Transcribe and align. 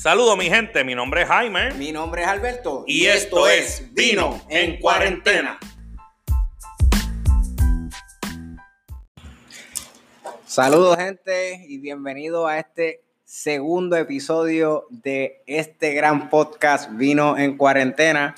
Saludos 0.00 0.38
mi 0.38 0.44
gente, 0.44 0.84
mi 0.84 0.94
nombre 0.94 1.22
es 1.22 1.28
Jaime. 1.28 1.72
Mi 1.72 1.90
nombre 1.90 2.22
es 2.22 2.28
Alberto. 2.28 2.84
Y, 2.86 3.06
esto, 3.06 3.48
es 3.48 3.92
Vino 3.94 4.40
en 4.48 4.78
Cuarentena. 4.78 5.58
Saludos 10.46 10.98
gente 10.98 11.64
y 11.66 11.78
bienvenido 11.78 12.46
a 12.46 12.60
este 12.60 13.02
segundo 13.24 13.96
episodio 13.96 14.86
de 14.88 15.42
este 15.46 15.94
gran 15.94 16.30
podcast 16.30 16.92
Vino 16.92 17.36
en 17.36 17.56
Cuarentena. 17.56 18.36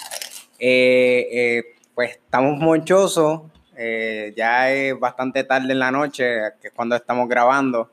Eh, 0.58 1.28
eh, 1.30 1.64
pues 1.94 2.12
estamos 2.12 2.58
monchosos, 2.58 3.42
eh, 3.76 4.32
ya 4.34 4.72
es 4.72 4.98
bastante 4.98 5.44
tarde 5.44 5.72
en 5.72 5.78
la 5.78 5.90
noche, 5.90 6.24
que 6.62 6.68
es 6.68 6.72
cuando 6.72 6.96
estamos 6.96 7.28
grabando. 7.28 7.90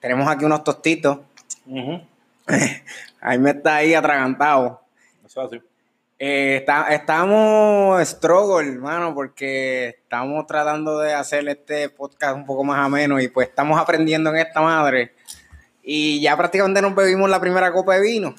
tenemos 0.00 0.28
aquí 0.28 0.46
unos 0.46 0.64
tostitos 0.64 1.27
ahí 3.20 3.38
me 3.38 3.50
está 3.50 3.76
ahí 3.76 3.94
atragantado. 3.94 4.82
Eso 5.24 5.42
así. 5.42 5.60
Eh, 6.20 6.66
estamos 6.90 8.08
struggle, 8.08 8.72
hermano, 8.72 9.14
porque 9.14 9.88
estamos 9.88 10.46
tratando 10.48 10.98
de 10.98 11.14
hacer 11.14 11.48
este 11.48 11.90
podcast 11.90 12.34
un 12.34 12.44
poco 12.44 12.64
más 12.64 12.84
ameno 12.84 13.20
y 13.20 13.28
pues 13.28 13.48
estamos 13.48 13.80
aprendiendo 13.80 14.30
en 14.30 14.36
esta 14.38 14.60
madre. 14.60 15.14
Y 15.82 16.20
ya 16.20 16.36
prácticamente 16.36 16.82
nos 16.82 16.94
bebimos 16.94 17.30
la 17.30 17.40
primera 17.40 17.72
copa 17.72 17.94
de 17.94 18.02
vino. 18.02 18.34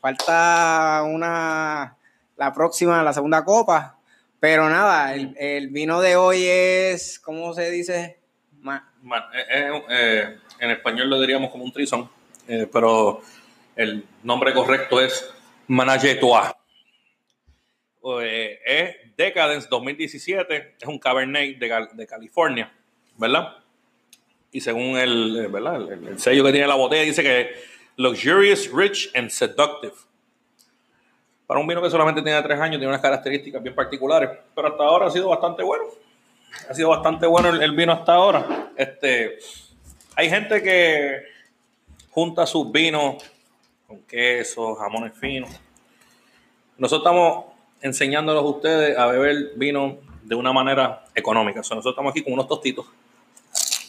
Falta 0.00 1.02
una, 1.06 1.96
la 2.36 2.52
próxima, 2.52 3.02
la 3.02 3.12
segunda 3.12 3.44
copa. 3.44 3.98
Pero 4.38 4.68
nada, 4.68 5.14
el, 5.14 5.68
vino 5.68 6.02
de 6.02 6.16
hoy 6.16 6.44
es, 6.46 7.18
¿cómo 7.18 7.54
se 7.54 7.70
dice? 7.70 8.18
Eh, 9.50 9.82
eh, 9.88 10.38
en 10.60 10.70
español 10.70 11.08
lo 11.08 11.18
diríamos 11.20 11.50
como 11.50 11.64
un 11.64 11.72
trison. 11.72 12.10
Eh, 12.46 12.68
pero 12.70 13.22
el 13.76 14.04
nombre 14.22 14.52
correcto 14.52 15.00
es 15.00 15.32
Manage 15.66 16.18
eh, 18.22 18.60
es 18.66 19.16
Decadence 19.16 19.66
2017, 19.70 20.76
es 20.80 20.88
un 20.88 20.98
Cabernet 20.98 21.58
de, 21.58 22.06
California, 22.06 22.70
¿verdad? 23.16 23.56
Y 24.52 24.60
según 24.60 24.98
el, 24.98 25.44
eh, 25.44 25.48
¿verdad? 25.48 25.90
El, 25.90 26.18
sello 26.18 26.44
que 26.44 26.52
tiene 26.52 26.66
la 26.66 26.74
botella, 26.74 27.02
dice 27.02 27.22
que 27.22 27.54
luxurious, 27.96 28.70
rich 28.70 29.10
and 29.14 29.30
seductive. 29.30 29.94
Para 31.46 31.60
un 31.60 31.66
vino 31.66 31.80
que 31.80 31.90
solamente 31.90 32.22
tiene 32.22 32.42
tres 32.42 32.60
años, 32.60 32.78
tiene 32.78 32.88
unas 32.88 33.00
características 33.00 33.62
bien 33.62 33.74
particulares, 33.74 34.30
pero 34.54 34.68
hasta 34.68 34.84
ahora 34.84 35.06
ha 35.06 35.10
sido 35.10 35.28
bastante 35.28 35.62
bueno. 35.62 35.84
Ha 36.68 36.74
sido 36.74 36.90
bastante 36.90 37.26
bueno 37.26 37.48
el, 37.48 37.62
el 37.62 37.72
vino 37.72 37.92
hasta 37.92 38.14
ahora. 38.14 38.70
Este, 38.76 39.38
hay 40.14 40.28
gente 40.28 40.62
que 40.62 41.33
junta 42.14 42.46
sus 42.46 42.70
vinos 42.70 43.16
con 43.88 44.02
queso, 44.02 44.76
jamones 44.76 45.12
finos. 45.18 45.50
Nosotros 46.78 47.02
estamos 47.02 47.46
enseñándolos 47.80 48.44
a 48.44 48.46
ustedes 48.46 48.96
a 48.96 49.06
beber 49.06 49.52
vino 49.56 49.98
de 50.22 50.34
una 50.36 50.52
manera 50.52 51.04
económica. 51.14 51.58
nosotros 51.58 51.86
estamos 51.86 52.12
aquí 52.12 52.22
con 52.22 52.34
unos 52.34 52.46
tostitos. 52.46 52.86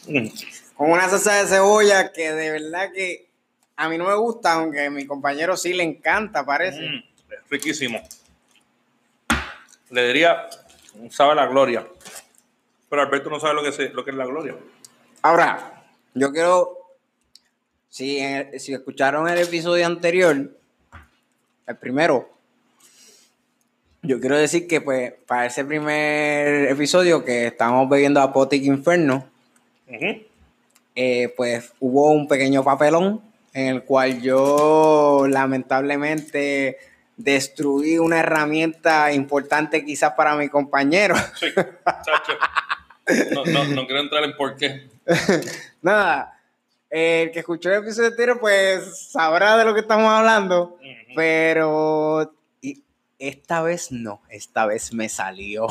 Mm. 0.07 0.27
Con 0.75 0.91
una 0.91 1.07
salsa 1.07 1.35
de 1.35 1.47
cebolla 1.47 2.11
que 2.11 2.31
de 2.33 2.51
verdad 2.51 2.91
que 2.91 3.27
a 3.75 3.89
mí 3.89 3.97
no 3.97 4.05
me 4.05 4.15
gusta, 4.15 4.53
aunque 4.53 4.85
a 4.85 4.89
mi 4.89 5.05
compañero 5.05 5.55
sí 5.55 5.73
le 5.73 5.83
encanta, 5.83 6.43
parece. 6.45 6.81
Mm, 6.81 7.03
es 7.31 7.49
riquísimo. 7.49 8.01
Le 9.91 10.07
diría, 10.07 10.47
sabe 11.11 11.35
la 11.35 11.45
gloria. 11.45 11.85
Pero 12.89 13.01
Alberto 13.03 13.29
no 13.29 13.39
sabe 13.39 13.53
lo 13.53 13.61
que 13.61 13.69
es, 13.69 13.93
lo 13.93 14.03
que 14.03 14.11
es 14.11 14.17
la 14.17 14.25
gloria. 14.25 14.55
Ahora, 15.21 15.83
yo 16.13 16.31
quiero 16.31 16.84
si, 17.95 18.19
si 18.59 18.73
escucharon 18.73 19.29
el 19.29 19.37
episodio 19.37 19.85
anterior, 19.85 20.51
el 21.65 21.77
primero, 21.77 22.29
yo 24.01 24.19
quiero 24.19 24.37
decir 24.37 24.67
que 24.67 24.81
pues 24.81 25.13
para 25.25 25.45
ese 25.45 25.63
primer 25.63 26.69
episodio 26.69 27.23
que 27.23 27.47
estamos 27.47 27.87
bebiendo 27.87 28.19
Apotic 28.19 28.65
Inferno, 28.65 29.25
eh, 29.87 31.33
pues 31.37 31.71
hubo 31.79 32.11
un 32.11 32.27
pequeño 32.27 32.65
papelón 32.65 33.21
en 33.53 33.67
el 33.67 33.83
cual 33.83 34.21
yo 34.21 35.25
lamentablemente 35.29 36.77
destruí 37.15 37.97
una 37.97 38.19
herramienta 38.19 39.13
importante 39.13 39.85
quizás 39.85 40.15
para 40.15 40.35
mi 40.35 40.49
compañero. 40.49 41.15
Sí, 41.39 41.47
no, 43.33 43.45
no, 43.45 43.63
no 43.63 43.85
quiero 43.85 44.01
entrar 44.01 44.25
en 44.25 44.35
por 44.35 44.57
qué. 44.57 44.89
Nada, 45.81 46.34
el 46.89 47.31
que 47.31 47.39
escuchó 47.39 47.71
el 47.71 47.83
episodio 47.83 48.09
entero, 48.09 48.39
pues 48.39 49.09
sabrá 49.11 49.57
de 49.57 49.65
lo 49.65 49.73
que 49.73 49.81
estamos 49.81 50.09
hablando. 50.11 50.77
Pero 51.15 52.33
esta 53.19 53.61
vez 53.61 53.91
no, 53.91 54.21
esta 54.29 54.65
vez 54.65 54.93
me 54.93 55.09
salió. 55.09 55.67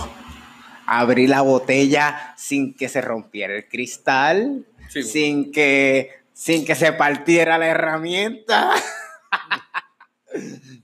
Abrí 0.86 1.26
la 1.26 1.40
botella 1.40 2.34
sin 2.36 2.74
que 2.74 2.88
se 2.88 3.00
rompiera 3.00 3.54
el 3.54 3.68
cristal, 3.68 4.66
sin, 4.88 5.50
que, 5.50 6.10
sin 6.32 6.64
que 6.64 6.74
se 6.74 6.92
partiera 6.92 7.58
la 7.58 7.68
herramienta. 7.68 8.72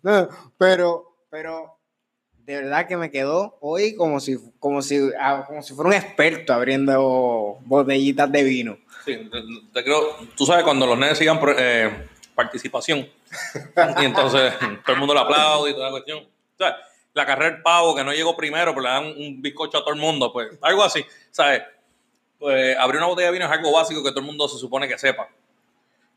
pero, 0.58 1.16
pero 1.28 1.80
de 2.50 2.56
verdad 2.56 2.88
que 2.88 2.96
me 2.96 3.10
quedó 3.10 3.58
hoy 3.60 3.94
como 3.94 4.20
si, 4.20 4.38
como 4.58 4.82
si, 4.82 5.10
ah, 5.20 5.44
como 5.46 5.62
si 5.62 5.74
fuera 5.74 5.88
un 5.88 5.94
experto 5.94 6.52
abriendo 6.52 7.58
botellitas 7.64 8.30
de 8.32 8.42
vino. 8.42 8.78
Sí, 9.10 9.30
te, 9.72 9.84
creo, 9.84 10.16
tú 10.36 10.46
sabes, 10.46 10.64
cuando 10.64 10.86
los 10.86 10.98
nenes 10.98 11.18
sigan 11.18 11.40
eh, 11.58 12.08
participación, 12.34 13.00
y 13.00 14.04
entonces 14.04 14.54
todo 14.84 14.94
el 14.94 14.98
mundo 14.98 15.14
le 15.14 15.20
aplaude 15.20 15.70
y 15.70 15.74
toda 15.74 15.86
la 15.86 15.90
cuestión. 15.92 16.18
O 16.20 16.56
sea, 16.56 16.76
la 17.12 17.26
carrera 17.26 17.52
del 17.52 17.62
pavo 17.62 17.94
que 17.94 18.04
no 18.04 18.12
llegó 18.12 18.36
primero, 18.36 18.72
pero 18.72 18.82
le 18.82 18.88
dan 18.88 19.04
un 19.06 19.42
bizcocho 19.42 19.78
a 19.78 19.80
todo 19.80 19.94
el 19.94 20.00
mundo, 20.00 20.32
pues 20.32 20.48
algo 20.62 20.82
así, 20.82 21.04
¿sabes? 21.30 21.62
Pues 22.38 22.76
abrir 22.78 22.98
una 22.98 23.08
botella 23.08 23.26
de 23.26 23.32
vino 23.32 23.46
es 23.46 23.50
algo 23.50 23.72
básico 23.72 24.02
que 24.02 24.10
todo 24.10 24.20
el 24.20 24.26
mundo 24.26 24.48
se 24.48 24.58
supone 24.58 24.88
que 24.88 24.98
sepa. 24.98 25.28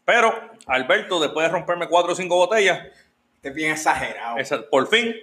Pero 0.05 0.51
Alberto, 0.67 1.19
después 1.19 1.47
de 1.47 1.51
romperme 1.51 1.87
cuatro 1.87 2.13
o 2.13 2.15
cinco 2.15 2.35
botellas, 2.35 2.87
es 3.41 3.53
bien 3.53 3.71
exagerado. 3.71 4.37
por 4.69 4.87
fin, 4.87 5.15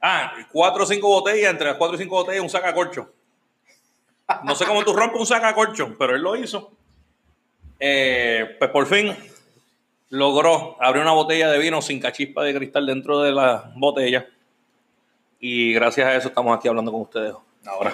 ah, 0.00 0.32
cuatro 0.52 0.84
o 0.84 0.86
cinco 0.86 1.08
botellas, 1.08 1.50
entre 1.50 1.68
las 1.68 1.76
cuatro 1.76 1.96
y 1.96 2.00
cinco 2.00 2.16
botellas, 2.16 2.42
un 2.42 2.50
sacacorcho. 2.50 3.12
No 4.44 4.54
sé 4.54 4.64
cómo 4.64 4.84
tú 4.84 4.92
rompes 4.92 5.20
un 5.20 5.26
sacacorcho, 5.26 5.96
pero 5.98 6.14
él 6.16 6.22
lo 6.22 6.36
hizo. 6.36 6.72
Eh, 7.78 8.56
pues 8.58 8.70
por 8.70 8.86
fin 8.86 9.14
logró 10.08 10.76
abrir 10.80 11.02
una 11.02 11.12
botella 11.12 11.50
de 11.50 11.58
vino 11.58 11.82
sin 11.82 12.00
cachispa 12.00 12.42
de 12.42 12.54
cristal 12.54 12.86
dentro 12.86 13.20
de 13.20 13.32
la 13.32 13.72
botella. 13.76 14.26
Y 15.38 15.72
gracias 15.74 16.06
a 16.06 16.16
eso 16.16 16.28
estamos 16.28 16.56
aquí 16.56 16.68
hablando 16.68 16.90
con 16.90 17.02
ustedes 17.02 17.34
ahora. 17.66 17.92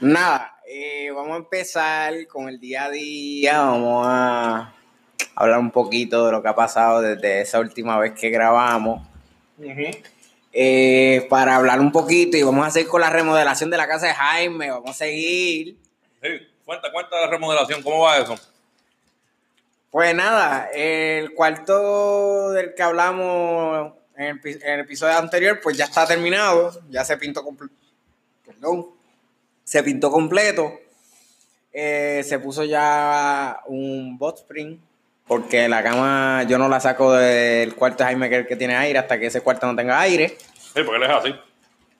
Nada, 0.00 0.56
eh, 0.68 1.10
vamos 1.14 1.32
a 1.32 1.36
empezar 1.36 2.26
con 2.26 2.48
el 2.48 2.60
día 2.60 2.84
a 2.84 2.90
día. 2.90 3.60
Vamos 3.60 4.06
a 4.06 4.72
hablar 5.34 5.58
un 5.58 5.70
poquito 5.70 6.26
de 6.26 6.32
lo 6.32 6.42
que 6.42 6.48
ha 6.48 6.54
pasado 6.54 7.00
desde 7.00 7.40
esa 7.40 7.60
última 7.60 7.98
vez 7.98 8.12
que 8.12 8.30
grabamos. 8.30 9.06
Eh, 10.54 11.26
para 11.30 11.56
hablar 11.56 11.80
un 11.80 11.92
poquito 11.92 12.36
y 12.36 12.42
vamos 12.42 12.66
a 12.66 12.70
seguir 12.70 12.88
con 12.88 13.00
la 13.00 13.08
remodelación 13.08 13.70
de 13.70 13.78
la 13.78 13.88
casa 13.88 14.08
de 14.08 14.14
Jaime. 14.14 14.70
Vamos 14.70 14.90
a 14.90 14.94
seguir. 14.94 15.78
Sí, 16.22 16.28
cuenta, 16.64 16.92
cuenta 16.92 17.20
la 17.20 17.26
remodelación, 17.26 17.82
¿cómo 17.82 18.00
va 18.00 18.18
eso? 18.18 18.38
Pues 19.90 20.14
nada, 20.14 20.70
el 20.72 21.34
cuarto 21.34 22.50
del 22.52 22.74
que 22.74 22.82
hablamos 22.82 23.92
en 24.16 24.40
el, 24.42 24.80
episodio 24.80 25.16
anterior, 25.18 25.60
pues 25.62 25.76
ya 25.76 25.84
está 25.84 26.06
terminado, 26.06 26.72
ya 26.88 27.04
se 27.04 27.16
pintó 27.16 27.42
completo. 27.42 27.74
Perdón, 28.44 28.86
se 29.64 29.82
pintó 29.82 30.10
completo. 30.10 30.78
Eh, 31.72 32.22
se 32.26 32.38
puso 32.38 32.64
ya 32.64 33.60
un 33.66 34.18
bot 34.18 34.38
spring 34.38 34.78
porque 35.26 35.68
la 35.68 35.82
cama 35.82 36.44
yo 36.48 36.58
no 36.58 36.68
la 36.68 36.80
saco 36.80 37.12
del 37.12 37.74
cuarto 37.74 37.98
de 37.98 38.04
Jaime 38.04 38.28
que, 38.28 38.46
que 38.46 38.56
tiene 38.56 38.76
aire 38.76 38.98
hasta 38.98 39.18
que 39.18 39.26
ese 39.26 39.40
cuarto 39.40 39.66
no 39.66 39.76
tenga 39.76 40.00
aire. 40.00 40.36
Sí, 40.74 40.82
porque 40.84 40.96
él 40.96 41.02
es 41.04 41.10
así, 41.10 41.34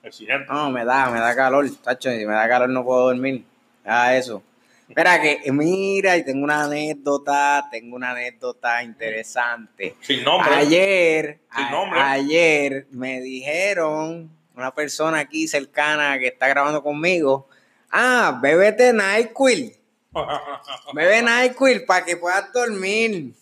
exigente. 0.03 0.45
No, 0.51 0.69
me 0.71 0.83
da, 0.85 1.09
me 1.09 1.19
da 1.19 1.35
calor, 1.35 1.65
tacho, 1.83 2.09
si 2.11 2.25
me 2.25 2.33
da 2.33 2.47
calor 2.47 2.69
no 2.69 2.83
puedo 2.83 3.05
dormir. 3.07 3.43
Ah, 3.85 4.15
eso. 4.15 4.41
Espera 4.87 5.19
que, 5.21 5.51
mira, 5.51 6.17
y 6.17 6.23
tengo 6.25 6.43
una 6.43 6.65
anécdota, 6.65 7.67
tengo 7.71 7.95
una 7.95 8.11
anécdota 8.11 8.83
interesante. 8.83 9.95
Sin 10.01 10.23
nombre. 10.23 10.53
Ayer, 10.53 11.39
Sin 11.55 11.71
nombre. 11.71 11.99
ayer 11.99 12.85
me 12.91 13.21
dijeron, 13.21 14.29
una 14.55 14.73
persona 14.75 15.19
aquí 15.19 15.47
cercana 15.47 16.19
que 16.19 16.27
está 16.27 16.47
grabando 16.47 16.83
conmigo, 16.83 17.47
ah, 17.91 18.39
bébete 18.41 18.93
NyQuil. 18.93 19.73
Bebe 20.93 21.21
NyQuil 21.21 21.85
para 21.85 22.05
que 22.05 22.17
puedas 22.17 22.51
dormir. 22.53 23.33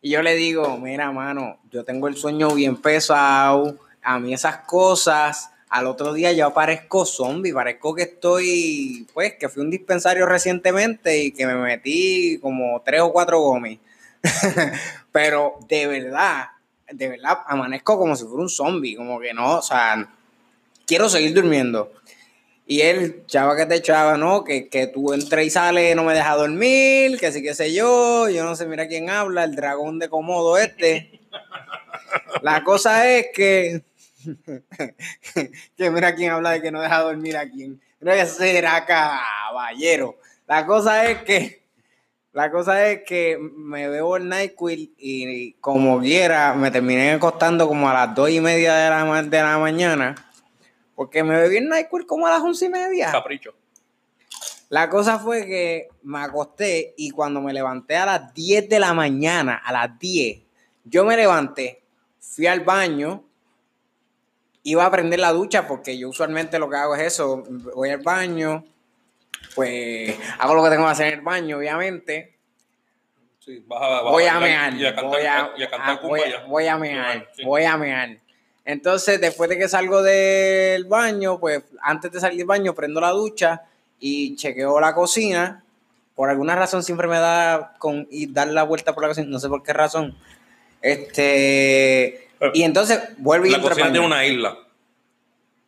Y 0.00 0.10
yo 0.10 0.22
le 0.22 0.34
digo, 0.34 0.76
mira, 0.78 1.10
mano, 1.10 1.58
yo 1.70 1.84
tengo 1.84 2.08
el 2.08 2.16
sueño 2.16 2.50
bien 2.50 2.76
pesado. 2.76 3.76
A 4.02 4.18
mí 4.18 4.32
esas 4.32 4.58
cosas, 4.58 5.50
al 5.68 5.86
otro 5.86 6.12
día 6.12 6.32
yo 6.32 6.46
aparezco 6.46 7.04
zombie. 7.04 7.52
Parezco 7.52 7.94
que 7.94 8.02
estoy, 8.02 9.06
pues, 9.12 9.34
que 9.34 9.48
fui 9.48 9.62
a 9.62 9.64
un 9.64 9.70
dispensario 9.70 10.26
recientemente 10.26 11.18
y 11.18 11.32
que 11.32 11.46
me 11.46 11.54
metí 11.54 12.38
como 12.40 12.80
tres 12.84 13.00
o 13.00 13.12
cuatro 13.12 13.40
gomis. 13.40 13.78
Pero 15.12 15.58
de 15.68 15.86
verdad, 15.86 16.48
de 16.90 17.08
verdad, 17.08 17.38
amanezco 17.46 17.98
como 17.98 18.16
si 18.16 18.24
fuera 18.24 18.42
un 18.42 18.48
zombie, 18.48 18.96
como 18.96 19.20
que 19.20 19.34
no, 19.34 19.58
o 19.58 19.62
sea, 19.62 20.08
quiero 20.86 21.08
seguir 21.08 21.34
durmiendo. 21.34 21.92
Y 22.70 22.82
él, 22.82 23.24
chava 23.26 23.56
que 23.56 23.64
te 23.64 23.76
echaba, 23.76 24.18
¿no? 24.18 24.44
Que, 24.44 24.68
que 24.68 24.86
tú 24.88 25.14
entres 25.14 25.46
y 25.46 25.48
sales, 25.48 25.96
no 25.96 26.04
me 26.04 26.12
deja 26.12 26.34
dormir, 26.36 27.18
que 27.18 27.32
sí 27.32 27.42
que 27.42 27.54
sé 27.54 27.72
yo, 27.72 28.28
yo 28.28 28.44
no 28.44 28.54
sé, 28.56 28.66
mira 28.66 28.86
quién 28.86 29.08
habla, 29.08 29.44
el 29.44 29.56
dragón 29.56 29.98
de 29.98 30.10
Comodo 30.10 30.58
este. 30.58 31.18
La 32.42 32.62
cosa 32.64 33.08
es 33.08 33.28
que, 33.34 33.84
que 35.78 35.90
mira 35.90 36.14
quién 36.14 36.30
habla 36.30 36.50
de 36.50 36.60
que 36.60 36.70
no 36.70 36.82
deja 36.82 37.00
dormir 37.00 37.38
a 37.38 37.48
quién. 37.48 37.80
No 38.00 38.12
será 38.26 38.84
caballero. 38.84 40.18
La 40.46 40.66
cosa 40.66 41.06
es 41.10 41.22
que, 41.22 41.62
la 42.34 42.50
cosa 42.50 42.86
es 42.86 43.02
que 43.04 43.38
me 43.38 43.88
veo 43.88 44.14
el 44.18 44.28
NyQuil 44.28 44.92
y 44.98 45.52
como 45.54 46.00
quiera 46.00 46.52
me 46.52 46.70
terminé 46.70 47.12
acostando 47.12 47.66
como 47.66 47.88
a 47.88 47.94
las 47.94 48.14
dos 48.14 48.28
y 48.28 48.42
media 48.42 48.74
de 48.74 48.90
la, 48.90 49.22
de 49.22 49.38
la 49.42 49.56
mañana 49.56 50.27
porque 50.98 51.22
me 51.22 51.40
bebí 51.40 51.58
el 51.58 51.68
NyQuil 51.68 52.06
como 52.06 52.26
a 52.26 52.30
las 52.30 52.42
once 52.42 52.64
y 52.66 52.70
media. 52.70 53.12
Capricho. 53.12 53.54
La 54.68 54.90
cosa 54.90 55.20
fue 55.20 55.46
que 55.46 55.88
me 56.02 56.18
acosté 56.18 56.92
y 56.96 57.10
cuando 57.10 57.40
me 57.40 57.52
levanté 57.52 57.94
a 57.94 58.04
las 58.04 58.34
10 58.34 58.68
de 58.68 58.80
la 58.80 58.92
mañana, 58.94 59.62
a 59.64 59.70
las 59.70 59.96
10, 59.96 60.42
yo 60.82 61.04
me 61.04 61.16
levanté, 61.16 61.84
fui 62.18 62.48
al 62.48 62.64
baño, 62.64 63.22
iba 64.64 64.84
a 64.84 64.90
prender 64.90 65.20
la 65.20 65.30
ducha 65.30 65.68
porque 65.68 65.96
yo 65.96 66.08
usualmente 66.08 66.58
lo 66.58 66.68
que 66.68 66.76
hago 66.78 66.96
es 66.96 67.02
eso, 67.02 67.44
voy 67.46 67.90
al 67.90 68.02
baño, 68.02 68.64
pues 69.54 70.18
hago 70.40 70.56
lo 70.56 70.64
que 70.64 70.70
tengo 70.70 70.84
que 70.84 70.90
hacer 70.90 71.06
en 71.12 71.18
el 71.20 71.24
baño, 71.24 71.58
obviamente. 71.58 72.36
Sí, 73.38 73.62
baja, 73.68 73.86
baja, 73.88 74.02
voy 74.02 74.24
a 74.24 74.40
mear, 74.40 74.74
y 74.74 74.84
a 74.84 74.96
cantar, 74.96 75.10
voy 75.12 75.22
a, 75.22 75.52
y 75.56 75.62
a 75.62 75.70
cantar 75.70 76.00
voy, 76.48 76.66
a 76.66 76.76
mear, 76.76 77.28
Sí. 77.36 77.44
voy 77.44 77.62
a 77.62 77.76
mear. 77.76 78.18
Entonces, 78.68 79.18
después 79.18 79.48
de 79.48 79.56
que 79.56 79.66
salgo 79.66 80.02
del 80.02 80.84
baño, 80.84 81.40
pues 81.40 81.62
antes 81.80 82.12
de 82.12 82.20
salir 82.20 82.36
del 82.36 82.46
baño, 82.46 82.74
prendo 82.74 83.00
la 83.00 83.12
ducha 83.12 83.62
y 83.98 84.36
chequeo 84.36 84.78
la 84.78 84.94
cocina. 84.94 85.64
Por 86.14 86.28
alguna 86.28 86.54
razón 86.54 86.82
siempre 86.82 87.08
me 87.08 87.18
da 87.18 87.76
con 87.78 88.06
y 88.10 88.30
dar 88.30 88.48
la 88.48 88.64
vuelta 88.64 88.92
por 88.92 89.04
la 89.04 89.08
cocina, 89.08 89.26
no 89.30 89.38
sé 89.38 89.48
por 89.48 89.62
qué 89.62 89.72
razón. 89.72 90.18
Este, 90.82 92.28
y 92.52 92.62
entonces 92.62 93.00
vuelvo 93.16 93.46
y 93.46 93.50
La 93.52 93.62
cocina 93.62 94.02
una 94.02 94.26
isla 94.26 94.58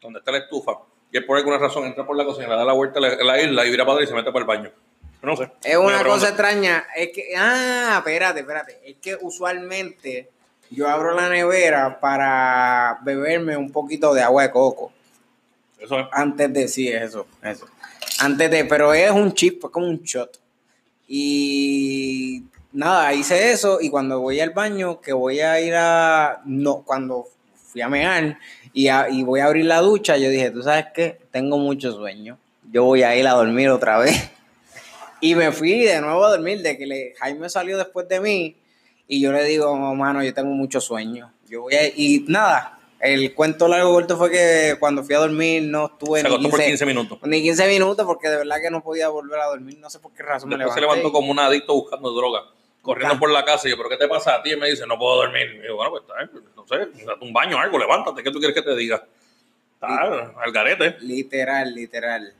donde 0.02 0.18
está 0.18 0.32
la 0.32 0.38
estufa. 0.40 0.72
Y 1.10 1.16
él 1.16 1.24
por 1.24 1.38
alguna 1.38 1.56
razón 1.56 1.86
entra 1.86 2.06
por 2.06 2.18
la 2.18 2.26
cocina, 2.26 2.48
le 2.48 2.56
da 2.56 2.64
la 2.66 2.74
vuelta 2.74 2.98
a 2.98 3.24
la, 3.24 3.40
isla 3.40 3.64
y 3.64 3.70
vira 3.70 3.86
para 3.86 3.94
atrás 3.94 4.08
y 4.08 4.10
se 4.10 4.14
mete 4.14 4.30
para 4.30 4.40
el 4.40 4.46
baño. 4.46 4.72
No 5.22 5.36
sé. 5.36 5.50
Es 5.64 5.76
una 5.78 6.04
cosa 6.04 6.28
extraña. 6.28 6.84
Es 6.94 7.12
que, 7.14 7.34
ah, 7.34 7.94
espérate, 7.96 8.40
espérate. 8.40 8.78
Es 8.84 8.96
que 8.96 9.16
usualmente 9.22 10.28
yo 10.70 10.88
abro 10.88 11.14
la 11.14 11.28
nevera 11.28 11.98
para 12.00 12.98
beberme 13.02 13.56
un 13.56 13.70
poquito 13.72 14.14
de 14.14 14.22
agua 14.22 14.44
de 14.44 14.50
coco. 14.50 14.92
Eso 15.78 15.98
es. 16.00 16.06
Antes 16.12 16.52
de, 16.52 16.68
sí, 16.68 16.88
eso, 16.88 17.26
eso. 17.42 17.66
Antes 18.20 18.50
de, 18.50 18.64
pero 18.66 18.92
es 18.94 19.10
un 19.10 19.32
chip, 19.32 19.64
es 19.64 19.70
como 19.70 19.86
un 19.88 20.02
shot. 20.02 20.38
Y 21.12 22.44
nada, 22.72 23.12
hice 23.14 23.50
eso 23.52 23.78
y 23.80 23.90
cuando 23.90 24.20
voy 24.20 24.40
al 24.40 24.50
baño, 24.50 25.00
que 25.00 25.12
voy 25.12 25.40
a 25.40 25.60
ir 25.60 25.74
a, 25.74 26.40
no, 26.44 26.82
cuando 26.82 27.26
fui 27.66 27.80
a 27.80 27.88
mear 27.88 28.38
y, 28.72 28.88
a- 28.88 29.08
y 29.10 29.22
voy 29.22 29.40
a 29.40 29.46
abrir 29.46 29.64
la 29.64 29.80
ducha, 29.80 30.16
yo 30.16 30.28
dije, 30.30 30.50
tú 30.50 30.62
sabes 30.62 30.86
qué, 30.94 31.18
tengo 31.30 31.58
mucho 31.58 31.92
sueño, 31.92 32.38
yo 32.70 32.84
voy 32.84 33.02
a 33.02 33.16
ir 33.16 33.26
a 33.26 33.32
dormir 33.32 33.68
otra 33.70 33.98
vez. 33.98 34.30
Y 35.22 35.34
me 35.34 35.52
fui 35.52 35.80
de 35.84 36.00
nuevo 36.00 36.24
a 36.24 36.30
dormir, 36.30 36.62
de 36.62 36.78
que 36.78 36.86
le- 36.86 37.14
Jaime 37.18 37.50
salió 37.50 37.76
después 37.76 38.08
de 38.08 38.20
mí 38.20 38.56
y 39.12 39.20
yo 39.20 39.32
le 39.32 39.42
digo, 39.42 39.74
mano, 39.96 40.22
yo 40.22 40.32
tengo 40.32 40.50
mucho 40.50 40.80
sueño. 40.80 41.32
Yo 41.48 41.62
voy 41.62 41.74
a, 41.74 41.84
y 41.84 42.24
nada, 42.28 42.78
el 43.00 43.34
cuento 43.34 43.66
largo 43.66 43.92
corto 43.92 44.16
fue 44.16 44.30
que 44.30 44.76
cuando 44.78 45.02
fui 45.02 45.16
a 45.16 45.18
dormir 45.18 45.64
no 45.64 45.86
estuve 45.86 46.20
Se 46.20 46.28
ni 46.28 46.34
acostó 46.34 46.48
por 46.50 46.58
15, 46.60 46.70
15 46.70 46.86
minutos. 46.86 47.18
ni 47.24 47.42
15 47.42 47.66
minutos 47.66 48.06
porque 48.06 48.28
de 48.28 48.36
verdad 48.36 48.58
que 48.62 48.70
no 48.70 48.84
podía 48.84 49.08
volver 49.08 49.40
a 49.40 49.46
dormir, 49.46 49.78
no 49.80 49.90
sé 49.90 49.98
por 49.98 50.12
qué 50.12 50.22
razón 50.22 50.48
me 50.48 50.56
Después 50.56 50.74
se 50.74 50.80
levanté. 50.80 50.98
levantó 51.00 51.12
como 51.18 51.32
un 51.32 51.40
adicto 51.40 51.74
buscando 51.74 52.12
droga, 52.12 52.42
corriendo 52.82 53.18
por 53.18 53.30
la 53.32 53.44
casa. 53.44 53.66
Y 53.66 53.72
yo, 53.72 53.76
¿pero 53.76 53.88
qué 53.88 53.96
te 53.96 54.06
pasa 54.06 54.36
a 54.36 54.42
ti? 54.44 54.52
Y 54.52 54.56
me 54.56 54.70
dice, 54.70 54.86
no 54.86 54.96
puedo 54.96 55.16
dormir. 55.16 55.60
Y 55.60 55.66
yo, 55.66 55.74
bueno, 55.74 55.90
pues 55.90 56.04
no 56.54 56.64
sé, 56.68 57.04
date 57.04 57.24
un 57.24 57.32
baño 57.32 57.58
algo, 57.58 57.80
levántate. 57.80 58.22
¿Qué 58.22 58.30
tú 58.30 58.38
quieres 58.38 58.54
que 58.54 58.62
te 58.62 58.76
diga? 58.76 59.04
Está 59.74 60.32
al 60.40 60.52
garete. 60.52 60.98
Literal, 61.00 61.74
literal. 61.74 62.32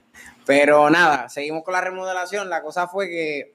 Pero 0.46 0.88
nada, 0.88 1.28
seguimos 1.28 1.64
con 1.64 1.73
la 1.75 1.81
remodelación. 1.81 2.49
La 2.49 2.62
cosa 2.62 2.87
fue 2.87 3.08
que 3.08 3.55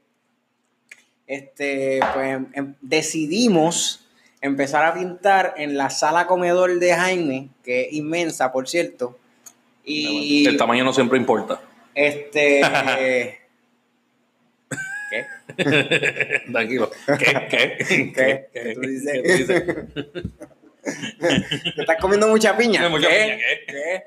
este, 1.28 2.00
pues, 2.14 2.40
em- 2.54 2.76
decidimos 2.82 4.06
empezar 4.42 4.86
a 4.86 4.94
pintar 4.94 5.54
en 5.58 5.76
la 5.78 5.90
sala 5.90 6.28
comedor 6.28 6.78
de 6.80 6.94
Jaime, 6.94 7.50
que 7.64 7.84
es 7.88 7.94
inmensa, 7.94 8.52
por 8.52 8.68
cierto. 8.68 9.18
Y 9.84 10.48
El 10.48 10.58
tamaño 10.58 10.84
no 10.84 10.94
siempre 10.94 11.18
importa. 11.18 11.62
este. 11.94 12.62
¿Qué? 15.10 15.26
Tranquilo. 16.52 16.90
¿Qué? 17.20 17.48
¿Qué? 17.50 17.78
¿Qué? 18.14 18.48
¿Qué 18.52 18.74
tú 18.74 18.82
dices? 18.82 19.14
¿Qué 19.14 19.22
tú 19.22 19.38
dices? 19.38 19.64
¿Te 21.76 21.82
estás 21.82 21.98
comiendo 22.02 22.28
mucha 22.28 22.56
piña? 22.58 22.88
Mucha 22.90 23.08
¿Qué? 23.08 23.16
piña, 23.24 23.38
¿qué? 23.68 23.74
¿Qué? 23.74 24.04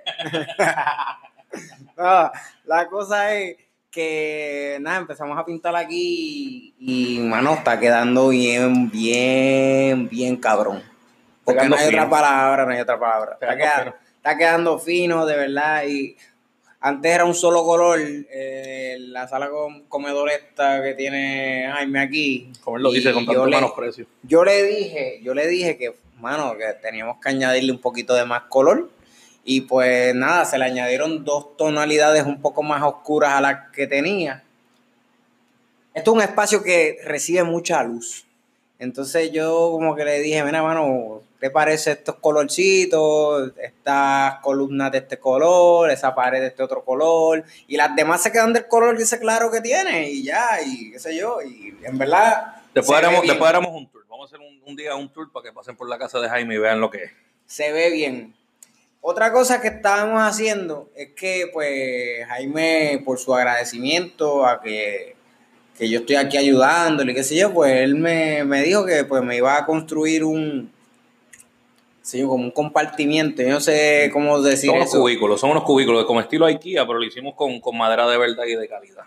No, 1.96 2.30
la 2.66 2.86
cosa 2.88 3.34
es 3.34 3.56
que 3.98 4.78
nada, 4.80 4.98
empezamos 4.98 5.36
a 5.36 5.44
pintar 5.44 5.74
aquí 5.74 6.72
y, 6.78 7.18
mano, 7.18 7.54
está 7.54 7.80
quedando 7.80 8.28
bien, 8.28 8.88
bien, 8.90 10.08
bien 10.08 10.36
cabrón. 10.36 10.82
Porque 11.44 11.68
no 11.68 11.74
hay 11.76 11.86
otra 11.88 12.02
fino. 12.02 12.10
palabra, 12.10 12.64
no 12.64 12.70
hay 12.72 12.80
otra 12.80 13.00
palabra. 13.00 13.32
Está 13.40 13.56
Quedando 13.56 13.94
está 14.16 14.38
quedando 14.38 14.78
fino, 14.78 15.26
de 15.26 15.36
verdad. 15.36 15.82
Y 15.88 16.16
antes 16.80 17.10
era 17.12 17.24
un 17.24 17.34
solo 17.34 17.64
color, 17.64 17.98
eh, 18.00 18.96
la 19.00 19.26
sala 19.26 19.50
com- 19.50 19.82
comedor 19.88 20.30
esta 20.30 20.80
que 20.82 20.94
tiene 20.94 21.68
Jaime 21.72 21.98
aquí. 22.00 22.52
Como 22.62 22.76
él 22.76 22.84
lo 22.84 22.92
dice, 22.92 23.12
con 23.12 23.24
yo 23.24 23.32
tanto 23.32 23.46
le- 23.46 23.56
menosprecio. 23.56 24.06
yo 24.22 24.44
le 24.44 24.62
dije, 24.62 25.20
yo 25.24 25.34
le 25.34 25.46
dije 25.48 25.76
que, 25.76 25.94
mano, 26.20 26.54
que 26.56 26.72
teníamos 26.80 27.16
que 27.20 27.30
añadirle 27.30 27.72
un 27.72 27.80
poquito 27.80 28.14
de 28.14 28.24
más 28.26 28.42
color. 28.42 28.90
Y 29.50 29.62
pues 29.62 30.14
nada, 30.14 30.44
se 30.44 30.58
le 30.58 30.66
añadieron 30.66 31.24
dos 31.24 31.56
tonalidades 31.56 32.24
un 32.24 32.42
poco 32.42 32.62
más 32.62 32.82
oscuras 32.82 33.32
a 33.32 33.40
las 33.40 33.70
que 33.70 33.86
tenía. 33.86 34.44
Esto 35.94 36.10
es 36.10 36.16
un 36.16 36.22
espacio 36.22 36.62
que 36.62 36.98
recibe 37.02 37.44
mucha 37.44 37.82
luz. 37.82 38.26
Entonces 38.78 39.32
yo 39.32 39.70
como 39.72 39.96
que 39.96 40.04
le 40.04 40.20
dije, 40.20 40.44
mira, 40.44 40.62
mano, 40.62 41.22
¿qué 41.40 41.48
parece 41.48 41.92
estos 41.92 42.16
colorcitos? 42.16 43.52
Estas 43.56 44.34
columnas 44.40 44.92
de 44.92 44.98
este 44.98 45.18
color, 45.18 45.90
esa 45.90 46.14
pared 46.14 46.42
de 46.42 46.48
este 46.48 46.62
otro 46.62 46.84
color. 46.84 47.42
Y 47.68 47.78
las 47.78 47.96
demás 47.96 48.22
se 48.22 48.30
quedan 48.30 48.52
del 48.52 48.68
color 48.68 48.98
que 48.98 49.04
ese 49.04 49.18
claro 49.18 49.50
que 49.50 49.62
tiene. 49.62 50.10
Y 50.10 50.24
ya, 50.24 50.60
y 50.62 50.92
qué 50.92 50.98
sé 50.98 51.16
yo. 51.16 51.40
Y 51.40 51.74
en 51.84 51.96
verdad... 51.96 52.54
Después 52.74 52.98
haremos, 52.98 53.22
después 53.22 53.48
haremos 53.48 53.72
un 53.72 53.88
tour. 53.88 54.04
Vamos 54.10 54.30
a 54.30 54.36
hacer 54.36 54.46
un, 54.46 54.60
un 54.66 54.76
día 54.76 54.94
un 54.94 55.10
tour 55.10 55.32
para 55.32 55.44
que 55.44 55.54
pasen 55.54 55.74
por 55.74 55.88
la 55.88 55.96
casa 55.96 56.20
de 56.20 56.28
Jaime 56.28 56.54
y 56.54 56.58
vean 56.58 56.82
lo 56.82 56.90
que 56.90 57.04
es. 57.04 57.10
se 57.46 57.72
ve 57.72 57.88
bien. 57.88 58.34
Otra 59.00 59.32
cosa 59.32 59.60
que 59.60 59.68
estábamos 59.68 60.20
haciendo 60.22 60.90
es 60.94 61.10
que, 61.14 61.48
pues, 61.52 62.26
Jaime, 62.28 63.00
por 63.04 63.18
su 63.18 63.34
agradecimiento 63.34 64.44
a 64.44 64.60
que, 64.60 65.16
que 65.76 65.88
yo 65.88 66.00
estoy 66.00 66.16
aquí 66.16 66.36
ayudándole, 66.36 67.14
qué 67.14 67.22
sé 67.22 67.36
yo, 67.36 67.52
pues 67.54 67.72
él 67.72 67.94
me, 67.94 68.44
me 68.44 68.62
dijo 68.62 68.84
que 68.84 69.04
pues 69.04 69.22
me 69.22 69.36
iba 69.36 69.56
a 69.56 69.64
construir 69.64 70.24
un, 70.24 70.72
sí, 72.08 72.22
como 72.22 72.44
un 72.44 72.50
compartimiento. 72.50 73.42
Yo 73.42 73.50
no 73.50 73.60
sé 73.60 74.10
cómo 74.12 74.40
decir 74.40 74.70
Son 74.70 74.78
unos 74.78 74.88
eso. 74.88 75.00
cubículos, 75.00 75.40
son 75.40 75.50
unos 75.50 75.64
cubículos 75.64 76.04
como 76.04 76.20
estilo 76.20 76.46
IKEA, 76.46 76.86
pero 76.86 76.98
lo 76.98 77.04
hicimos 77.04 77.34
con, 77.34 77.60
con 77.60 77.76
madera 77.76 78.08
de 78.08 78.18
verdad 78.18 78.44
y 78.46 78.56
de 78.56 78.68
calidad. 78.68 79.04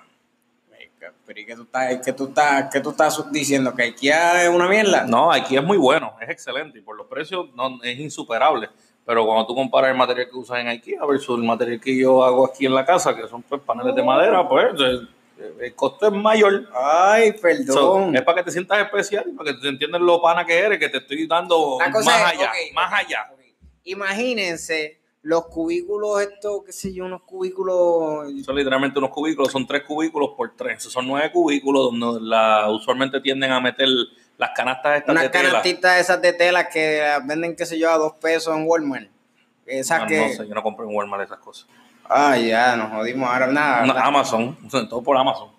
Pero 1.25 1.39
¿y 1.39 1.45
qué 1.45 1.55
tú 1.55 1.63
estás, 1.63 1.97
qué 2.03 2.13
tú 2.13 2.27
estás, 2.27 2.69
qué 2.71 2.79
tú 2.79 2.89
estás 2.91 3.31
diciendo? 3.31 3.73
¿Que 3.73 3.83
IKEA 3.83 4.43
es 4.43 4.49
una 4.49 4.67
mierda? 4.67 5.05
No, 5.05 5.31
IKEA 5.31 5.61
es 5.61 5.65
muy 5.65 5.77
bueno, 5.77 6.15
es 6.21 6.29
excelente 6.29 6.79
y 6.79 6.81
por 6.81 6.95
los 6.95 7.07
precios 7.07 7.47
no, 7.55 7.81
es 7.83 7.97
insuperable. 7.99 8.69
Pero 9.05 9.25
cuando 9.25 9.47
tú 9.47 9.55
comparas 9.55 9.91
el 9.91 9.97
material 9.97 10.29
que 10.29 10.37
usas 10.37 10.59
en 10.59 10.67
IKEA 10.67 11.05
versus 11.05 11.37
el 11.37 11.43
material 11.43 11.79
que 11.79 11.97
yo 11.97 12.23
hago 12.23 12.45
aquí 12.45 12.65
en 12.65 12.75
la 12.75 12.85
casa, 12.85 13.15
que 13.15 13.27
son 13.27 13.41
pues, 13.43 13.61
paneles 13.61 13.95
de 13.95 14.03
madera, 14.03 14.47
pues 14.47 14.73
el, 14.79 15.75
costo 15.75 16.07
es 16.07 16.13
mayor. 16.13 16.69
Ay, 16.73 17.31
So, 17.31 17.41
perdón. 17.41 18.15
es 18.15 18.21
para 18.21 18.37
que 18.37 18.43
te 18.43 18.51
sientas 18.51 18.79
especial 18.79 19.25
y 19.27 19.31
para 19.31 19.51
que 19.51 19.59
te 19.59 19.69
entiendas 19.69 20.01
lo 20.01 20.21
pana 20.21 20.45
que 20.45 20.57
eres, 20.57 20.77
que 20.77 20.89
te 20.89 20.97
estoy 20.97 21.25
dando 21.25 21.79
más 21.79 21.95
es, 21.95 22.07
allá, 22.07 22.51
más 22.73 22.93
allá. 22.93 23.29
ok. 23.33 23.39
Imagínense 23.85 25.01
los 25.23 25.45
cubículos, 25.47 26.21
estos, 26.21 26.63
qué 26.65 26.71
sé 26.71 26.93
yo, 26.93 27.05
unos 27.05 27.23
cubículos. 27.23 28.27
Son 28.43 28.55
literalmente 28.55 28.99
unos 28.99 29.11
cubículos, 29.11 29.51
son 29.51 29.67
tres 29.67 29.83
cubículos 29.83 30.31
por 30.35 30.55
tres. 30.55 30.83
Son 30.83 31.07
nueve 31.07 31.31
cubículos 31.31 31.91
donde 31.91 32.21
la, 32.21 32.69
usualmente 32.71 33.19
tienden 33.21 33.51
a 33.51 33.59
meter 33.59 33.87
las 34.41 34.51
canastas 34.55 34.97
estas 34.97 35.11
Unas 35.13 35.23
de 35.23 35.29
tela. 35.29 35.49
canastitas 35.49 35.99
esas 35.99 36.21
de 36.21 36.33
tela 36.33 36.67
que 36.67 37.01
venden, 37.25 37.55
qué 37.55 37.65
sé 37.65 37.77
yo, 37.79 37.91
a 37.91 37.97
dos 37.97 38.13
pesos 38.13 38.55
en 38.57 38.65
Walmart. 38.67 39.07
Esas 39.65 40.01
No, 40.01 40.07
que. 40.07 40.19
no 40.19 40.33
sé, 40.33 40.47
yo 40.47 40.55
no 40.55 40.63
compro 40.63 40.89
en 40.89 40.95
Walmart 40.95 41.23
esas 41.23 41.37
cosas. 41.39 41.67
Ah, 42.09 42.35
ya, 42.37 42.75
nos 42.75 42.91
jodimos 42.91 43.29
ahora 43.29 43.47
nada. 43.47 43.85
No. 43.85 43.93
Amazon, 43.93 44.57
todo 44.89 45.01
por 45.01 45.15
Amazon. 45.15 45.49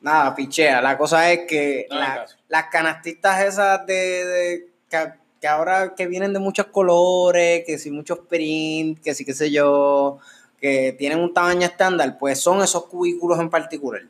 Nada, 0.00 0.34
pichea. 0.34 0.82
La 0.82 0.98
cosa 0.98 1.30
es 1.30 1.46
que 1.48 1.86
No 1.88 1.96
la- 1.98 2.26
las 2.48 2.64
canastistas 2.66 3.44
esas 3.44 3.86
de, 3.86 3.94
de- 4.26 4.68
que, 4.90 5.12
que 5.40 5.46
ahora 5.48 5.94
que 5.94 6.06
vienen 6.08 6.32
de 6.32 6.40
muchos 6.40 6.66
colores, 6.66 7.62
que 7.64 7.78
si 7.78 7.90
muchos 7.92 8.18
print, 8.28 9.00
que 9.02 9.14
sí 9.14 9.24
qué 9.24 9.32
sé 9.32 9.50
yo, 9.52 10.18
que 10.60 10.92
tienen 10.98 11.20
un 11.20 11.32
tamaño 11.32 11.64
estándar, 11.64 12.18
pues 12.18 12.40
son 12.40 12.60
esos 12.62 12.86
cubículos 12.86 13.38
en 13.40 13.48
particular. 13.48 14.02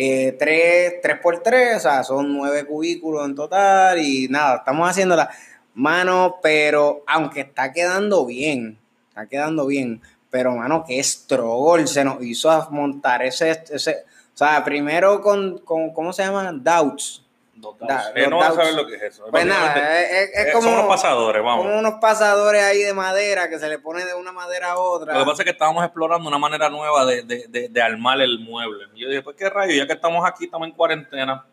Eh, 0.00 0.36
tres, 0.38 1.00
tres 1.02 1.18
por 1.20 1.42
tres, 1.42 1.78
o 1.78 1.80
sea, 1.80 2.04
son 2.04 2.32
nueve 2.32 2.64
cubículos 2.64 3.26
en 3.26 3.34
total 3.34 3.98
y 3.98 4.28
nada, 4.28 4.58
estamos 4.58 4.88
haciéndola 4.88 5.28
mano, 5.74 6.36
pero 6.40 7.02
aunque 7.04 7.40
está 7.40 7.72
quedando 7.72 8.24
bien, 8.24 8.78
está 9.08 9.26
quedando 9.26 9.66
bien, 9.66 10.00
pero 10.30 10.54
mano, 10.54 10.84
qué 10.86 11.02
struggle 11.02 11.88
se 11.88 12.04
nos 12.04 12.22
hizo 12.22 12.68
montar 12.70 13.24
ese, 13.24 13.60
ese 13.70 14.04
o 14.34 14.38
sea, 14.38 14.62
primero 14.64 15.20
con, 15.20 15.58
con 15.58 15.92
¿cómo 15.92 16.12
se 16.12 16.22
llama? 16.22 16.52
Doubts. 16.52 17.24
Dados. 17.60 18.12
Eh, 18.14 18.26
no 18.28 18.38
vas 18.38 18.50
a 18.50 18.54
saber 18.54 18.74
lo 18.74 18.86
que 18.86 18.94
es 18.96 19.02
eso. 19.02 19.22
Pues 19.30 19.32
Básicamente, 19.46 19.80
nada, 19.80 20.00
es, 20.02 20.10
es- 20.12 20.30
es 20.34 20.46
eh, 20.48 20.52
como, 20.52 20.62
son 20.64 20.72
unos 20.74 20.86
pasadores, 20.86 21.42
vamos. 21.42 21.64
como 21.66 21.78
unos 21.78 21.94
pasadores 22.00 22.62
ahí 22.62 22.82
de 22.82 22.94
madera 22.94 23.48
que 23.48 23.58
se 23.58 23.68
le 23.68 23.78
pone 23.78 24.04
de 24.04 24.14
una 24.14 24.32
madera 24.32 24.72
a 24.72 24.78
otra. 24.78 25.14
Lo 25.14 25.20
que 25.20 25.30
pasa 25.30 25.42
es 25.42 25.44
que 25.44 25.50
estábamos 25.52 25.84
explorando 25.84 26.28
una 26.28 26.38
manera 26.38 26.68
nueva 26.70 27.04
de, 27.06 27.22
de, 27.22 27.46
de, 27.48 27.68
de 27.68 27.82
armar 27.82 28.20
el 28.20 28.38
mueble. 28.40 28.84
Y 28.94 29.00
yo 29.02 29.08
dije, 29.08 29.22
pues 29.22 29.36
qué 29.36 29.48
rayo, 29.50 29.72
ya 29.74 29.86
que 29.86 29.92
estamos 29.94 30.26
aquí, 30.26 30.44
estamos 30.44 30.68
en 30.68 30.74
cuarentena, 30.74 31.44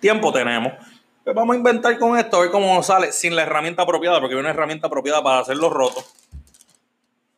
tiempo 0.00 0.32
tenemos, 0.32 0.72
pues 1.24 1.34
vamos 1.36 1.54
a 1.54 1.56
inventar 1.58 1.98
con 1.98 2.18
esto, 2.18 2.36
a 2.38 2.40
ver 2.40 2.50
cómo 2.50 2.74
nos 2.74 2.86
sale 2.86 3.12
sin 3.12 3.36
la 3.36 3.42
herramienta 3.42 3.82
apropiada, 3.82 4.20
porque 4.20 4.34
hay 4.34 4.40
una 4.40 4.50
herramienta 4.50 4.86
apropiada 4.86 5.22
para 5.22 5.40
hacer 5.40 5.56
los 5.56 5.72
rotos. 5.72 6.04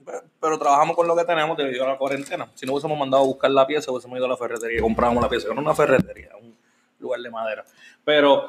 Pero- 0.04 0.22
Pero 0.40 0.58
trabajamos 0.58 0.96
con 0.96 1.06
lo 1.06 1.14
que 1.16 1.24
tenemos 1.24 1.56
debido 1.56 1.84
a 1.84 1.88
la 1.88 1.98
cuarentena. 1.98 2.48
Si 2.54 2.64
no 2.66 2.72
hubiésemos 2.72 2.98
mandado 2.98 3.22
a 3.22 3.26
buscar 3.26 3.50
la 3.50 3.66
pieza, 3.66 3.90
hubiésemos 3.92 4.16
ido 4.16 4.26
a 4.26 4.28
la 4.30 4.36
ferretería 4.36 4.78
y 4.78 4.82
comprábamos 4.82 5.22
la 5.22 5.28
pieza. 5.28 5.48
No 5.54 5.60
una 5.60 5.74
ferretería, 5.74 6.30
un 6.40 6.56
lugar 7.00 7.20
de 7.20 7.30
madera. 7.30 7.64
Pero 8.04 8.48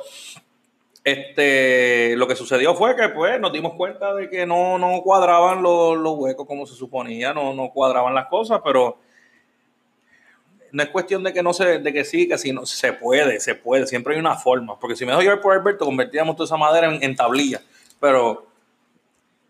este, 1.03 2.15
lo 2.15 2.27
que 2.27 2.35
sucedió 2.35 2.75
fue 2.75 2.95
que 2.95 3.09
pues 3.09 3.39
nos 3.39 3.51
dimos 3.51 3.73
cuenta 3.73 4.13
de 4.13 4.29
que 4.29 4.45
no, 4.45 4.77
no 4.77 5.01
cuadraban 5.01 5.63
los, 5.63 5.97
los 5.97 6.13
huecos 6.17 6.45
como 6.45 6.65
se 6.67 6.75
suponía, 6.75 7.33
no, 7.33 7.53
no 7.53 7.71
cuadraban 7.71 8.13
las 8.13 8.27
cosas, 8.27 8.61
pero 8.63 8.99
no 10.71 10.83
es 10.83 10.89
cuestión 10.89 11.23
de 11.23 11.33
que 11.33 11.43
no 11.43 11.53
se, 11.53 11.79
de 11.79 11.93
que 11.93 12.05
sí, 12.05 12.27
que 12.27 12.37
sí, 12.37 12.53
no, 12.53 12.65
se 12.65 12.93
puede, 12.93 13.39
se 13.39 13.55
puede, 13.55 13.87
siempre 13.87 14.13
hay 14.13 14.19
una 14.19 14.35
forma, 14.35 14.79
porque 14.79 14.95
si 14.95 15.05
me 15.05 15.11
dejo 15.11 15.21
llevar 15.21 15.41
por 15.41 15.53
Alberto, 15.53 15.85
convertíamos 15.85 16.35
toda 16.35 16.45
esa 16.45 16.57
madera 16.57 16.93
en, 16.93 17.03
en 17.03 17.15
tablilla, 17.15 17.61
pero 17.99 18.51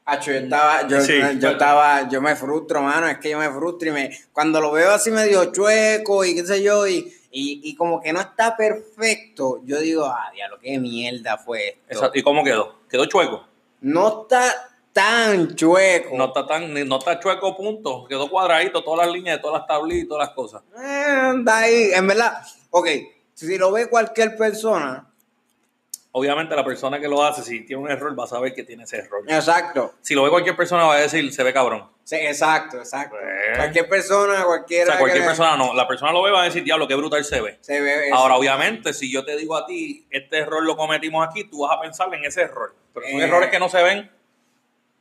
Acho, 0.04 0.32
yo 0.32 0.40
estaba, 0.40 0.88
yo, 0.88 1.00
Sí. 1.00 1.14
yo 1.40 1.52
estaba, 1.52 2.10
yo 2.10 2.22
me 2.22 2.36
frustro, 2.36 2.82
mano, 2.82 3.08
es 3.08 3.20
que 3.20 3.30
yo 3.30 3.38
me 3.38 3.50
frustro 3.52 3.90
y 3.90 3.92
me, 3.92 4.20
cuando 4.34 4.60
lo 4.60 4.72
veo 4.72 4.92
así 4.92 5.12
medio 5.12 5.52
chueco 5.52 6.26
y 6.26 6.34
qué 6.34 6.46
sé 6.46 6.64
yo, 6.64 6.88
y, 6.88 7.14
y, 7.32 7.62
y 7.64 7.76
como 7.76 8.02
que 8.02 8.12
no 8.14 8.20
está 8.20 8.56
perfecto, 8.58 9.62
yo 9.64 9.80
digo, 9.80 10.06
ah, 10.06 10.30
diablo, 10.34 10.58
qué 10.62 10.78
mierda 10.80 11.38
fue 11.38 11.70
esto. 11.70 12.06
esa- 12.08 12.12
¿y 12.14 12.22
cómo 12.22 12.44
quedó? 12.44 12.76
Quedó 12.90 13.06
chueco. 13.06 13.46
No 13.82 14.24
está 14.24 14.54
tan 14.94 15.56
chueco. 15.56 16.16
No 16.18 16.26
está 16.26 16.46
tan, 16.46 16.74
no 16.88 16.98
está 16.98 17.20
chueco 17.20 17.56
punto, 17.56 18.06
quedó 18.06 18.30
cuadradito, 18.30 18.84
todas 18.84 19.06
las 19.08 19.16
líneas 19.16 19.38
de 19.38 19.42
todas 19.42 19.62
las 19.62 19.68
tablillas 19.68 20.04
y 20.06 20.08
todas 20.08 20.28
las 20.28 20.36
cosas. 20.36 20.62
Eh, 20.78 20.82
anda 21.10 21.58
ahí, 21.60 21.92
en 21.94 22.08
verdad, 22.08 22.44
ok, 22.70 22.88
si 23.34 23.58
lo 23.58 23.72
ve 23.72 23.90
cualquier 23.90 24.36
persona, 24.36 25.11
Obviamente 26.14 26.54
la 26.58 26.66
persona 26.66 27.00
que 27.00 27.08
lo 27.08 27.24
hace, 27.24 27.42
si 27.42 27.62
tiene 27.66 27.82
un 27.84 27.90
error, 27.90 28.20
va 28.20 28.26
a 28.26 28.28
saber 28.28 28.54
que 28.54 28.64
tiene 28.64 28.84
ese 28.84 28.98
error. 28.98 29.24
exacto, 29.28 29.94
Si 30.02 30.14
lo 30.14 30.24
ve 30.24 30.30
cualquier 30.30 30.58
persona, 30.58 30.84
va 30.84 30.96
a 30.96 31.00
decir, 31.00 31.32
se 31.34 31.42
ve 31.42 31.54
cabrón. 31.54 31.90
sí, 32.04 32.18
exacto, 32.18 32.80
exacto. 32.80 33.16
Pues. 33.18 33.58
Cualquier 33.58 33.88
persona, 33.88 34.42
O 34.44 34.48
cualquiera. 34.48 34.86
sea, 34.88 35.00
cualquier 35.00 35.22
le- 35.22 35.28
persona 35.30 35.56
no. 35.56 35.74
La 35.74 35.88
persona 35.88 36.12
lo 36.12 36.22
ve, 36.22 36.32
va 36.32 36.42
a 36.42 36.46
decir, 36.46 36.66
diablo, 36.66 36.86
qué 36.86 36.96
brutal 36.96 37.24
se 37.24 37.40
ve. 37.40 37.58
Se 37.62 37.80
ve 37.80 38.08
eso. 38.08 38.16
Ahora, 38.16 38.36
obviamente, 38.36 38.94
si 38.94 39.10
yo 39.10 39.24
te 39.24 39.38
digo 39.38 39.56
a 39.56 39.66
ti, 39.66 40.06
este 40.10 40.40
error 40.40 40.64
lo 40.66 40.76
cometimos 40.76 41.26
aquí, 41.26 41.46
tú 41.46 41.62
vas 41.66 41.78
a 41.78 41.80
pensar 41.82 42.14
en 42.14 42.26
ese 42.26 42.42
error. 42.42 42.76
Pero 42.94 43.08
son 43.08 43.22
Eh. 43.22 43.24
errores 43.24 43.50
que 43.50 43.60
no 43.60 43.70
se 43.70 43.82
ven. 43.82 44.12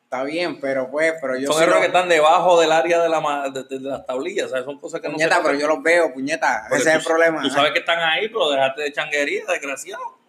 Está 0.05 0.23
bien, 0.25 0.61
pero 0.61 0.91
pues, 0.93 1.15
pero 1.21 1.37
yo 1.39 1.49
son 1.49 1.57
sí 1.57 1.63
errores 1.65 1.75
lo- 1.77 1.81
que 1.83 1.87
están 1.89 2.09
debajo 2.09 2.61
del 2.61 2.71
área 2.71 3.01
de, 3.01 3.09
la, 3.09 3.51
de, 3.53 3.63
de- 3.65 3.79
de 3.81 3.89
las 3.91 4.07
tablillas. 4.07 4.47
O 4.47 4.49
sea, 4.51 4.63
son 4.65 4.79
cosas 4.79 5.01
que 5.01 5.09
no 5.09 5.15
Puñeta, 5.15 5.37
se 5.37 5.43
pero 5.43 5.55
yo 5.59 5.67
los 5.67 5.83
veo, 5.83 6.13
puñeta. 6.13 6.67
Porque 6.69 6.83
Ese 6.83 6.91
es 6.91 6.97
el 6.99 7.05
problema. 7.05 7.43
Tú 7.43 7.51
sabes 7.51 7.73
que 7.73 7.81
están 7.81 7.99
ahí, 7.99 8.29
pero 8.29 8.51
déjate 8.51 8.83
de 8.83 8.93
changuería, 8.93 9.45
desgraciado. 9.47 10.20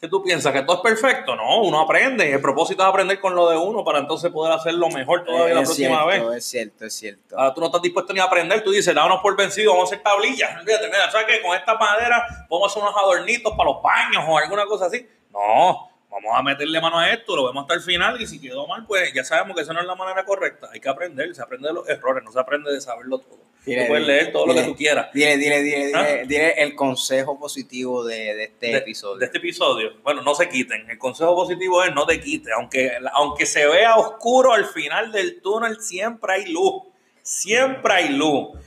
¿Qué 0.00 0.08
tú 0.08 0.22
piensas? 0.22 0.54
¿Que 0.54 0.62
todo 0.62 0.76
es 0.76 0.82
perfecto? 0.82 1.36
No, 1.36 1.60
uno 1.60 1.80
aprende. 1.80 2.32
El 2.32 2.40
propósito 2.40 2.82
es 2.82 2.88
aprender 2.88 3.20
con 3.20 3.34
lo 3.34 3.50
de 3.50 3.58
uno 3.58 3.84
para 3.84 3.98
entonces 3.98 4.32
poder 4.32 4.54
hacerlo 4.54 4.88
mejor 4.88 5.24
todavía 5.24 5.56
la 5.56 5.62
próxima 5.62 6.04
cierto, 6.10 6.28
vez. 6.28 6.38
Es 6.38 6.44
cierto, 6.46 6.86
es 6.86 6.94
cierto. 6.94 7.38
Ahora 7.38 7.52
tú 7.52 7.60
no 7.60 7.66
estás 7.66 7.82
dispuesto 7.82 8.14
ni 8.14 8.20
a 8.20 8.24
aprender, 8.24 8.64
tú 8.64 8.70
dices, 8.70 8.94
dámonos 8.94 9.20
por 9.20 9.36
vencido, 9.36 9.72
vamos 9.72 9.92
a 9.92 9.94
hacer 9.94 10.02
tablillas. 10.02 10.50
Fíjate, 10.64 10.86
mira, 10.86 11.10
¿sabes 11.10 11.26
qué? 11.26 11.42
Con 11.42 11.54
esta 11.54 11.74
madera 11.74 12.46
vamos 12.48 12.62
a 12.62 12.66
hacer 12.70 12.82
unos 12.82 12.96
adornitos 12.96 13.52
para 13.54 13.70
los 13.70 13.82
baños 13.82 14.24
o 14.26 14.38
alguna 14.38 14.64
cosa 14.64 14.86
así. 14.86 15.06
No, 15.30 15.89
vamos 16.10 16.32
a 16.34 16.42
meterle 16.42 16.80
mano 16.80 16.98
a 16.98 17.10
esto, 17.12 17.36
lo 17.36 17.46
vemos 17.46 17.62
hasta 17.62 17.74
el 17.74 17.80
final 17.80 18.20
y 18.20 18.26
si 18.26 18.40
quedó 18.40 18.66
mal, 18.66 18.84
pues 18.86 19.12
ya 19.14 19.24
sabemos 19.24 19.56
que 19.56 19.62
esa 19.62 19.72
no 19.72 19.80
es 19.80 19.86
la 19.86 19.94
manera 19.94 20.24
correcta. 20.24 20.68
Hay 20.72 20.80
que 20.80 20.88
aprender, 20.88 21.34
se 21.34 21.42
aprende 21.42 21.68
de 21.68 21.74
los 21.74 21.88
errores, 21.88 22.24
no 22.24 22.32
se 22.32 22.40
aprende 22.40 22.72
de 22.72 22.80
saberlo 22.80 23.18
todo. 23.18 23.38
Dile, 23.64 23.82
tú 23.82 23.88
puedes 23.88 24.06
dile, 24.06 24.16
leer 24.16 24.32
todo 24.32 24.46
lo 24.46 24.54
que 24.54 24.62
tú 24.62 24.74
quieras. 24.74 25.12
Dile, 25.12 25.36
dile, 25.36 25.62
dile, 25.62 25.86
dile, 25.86 25.98
¿Ah? 25.98 26.24
dile 26.26 26.62
el 26.62 26.74
consejo 26.74 27.38
positivo 27.38 28.04
de, 28.04 28.34
de 28.34 28.44
este 28.44 28.66
de, 28.68 28.76
episodio. 28.78 29.18
de 29.18 29.26
este 29.26 29.38
episodio. 29.38 29.92
Bueno, 30.02 30.22
no 30.22 30.34
se 30.34 30.48
quiten. 30.48 30.88
El 30.90 30.98
consejo 30.98 31.34
positivo 31.34 31.84
es 31.84 31.94
no 31.94 32.06
te 32.06 32.20
quites. 32.20 32.52
Aunque, 32.56 32.92
aunque 33.12 33.46
se 33.46 33.66
vea 33.66 33.96
oscuro 33.96 34.54
al 34.54 34.64
final 34.64 35.12
del 35.12 35.40
túnel, 35.42 35.80
siempre 35.80 36.32
hay 36.32 36.52
luz. 36.52 36.84
Siempre 37.22 37.92
hay 37.92 38.08
luz. 38.08 38.58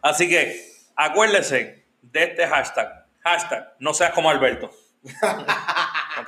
Así 0.00 0.28
que 0.28 0.58
acuérdese 0.96 1.84
de 2.02 2.24
este 2.24 2.46
hashtag. 2.46 3.06
Hashtag, 3.22 3.74
no 3.78 3.92
seas 3.92 4.12
como 4.12 4.30
Alberto. 4.30 4.70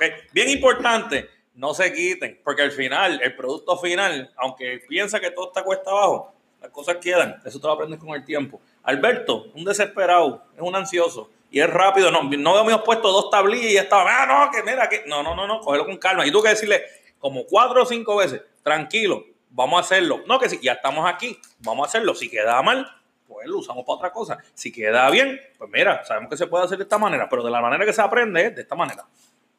¿Ok? 0.01 0.31
Bien 0.33 0.49
importante, 0.49 1.29
no 1.53 1.73
se 1.75 1.93
quiten, 1.93 2.39
porque 2.43 2.63
al 2.63 2.71
final, 2.71 3.21
el 3.21 3.35
producto 3.35 3.77
final, 3.77 4.31
aunque 4.37 4.81
piensa 4.87 5.19
que 5.19 5.29
todo 5.29 5.47
está 5.47 5.63
cuesta 5.63 5.91
abajo, 5.91 6.33
las 6.59 6.71
cosas 6.71 6.97
quedan. 6.97 7.39
Eso 7.45 7.59
te 7.59 7.67
lo 7.67 7.73
aprendes 7.73 7.99
con 7.99 8.09
el 8.09 8.25
tiempo. 8.25 8.59
Alberto, 8.83 9.51
un 9.53 9.63
desesperado, 9.63 10.43
es 10.55 10.61
un 10.61 10.75
ansioso. 10.75 11.29
Y 11.51 11.59
es 11.59 11.69
rápido, 11.69 12.09
no, 12.09 12.23
no 12.23 12.57
habíamos 12.57 12.83
puesto 12.83 13.11
dos 13.11 13.29
tablillas 13.29 13.71
y 13.71 13.77
estaba, 13.77 14.23
ah, 14.23 14.25
no, 14.25 14.51
que 14.51 14.63
mira, 14.63 14.89
que 14.89 15.03
no, 15.05 15.21
no, 15.21 15.35
no, 15.35 15.45
no, 15.45 15.59
cógelo 15.59 15.85
con 15.85 15.97
calma. 15.97 16.25
Y 16.25 16.31
tú 16.31 16.41
que 16.41 16.49
decirle 16.49 16.83
como 17.19 17.45
cuatro 17.45 17.83
o 17.83 17.85
cinco 17.85 18.15
veces, 18.15 18.41
tranquilo, 18.63 19.25
vamos 19.49 19.77
a 19.77 19.81
hacerlo. 19.81 20.21
No, 20.27 20.39
que 20.39 20.49
si 20.49 20.59
ya 20.61 20.73
estamos 20.73 21.07
aquí, 21.07 21.37
vamos 21.59 21.85
a 21.85 21.89
hacerlo. 21.89 22.15
Si 22.15 22.29
queda 22.29 22.61
mal, 22.63 22.89
pues 23.27 23.47
lo 23.47 23.57
usamos 23.57 23.83
para 23.85 23.95
otra 23.97 24.11
cosa. 24.13 24.37
Si 24.53 24.71
queda 24.71 25.09
bien, 25.09 25.39
pues 25.57 25.69
mira, 25.69 26.03
sabemos 26.05 26.29
que 26.29 26.37
se 26.37 26.47
puede 26.47 26.63
hacer 26.63 26.77
de 26.77 26.83
esta 26.83 26.97
manera, 26.97 27.27
pero 27.29 27.43
de 27.43 27.51
la 27.51 27.61
manera 27.61 27.85
que 27.85 27.93
se 27.93 28.01
aprende 28.01 28.47
es 28.47 28.55
de 28.55 28.61
esta 28.61 28.75
manera. 28.75 29.05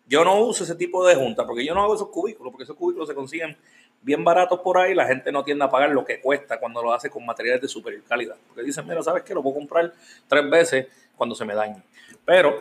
Yo 0.07 0.25
no 0.25 0.41
uso 0.41 0.65
ese 0.65 0.75
tipo 0.75 1.07
de 1.07 1.15
junta 1.15 1.47
porque 1.47 1.65
yo 1.65 1.75
no 1.75 1.83
hago 1.83 1.95
esos 1.95 2.09
cubículos, 2.09 2.51
porque 2.53 2.65
esos 2.65 2.77
cubículos 2.77 3.09
se 3.09 3.15
consiguen 3.15 3.57
bien 4.03 4.25
baratos 4.25 4.61
por 4.61 4.79
ahí. 4.79 4.95
La 4.95 5.07
gente 5.07 5.33
no 5.33 5.43
tiende 5.45 5.65
a 5.65 5.71
pagar 5.71 5.91
lo 5.91 6.05
que 6.05 6.21
cuesta 6.21 6.59
cuando 6.59 6.83
lo 6.83 6.93
hace 6.93 7.09
con 7.09 7.25
materiales 7.25 7.63
de 7.63 7.69
superior 7.69 8.03
calidad. 8.09 8.37
Porque 8.49 8.63
dicen, 8.63 8.87
mira, 8.87 9.03
¿sabes 9.03 9.23
qué? 9.23 9.35
Lo 9.35 9.43
puedo 9.43 9.57
comprar 9.57 9.93
tres 10.29 10.51
veces 10.51 10.87
cuando 11.17 11.35
se 11.35 11.45
me 11.45 11.55
dañe. 11.55 11.83
Pero, 12.25 12.61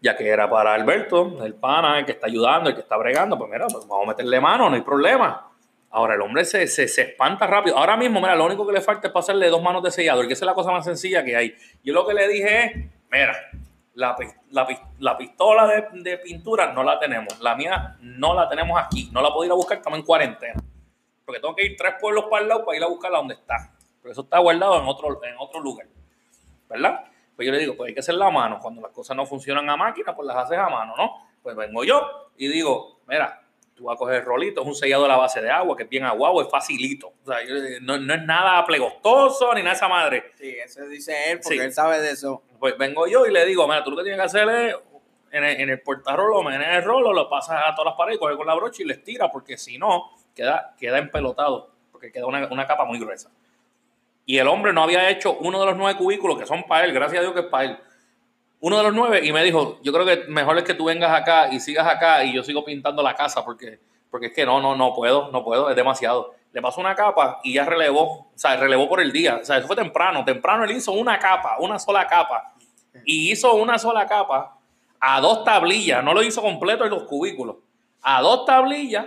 ya 0.00 0.16
que 0.16 0.28
era 0.28 0.48
para 0.48 0.74
Alberto, 0.74 1.44
el 1.44 1.54
pana, 1.54 1.98
el 1.98 2.06
que 2.06 2.12
está 2.12 2.26
ayudando, 2.26 2.70
el 2.70 2.74
que 2.74 2.82
está 2.82 2.96
bregando, 2.96 3.36
pues 3.36 3.50
mira, 3.50 3.66
pues 3.66 3.86
vamos 3.86 4.04
a 4.04 4.08
meterle 4.08 4.40
mano, 4.40 4.68
no 4.68 4.76
hay 4.76 4.82
problema. 4.82 5.46
Ahora, 5.92 6.14
el 6.14 6.20
hombre 6.20 6.44
se, 6.44 6.68
se, 6.68 6.86
se 6.86 7.02
espanta 7.02 7.46
rápido. 7.46 7.76
Ahora 7.76 7.96
mismo, 7.96 8.20
mira, 8.20 8.36
lo 8.36 8.46
único 8.46 8.64
que 8.66 8.72
le 8.72 8.80
falta 8.80 9.08
es 9.08 9.12
pasarle 9.12 9.48
dos 9.48 9.62
manos 9.62 9.82
de 9.82 9.90
sellador, 9.90 10.26
que 10.28 10.34
esa 10.34 10.44
es 10.44 10.46
la 10.46 10.54
cosa 10.54 10.70
más 10.70 10.84
sencilla 10.84 11.24
que 11.24 11.36
hay. 11.36 11.54
Yo 11.82 11.92
lo 11.92 12.06
que 12.06 12.14
le 12.14 12.28
dije 12.28 12.64
es, 12.64 12.76
mira, 13.10 13.36
la, 13.94 14.16
la, 14.50 14.66
pi- 14.66 14.78
la 14.98 15.16
pistola 15.16 15.66
de, 15.66 16.18
pintura 16.18 16.72
no 16.72 16.82
la 16.82 16.98
tenemos. 16.98 17.38
La 17.40 17.54
mía 17.54 17.96
no 18.00 18.34
la 18.34 18.48
tenemos 18.48 18.80
aquí. 18.80 19.10
No 19.12 19.20
la 19.22 19.28
puedo 19.32 19.44
ir 19.44 19.52
a 19.52 19.54
buscar, 19.54 19.78
estamos 19.78 19.98
en 19.98 20.04
cuarentena. 20.04 20.62
Porque 21.24 21.40
tengo 21.40 21.54
que 21.54 21.64
ir 21.64 21.76
tres 21.76 21.94
pueblos 22.00 22.24
para 22.30 22.42
el 22.42 22.48
lado 22.48 22.64
para 22.64 22.76
ir 22.78 22.84
a 22.84 22.88
buscarla 22.88 23.18
donde 23.18 23.34
está. 23.34 23.72
Pero 24.02 24.12
eso 24.12 24.22
está 24.22 24.38
guardado 24.38 24.80
en 24.80 24.86
otro, 24.86 25.22
en 25.24 25.34
otro 25.38 25.60
lugar. 25.60 25.86
¿Verdad? 26.68 27.04
Pues 27.36 27.46
yo 27.46 27.52
le 27.52 27.58
digo, 27.58 27.76
pues 27.76 27.88
hay 27.88 27.94
que 27.94 28.00
hacer 28.00 28.14
la 28.14 28.30
mano. 28.30 28.58
Cuando 28.60 28.80
las 28.80 28.92
cosas 28.92 29.16
no 29.16 29.26
funcionan 29.26 29.68
a 29.70 29.76
máquina, 29.76 30.14
pues 30.14 30.26
las 30.26 30.36
haces 30.36 30.58
a 30.58 30.68
mano, 30.68 30.94
¿no? 30.96 31.26
Pues 31.42 31.56
vengo 31.56 31.84
yo 31.84 32.30
y 32.36 32.48
digo, 32.48 33.00
mira, 33.06 33.42
tú 33.80 33.86
vas 33.86 33.94
a 33.94 33.98
coger 33.98 34.22
rolito, 34.26 34.60
es 34.60 34.66
un 34.66 34.74
sellado 34.74 35.06
a 35.06 35.08
la 35.08 35.16
base 35.16 35.40
de 35.40 35.50
agua, 35.50 35.74
que 35.74 35.84
es 35.84 35.88
bien 35.88 36.04
aguado, 36.04 36.42
es 36.42 36.50
facilito. 36.50 37.14
O 37.24 37.26
sea, 37.26 37.38
digo, 37.38 37.54
no, 37.80 37.96
no 37.96 38.12
es 38.14 38.22
nada 38.24 38.62
plegostoso 38.66 39.54
ni 39.54 39.60
nada 39.62 39.70
de 39.70 39.76
esa 39.76 39.88
madre. 39.88 40.32
Sí, 40.36 40.54
eso 40.62 40.84
dice 40.86 41.32
él 41.32 41.40
porque 41.42 41.58
Sí. 41.58 41.64
él 41.64 41.72
sabe 41.72 41.98
de 41.98 42.10
eso. 42.10 42.42
Pues 42.58 42.76
vengo 42.76 43.06
yo 43.06 43.24
y 43.26 43.32
le 43.32 43.46
digo, 43.46 43.66
mira, 43.66 43.82
tú 43.82 43.90
lo 43.92 43.96
que 43.96 44.02
tienes 44.02 44.20
que 44.20 44.26
hacer 44.26 44.48
es 44.50 44.76
en 45.32 45.44
el, 45.44 45.60
en 45.62 45.70
el 45.70 45.80
portarrolo, 45.80 46.42
menes 46.42 46.68
el 46.76 46.84
rolo, 46.84 47.14
lo 47.14 47.30
pasas 47.30 47.62
a 47.64 47.74
todas 47.74 47.86
las 47.86 47.94
paredes, 47.96 48.18
coges 48.18 48.36
con 48.36 48.46
la 48.46 48.54
brocha 48.54 48.82
y 48.82 48.84
les 48.86 49.02
tira, 49.02 49.30
porque 49.30 49.56
si 49.56 49.78
no, 49.78 50.10
queda, 50.34 50.74
queda 50.78 50.98
empelotado, 50.98 51.70
porque 51.90 52.12
queda 52.12 52.26
una, 52.26 52.46
una 52.52 52.66
capa 52.66 52.84
muy 52.84 52.98
gruesa. 52.98 53.30
Y 54.26 54.36
el 54.36 54.46
hombre 54.46 54.74
no 54.74 54.82
había 54.82 55.08
hecho 55.08 55.38
uno 55.38 55.58
de 55.58 55.66
los 55.66 55.76
nueve 55.76 55.98
cubículos 55.98 56.38
que 56.38 56.44
son 56.44 56.64
para 56.64 56.84
él, 56.84 56.92
gracias 56.92 57.20
a 57.20 57.22
Dios 57.22 57.32
que 57.32 57.40
es 57.40 57.46
para 57.46 57.64
él. 57.64 57.78
Uno 58.60 58.76
de 58.76 58.82
los 58.82 58.94
nueve 58.94 59.20
y 59.24 59.32
me 59.32 59.42
dijo, 59.42 59.78
yo 59.82 59.92
creo 59.92 60.04
que 60.04 60.24
mejor 60.28 60.58
es 60.58 60.64
que 60.64 60.74
tú 60.74 60.84
vengas 60.84 61.12
acá 61.12 61.52
y 61.52 61.60
sigas 61.60 61.86
acá 61.86 62.24
y 62.24 62.34
yo 62.34 62.42
sigo 62.42 62.64
pintando 62.64 63.02
la 63.02 63.14
casa 63.14 63.44
porque, 63.44 63.80
porque 64.10 64.26
es 64.26 64.32
que 64.34 64.44
no, 64.44 64.60
no, 64.60 64.76
no 64.76 64.94
puedo, 64.94 65.30
no 65.32 65.42
puedo, 65.42 65.70
es 65.70 65.76
demasiado. 65.76 66.34
Le 66.52 66.60
pasó 66.60 66.80
una 66.80 66.94
capa 66.94 67.40
y 67.42 67.54
ya 67.54 67.64
relevó, 67.64 68.02
o 68.02 68.32
sea, 68.34 68.56
relevó 68.56 68.88
por 68.88 69.00
el 69.00 69.12
día, 69.12 69.38
o 69.40 69.44
sea, 69.44 69.58
eso 69.58 69.66
fue 69.66 69.76
temprano, 69.76 70.24
temprano 70.24 70.64
él 70.64 70.72
hizo 70.72 70.92
una 70.92 71.18
capa, 71.18 71.56
una 71.60 71.78
sola 71.78 72.06
capa 72.06 72.52
y 73.04 73.30
hizo 73.30 73.54
una 73.54 73.78
sola 73.78 74.06
capa 74.06 74.58
a 74.98 75.20
dos 75.20 75.44
tablillas, 75.44 76.04
no 76.04 76.12
lo 76.12 76.22
hizo 76.22 76.42
completo 76.42 76.84
en 76.84 76.90
los 76.90 77.04
cubículos, 77.04 77.56
a 78.02 78.20
dos 78.20 78.44
tablillas, 78.44 79.06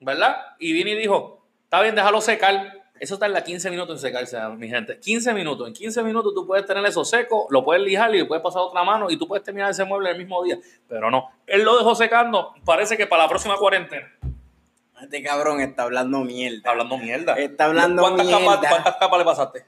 ¿verdad? 0.00 0.36
Y 0.58 0.72
vino 0.72 0.90
y 0.90 0.94
dijo, 0.94 1.44
está 1.64 1.82
bien, 1.82 1.94
déjalo 1.94 2.20
secar. 2.20 2.81
Eso 3.02 3.14
está 3.14 3.26
en 3.26 3.32
la 3.32 3.42
15 3.42 3.68
minutos 3.68 3.96
en 3.96 4.08
secarse, 4.10 4.38
mi 4.56 4.68
gente. 4.68 5.00
15 5.00 5.34
minutos. 5.34 5.66
En 5.66 5.74
15 5.74 6.04
minutos 6.04 6.32
tú 6.36 6.46
puedes 6.46 6.64
tener 6.66 6.86
eso 6.86 7.04
seco, 7.04 7.48
lo 7.50 7.64
puedes 7.64 7.82
lijar 7.82 8.14
y 8.14 8.22
puedes 8.22 8.44
pasar 8.44 8.62
otra 8.62 8.84
mano 8.84 9.10
y 9.10 9.16
tú 9.16 9.26
puedes 9.26 9.42
terminar 9.44 9.72
ese 9.72 9.84
mueble 9.84 10.10
el 10.10 10.18
mismo 10.18 10.40
día. 10.44 10.56
Pero 10.88 11.10
no, 11.10 11.28
él 11.48 11.62
lo 11.64 11.76
dejó 11.76 11.96
secando, 11.96 12.54
parece 12.64 12.96
que 12.96 13.08
para 13.08 13.24
la 13.24 13.28
próxima 13.28 13.56
cuarentena. 13.56 14.08
Este 15.00 15.20
cabrón 15.20 15.60
está 15.60 15.82
hablando 15.82 16.20
mierda. 16.20 16.58
Está 16.58 16.70
hablando 16.70 16.96
mierda. 16.96 17.34
Está 17.34 17.64
hablando 17.64 18.02
¿Cuántas 18.02 18.24
mierda. 18.26 18.44
Capas, 18.54 18.68
¿Cuántas 18.70 18.96
capas 18.96 19.18
le 19.18 19.24
pasaste? 19.24 19.66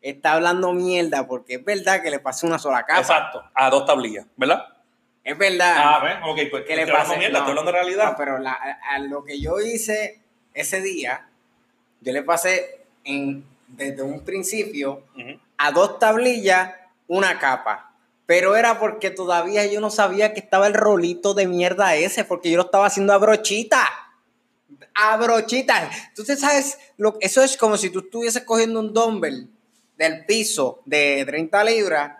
Está 0.00 0.32
hablando 0.34 0.72
mierda 0.72 1.26
porque 1.26 1.54
es 1.56 1.64
verdad 1.64 2.00
que 2.02 2.10
le 2.10 2.20
pasó 2.20 2.46
una 2.46 2.60
sola 2.60 2.84
capa. 2.86 3.00
Exacto, 3.00 3.42
a 3.52 3.68
dos 3.68 3.84
tablillas, 3.84 4.26
¿verdad? 4.36 4.64
Es 5.24 5.36
verdad. 5.36 5.74
Ah, 5.76 6.00
¿ves? 6.04 6.16
Ok, 6.24 6.38
pues 6.52 6.64
que 6.64 6.76
le 6.76 6.82
estoy 6.82 6.94
hablando 6.96 7.16
mierda, 7.18 7.32
no, 7.32 7.38
estoy 7.40 7.50
hablando 7.50 7.72
de 7.72 7.78
realidad. 7.78 8.10
no, 8.12 8.16
pero 8.16 8.38
la- 8.38 8.52
a, 8.52 8.94
a 8.94 8.98
lo 9.00 9.24
que 9.24 9.40
yo 9.40 9.58
hice 9.58 10.22
ese 10.54 10.80
día, 10.80 11.29
yo 12.00 12.12
le 12.12 12.22
pasé 12.22 12.84
en, 13.04 13.44
desde 13.68 14.02
un 14.02 14.20
principio 14.20 15.02
a 15.56 15.72
dos 15.72 15.98
tablillas 15.98 16.74
una 17.06 17.38
capa. 17.38 17.92
Pero 18.26 18.54
era 18.54 18.78
porque 18.78 19.10
todavía 19.10 19.66
yo 19.66 19.80
no 19.80 19.90
sabía 19.90 20.32
que 20.32 20.38
estaba 20.38 20.68
el 20.68 20.74
rolito 20.74 21.34
de 21.34 21.48
mierda 21.48 21.96
ese, 21.96 22.24
porque 22.24 22.50
yo 22.50 22.56
lo 22.56 22.64
estaba 22.64 22.86
haciendo 22.86 23.12
a 23.12 23.18
brochita. 23.18 23.84
A 24.94 25.16
brochita. 25.16 25.90
Tú 26.14 26.24
te 26.24 26.36
sabes, 26.36 26.78
lo, 26.96 27.16
eso 27.20 27.42
es 27.42 27.56
como 27.56 27.76
si 27.76 27.90
tú 27.90 28.00
estuvieses 28.00 28.44
cogiendo 28.44 28.78
un 28.78 28.94
dumbbell 28.94 29.48
del 29.98 30.24
piso 30.24 30.80
de 30.84 31.24
30 31.26 31.64
libras, 31.64 32.12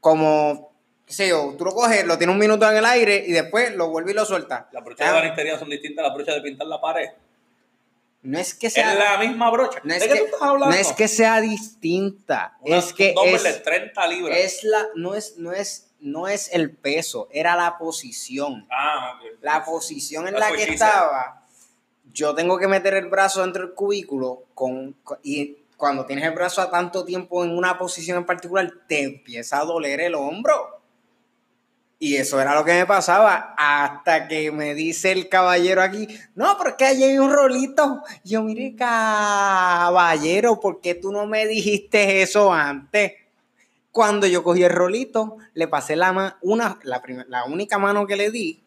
como, 0.00 0.72
qué 1.06 1.12
sé 1.12 1.28
yo, 1.28 1.54
tú 1.58 1.66
lo 1.66 1.72
coges, 1.72 2.06
lo 2.06 2.16
tienes 2.16 2.32
un 2.32 2.40
minuto 2.40 2.68
en 2.70 2.78
el 2.78 2.84
aire 2.86 3.22
y 3.26 3.32
después 3.32 3.74
lo 3.76 3.90
vuelves 3.90 4.14
y 4.14 4.16
lo 4.16 4.24
sueltas. 4.24 4.64
Las 4.72 4.82
brochas 4.82 5.08
de 5.08 5.12
banistería 5.12 5.58
son 5.58 5.68
distintas 5.68 6.04
a 6.04 6.08
las 6.08 6.16
brochas 6.16 6.36
de 6.36 6.40
pintar 6.40 6.66
la 6.66 6.80
pared. 6.80 7.10
No 8.24 8.38
es 8.38 8.54
que 8.54 8.70
sea... 8.70 8.92
Es 8.94 8.98
la 8.98 9.18
misma 9.18 9.50
brocha. 9.50 9.80
no 9.84 9.94
es 9.94 10.00
¿De 10.00 10.08
que, 10.08 10.14
qué 10.14 10.18
tú 10.20 10.24
estás 10.26 10.42
hablando? 10.42 10.74
no 10.74 10.80
es 10.80 10.92
que 10.92 11.06
sea 11.08 11.40
distinta, 11.40 12.56
Una- 12.62 12.78
es 12.78 12.92
que 12.92 13.14
un 13.20 13.28
es, 13.28 13.42
de 13.42 13.52
30 13.52 14.06
libras. 14.08 14.36
es 14.38 14.64
la, 14.64 14.86
no 14.96 15.14
es, 15.14 15.36
no 15.38 15.52
es, 15.52 15.90
no 16.00 16.26
es 16.26 16.48
el 16.52 16.74
peso, 16.74 17.28
era 17.30 17.54
la 17.54 17.78
posición. 17.78 18.66
Ah, 18.70 19.14
ok. 19.16 19.38
La 19.42 19.64
posición 19.64 20.26
en 20.26 20.34
That's 20.34 20.50
la 20.50 20.56
que 20.56 20.64
estaba, 20.72 21.42
yo 22.12 22.34
tengo 22.34 22.58
que 22.58 22.66
meter 22.66 22.94
el 22.94 23.06
brazo 23.08 23.42
dentro 23.42 23.66
del 23.66 23.74
cubículo 23.74 24.44
con, 24.54 24.92
con- 25.04 25.18
y 25.22 25.58
cuando 25.76 26.06
tienes 26.06 26.24
el 26.24 26.32
brazo 26.32 26.62
a 26.62 26.70
tanto 26.70 27.04
tiempo 27.04 27.44
en 27.44 27.50
una 27.56 27.76
posición 27.78 28.16
en 28.18 28.24
particular, 28.26 28.70
te 28.88 29.02
empieza 29.02 29.60
a 29.60 29.64
doler 29.64 30.00
el 30.00 30.14
hombro. 30.14 30.73
Y 32.04 32.16
eso 32.16 32.38
era 32.38 32.54
lo 32.54 32.66
que 32.66 32.74
me 32.74 32.84
pasaba 32.84 33.54
hasta 33.56 34.28
que 34.28 34.52
me 34.52 34.74
dice 34.74 35.10
el 35.10 35.30
caballero 35.30 35.80
aquí, 35.80 36.06
no, 36.34 36.58
porque 36.58 36.84
allí 36.84 37.02
hay 37.02 37.16
un 37.16 37.32
rolito. 37.32 38.02
Yo, 38.22 38.42
mire, 38.42 38.76
caballero, 38.76 40.60
¿por 40.60 40.82
qué 40.82 40.94
tú 40.94 41.12
no 41.12 41.24
me 41.26 41.46
dijiste 41.46 42.20
eso 42.20 42.52
antes? 42.52 43.12
Cuando 43.90 44.26
yo 44.26 44.42
cogí 44.42 44.64
el 44.64 44.70
rolito, 44.72 45.38
le 45.54 45.66
pasé 45.66 45.96
la, 45.96 46.36
una, 46.42 46.78
la, 46.82 47.02
la 47.26 47.44
única 47.46 47.78
mano 47.78 48.06
que 48.06 48.16
le 48.16 48.30
di 48.30 48.60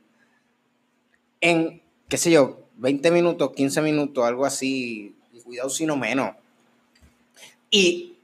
en, 1.39 1.83
qué 2.09 2.17
sé 2.17 2.31
yo, 2.31 2.61
20 2.77 3.11
minutos, 3.11 3.51
15 3.55 3.83
minutos, 3.83 4.25
algo 4.25 4.47
así, 4.47 5.15
y 5.31 5.41
cuidado 5.41 5.69
si 5.69 5.85
no 5.85 5.95
menos. 5.95 6.31
Y 7.69 8.15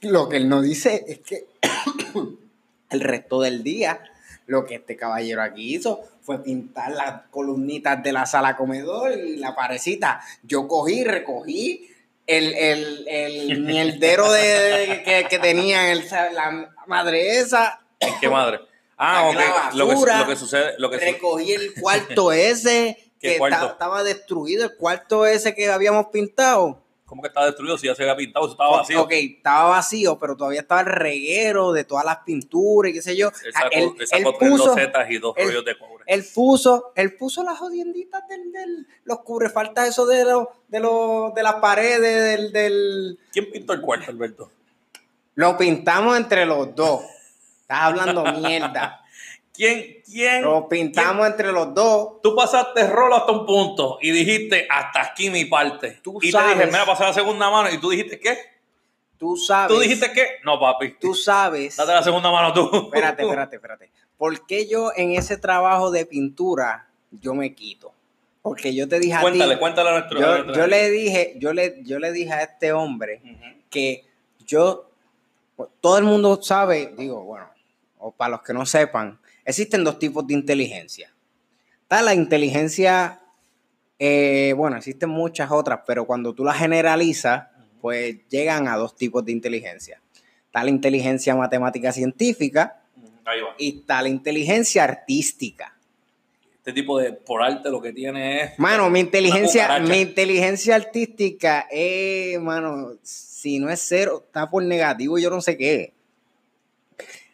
lo 0.00 0.26
que 0.30 0.38
él 0.38 0.48
nos 0.48 0.64
dice 0.64 1.04
es 1.06 1.18
que 1.18 1.48
el 2.88 3.00
resto 3.00 3.42
del 3.42 3.62
día, 3.62 4.00
lo 4.46 4.64
que 4.66 4.76
este 4.76 4.96
caballero 4.96 5.42
aquí 5.42 5.74
hizo 5.74 6.00
fue 6.22 6.42
pintar 6.42 6.92
las 6.92 7.22
columnitas 7.30 8.02
de 8.02 8.12
la 8.12 8.26
sala 8.26 8.56
comedor 8.56 9.12
y 9.12 9.36
la 9.36 9.54
parecita. 9.54 10.20
Yo 10.42 10.66
cogí, 10.68 11.04
recogí 11.04 11.90
el, 12.26 12.54
el, 12.54 13.08
el 13.08 13.60
mierdero 13.64 14.30
de, 14.30 15.02
que, 15.04 15.26
que 15.28 15.38
tenía 15.38 15.92
el- 15.92 16.04
la 16.32 16.72
madre 16.86 17.38
esa, 17.38 17.80
¿Qué 18.20 18.28
madre? 18.28 18.60
Ah, 18.98 19.28
ok. 19.28 19.74
Lo 19.74 19.88
que, 19.88 19.94
lo 19.94 20.26
que 20.26 20.36
sucede, 20.36 20.74
lo 20.78 20.90
que 20.90 20.98
recogí 20.98 21.52
el 21.52 21.72
cuarto 21.80 22.32
ese 22.32 22.98
¿Qué 23.20 23.32
que 23.32 23.38
cuarto? 23.38 23.66
estaba 23.68 24.02
destruido, 24.04 24.64
el 24.64 24.76
cuarto 24.76 25.24
ese 25.24 25.54
que 25.54 25.70
habíamos 25.70 26.06
pintado. 26.08 26.83
¿Cómo 27.06 27.20
que 27.20 27.28
está 27.28 27.44
destruido 27.44 27.76
si 27.76 27.86
ya 27.86 27.94
se 27.94 28.02
había 28.02 28.16
pintado? 28.16 28.46
Eso 28.46 28.52
estaba 28.52 28.78
vacío. 28.78 29.02
Ok, 29.02 29.12
estaba 29.12 29.70
vacío, 29.70 30.18
pero 30.18 30.36
todavía 30.36 30.60
estaba 30.60 30.80
el 30.80 30.86
reguero 30.86 31.72
de 31.72 31.84
todas 31.84 32.04
las 32.04 32.18
pinturas 32.18 32.90
y 32.90 32.94
qué 32.94 33.02
sé 33.02 33.14
yo. 33.16 33.28
Él 33.44 33.52
sacó, 33.52 33.68
él, 33.72 33.90
él 33.98 34.06
sacó 34.06 34.34
tres 34.38 34.50
puso, 34.50 34.66
losetas 34.68 35.10
y 35.10 35.18
dos 35.18 35.34
rollos 35.36 35.64
de 35.64 35.78
cobre. 35.78 36.04
él 36.06 36.24
puso, 36.34 36.92
él 36.96 37.16
puso 37.16 37.42
las 37.44 37.58
jodienditas 37.58 38.26
del, 38.26 38.50
del 38.52 38.86
los 39.04 39.20
cubrefaltas 39.20 39.88
eso 39.88 40.06
de 40.06 40.24
los 40.24 40.48
de 40.68 40.80
los 40.80 41.34
de 41.34 41.42
las 41.42 41.54
paredes 41.56 42.38
del, 42.38 42.52
del 42.52 43.18
¿Quién 43.32 43.50
pintó 43.52 43.74
el 43.74 43.82
cuarto, 43.82 44.10
Alberto? 44.10 44.50
lo 45.34 45.56
pintamos 45.58 46.16
entre 46.16 46.46
los 46.46 46.74
dos. 46.74 47.02
Estás 47.60 47.78
hablando 47.80 48.24
mierda. 48.24 49.03
¿Quién? 49.54 50.02
¿Quién? 50.04 50.42
Lo 50.42 50.68
pintamos 50.68 51.26
entre 51.28 51.52
los 51.52 51.72
dos. 51.74 52.20
Tú 52.22 52.34
pasaste 52.34 52.86
rolo 52.88 53.14
hasta 53.16 53.30
un 53.32 53.46
punto 53.46 53.98
y 54.02 54.10
dijiste 54.10 54.66
hasta 54.68 55.00
aquí 55.00 55.30
mi 55.30 55.44
parte. 55.44 56.00
Tú 56.02 56.18
y 56.20 56.32
sabes. 56.32 56.48
te 56.48 56.54
dije, 56.58 56.66
mira, 56.72 56.84
pasar 56.84 57.06
la 57.08 57.14
segunda 57.14 57.48
mano. 57.50 57.70
Y 57.70 57.78
tú 57.78 57.90
dijiste, 57.90 58.18
¿qué? 58.18 58.36
Tú 59.16 59.36
sabes. 59.36 59.68
¿Tú 59.74 59.80
dijiste 59.80 60.10
qué? 60.12 60.26
No, 60.44 60.58
papi. 60.58 60.96
Tú 61.00 61.14
sabes. 61.14 61.76
Date 61.76 61.92
la 61.92 62.02
segunda 62.02 62.32
mano 62.32 62.52
tú. 62.52 62.68
Espérate, 62.86 63.22
espérate, 63.24 63.56
espérate. 63.56 63.90
¿Por 64.18 64.44
qué 64.46 64.66
yo 64.66 64.90
en 64.96 65.12
ese 65.12 65.36
trabajo 65.36 65.90
de 65.92 66.04
pintura 66.04 66.88
yo 67.12 67.32
me 67.34 67.54
quito? 67.54 67.92
Porque 68.42 68.74
yo 68.74 68.88
te 68.88 68.98
dije 68.98 69.14
a 69.14 69.20
Cuéntale, 69.20 69.54
ti. 69.54 69.60
cuéntale 69.60 69.88
a 69.88 69.92
nuestro. 69.92 70.18
a 70.18 70.20
Yo, 70.22 70.28
nuestro- 70.28 70.54
yo 70.56 70.66
le 70.66 70.90
dije, 70.90 71.34
yo 71.38 71.52
le, 71.52 71.76
yo 71.84 71.98
le 72.00 72.10
dije 72.12 72.32
a 72.32 72.42
este 72.42 72.72
hombre 72.72 73.22
que 73.70 74.04
yo, 74.46 74.90
todo 75.80 75.96
el 75.98 76.04
mundo 76.04 76.42
sabe, 76.42 76.92
digo, 76.98 77.22
bueno, 77.24 77.48
o 77.98 78.10
para 78.12 78.30
los 78.32 78.42
que 78.42 78.52
no 78.52 78.66
sepan, 78.66 79.18
existen 79.44 79.84
dos 79.84 79.98
tipos 79.98 80.26
de 80.26 80.34
inteligencia. 80.34 81.12
Está 81.82 82.02
la 82.02 82.14
inteligencia, 82.14 83.20
eh, 83.98 84.54
bueno, 84.56 84.76
existen 84.76 85.10
muchas 85.10 85.50
otras, 85.50 85.80
pero 85.86 86.06
cuando 86.06 86.34
tú 86.34 86.44
las 86.44 86.58
generalizas, 86.58 87.48
pues 87.80 88.26
llegan 88.28 88.68
a 88.68 88.76
dos 88.76 88.96
tipos 88.96 89.24
de 89.24 89.32
inteligencia. 89.32 90.00
Está 90.46 90.64
la 90.64 90.70
inteligencia 90.70 91.34
matemática 91.34 91.92
científica 91.92 92.82
Ahí 93.24 93.40
va. 93.40 93.54
y 93.58 93.80
está 93.80 94.00
la 94.00 94.08
inteligencia 94.08 94.84
artística. 94.84 95.76
Este 96.56 96.72
tipo 96.72 96.98
de 96.98 97.12
por 97.12 97.42
arte 97.42 97.68
lo 97.70 97.82
que 97.82 97.92
tiene 97.92 98.40
es. 98.40 98.58
Mano, 98.58 98.88
mi 98.88 99.00
inteligencia, 99.00 99.80
mi 99.80 100.00
inteligencia 100.00 100.76
artística 100.76 101.66
es, 101.70 102.40
mano, 102.40 102.92
si 103.02 103.58
no 103.58 103.68
es 103.68 103.80
cero, 103.86 104.22
está 104.24 104.48
por 104.48 104.62
negativo, 104.62 105.18
yo 105.18 105.28
no 105.28 105.42
sé 105.42 105.58
qué. 105.58 105.92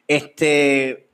Este, 0.08 1.09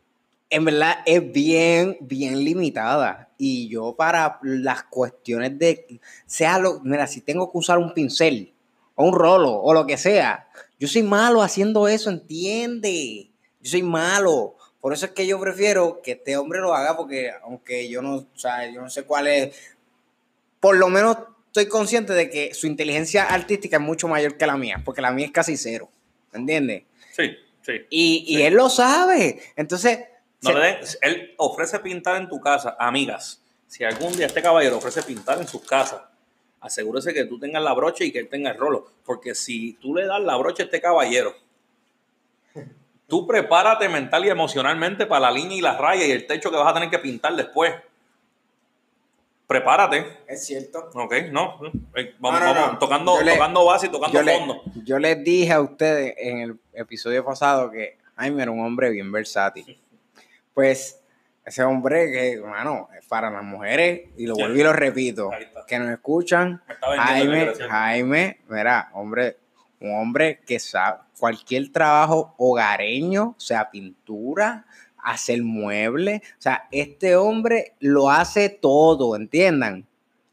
en 0.50 0.64
verdad 0.64 0.98
es 1.06 1.32
bien, 1.32 1.96
bien 2.00 2.44
limitada. 2.44 3.30
Y 3.38 3.68
yo 3.68 3.94
para 3.96 4.38
las 4.42 4.84
cuestiones 4.84 5.58
de, 5.58 6.00
sea 6.26 6.58
lo, 6.58 6.80
mira, 6.80 7.06
si 7.06 7.20
tengo 7.20 7.50
que 7.50 7.58
usar 7.58 7.78
un 7.78 7.92
pincel 7.92 8.52
o 8.94 9.04
un 9.04 9.14
rolo 9.14 9.52
o 9.52 9.74
lo 9.74 9.86
que 9.86 9.98
sea, 9.98 10.48
yo 10.78 10.88
soy 10.88 11.02
malo 11.02 11.42
haciendo 11.42 11.88
eso, 11.88 12.10
entiende. 12.10 13.30
Yo 13.60 13.70
soy 13.70 13.82
malo. 13.82 14.54
Por 14.80 14.92
eso 14.92 15.06
es 15.06 15.12
que 15.12 15.26
yo 15.26 15.40
prefiero 15.40 16.00
que 16.02 16.12
este 16.12 16.36
hombre 16.36 16.60
lo 16.60 16.74
haga 16.74 16.96
porque 16.96 17.30
aunque 17.42 17.88
yo 17.88 18.02
no, 18.02 18.14
o 18.16 18.26
sea, 18.34 18.70
yo 18.70 18.80
no 18.80 18.88
sé 18.88 19.02
cuál 19.02 19.26
es, 19.26 19.56
por 20.60 20.76
lo 20.76 20.88
menos 20.88 21.16
estoy 21.46 21.66
consciente 21.66 22.12
de 22.12 22.30
que 22.30 22.54
su 22.54 22.66
inteligencia 22.66 23.24
artística 23.24 23.78
es 23.78 23.82
mucho 23.82 24.06
mayor 24.08 24.36
que 24.36 24.46
la 24.46 24.56
mía, 24.56 24.82
porque 24.84 25.00
la 25.00 25.10
mía 25.10 25.26
es 25.26 25.32
casi 25.32 25.56
cero, 25.56 25.90
¿entiendes? 26.32 26.84
Sí, 27.16 27.30
sí. 27.62 27.72
Y, 27.90 28.24
y 28.28 28.36
Sí. 28.36 28.42
él 28.42 28.54
lo 28.54 28.68
sabe. 28.68 29.40
Entonces, 29.56 30.00
No 30.52 30.58
le 30.60 30.66
den- 30.66 30.78
él 31.02 31.34
ofrece 31.38 31.78
pintar 31.80 32.16
en 32.16 32.28
tu 32.28 32.40
casa, 32.40 32.76
amigas. 32.78 33.40
Si 33.66 33.82
algún 33.84 34.12
día 34.16 34.26
este 34.26 34.42
caballero 34.42 34.76
ofrece 34.78 35.02
pintar 35.02 35.38
en 35.40 35.48
sus 35.48 35.62
casas, 35.62 36.00
asegúrese 36.60 37.12
que 37.12 37.24
tú 37.24 37.38
tengas 37.38 37.62
la 37.62 37.72
brocha 37.72 38.04
y 38.04 38.12
que 38.12 38.20
él 38.20 38.28
tenga 38.28 38.50
el 38.50 38.58
rolo. 38.58 38.86
Porque 39.04 39.34
si 39.34 39.74
tú 39.74 39.94
le 39.94 40.06
das 40.06 40.20
la 40.20 40.36
brocha 40.36 40.62
a 40.62 40.66
este 40.66 40.80
caballero, 40.80 41.34
tú 43.08 43.26
prepárate 43.26 43.88
mental 43.88 44.24
y 44.24 44.30
emocionalmente 44.30 45.06
para 45.06 45.20
la 45.22 45.30
línea 45.30 45.56
y 45.56 45.60
la 45.60 45.76
raya 45.76 46.04
y 46.06 46.10
el 46.10 46.26
techo 46.26 46.50
que 46.50 46.56
vas 46.56 46.68
a 46.70 46.74
tener 46.74 46.90
que 46.90 46.98
pintar 46.98 47.34
después. 47.36 47.74
Prepárate. 49.46 50.04
es 50.26 50.44
cierto. 50.44 50.90
Ok, 50.94 51.14
no. 51.30 51.60
eh, 51.94 52.14
Vamos, 52.18 52.40
No, 52.40 52.46
no, 52.46 52.54
vamos 52.54 52.72
no. 52.72 52.78
tocando, 52.78 53.22
le- 53.22 53.32
tocando 53.34 53.64
base 53.64 53.86
y 53.86 53.90
tocando 53.90 54.18
Yo, 54.18 54.22
le- 54.24 54.38
fondo. 54.38 54.62
yo 54.84 54.98
les 54.98 55.22
dije 55.22 55.52
a 55.52 55.60
ustedes 55.60 56.14
en 56.18 56.38
el 56.40 56.58
episodio 56.72 57.24
pasado 57.24 57.70
que 57.70 57.96
Jaime 58.16 58.42
era 58.42 58.50
un 58.50 58.64
hombre 58.64 58.90
bien 58.90 59.12
versátil. 59.12 59.78
Pues 60.56 60.98
ese 61.44 61.62
hombre 61.64 62.10
que, 62.10 62.32
es 62.32 63.06
para 63.10 63.30
las 63.30 63.44
mujeres, 63.44 64.08
y 64.16 64.26
lo 64.26 64.34
Sí. 64.34 64.40
vuelvo 64.40 64.56
y 64.58 64.62
lo 64.62 64.72
repito, 64.72 65.30
que 65.66 65.78
nos 65.78 65.90
escuchan, 65.90 66.62
Jaime. 66.80 67.52
Jaime, 67.68 68.40
mira, 68.48 68.88
hombre, 68.94 69.36
un 69.80 69.94
hombre 70.00 70.40
que 70.46 70.58
sabe 70.58 71.00
cualquier 71.18 71.70
trabajo 71.70 72.34
hogareño, 72.38 73.34
sea 73.36 73.70
pintura, 73.70 74.64
hacer 74.96 75.42
muebles, 75.42 76.22
o 76.22 76.40
sea, 76.40 76.66
este 76.70 77.16
hombre 77.16 77.74
lo 77.78 78.10
hace 78.10 78.48
todo, 78.48 79.14
entiendan. 79.14 79.86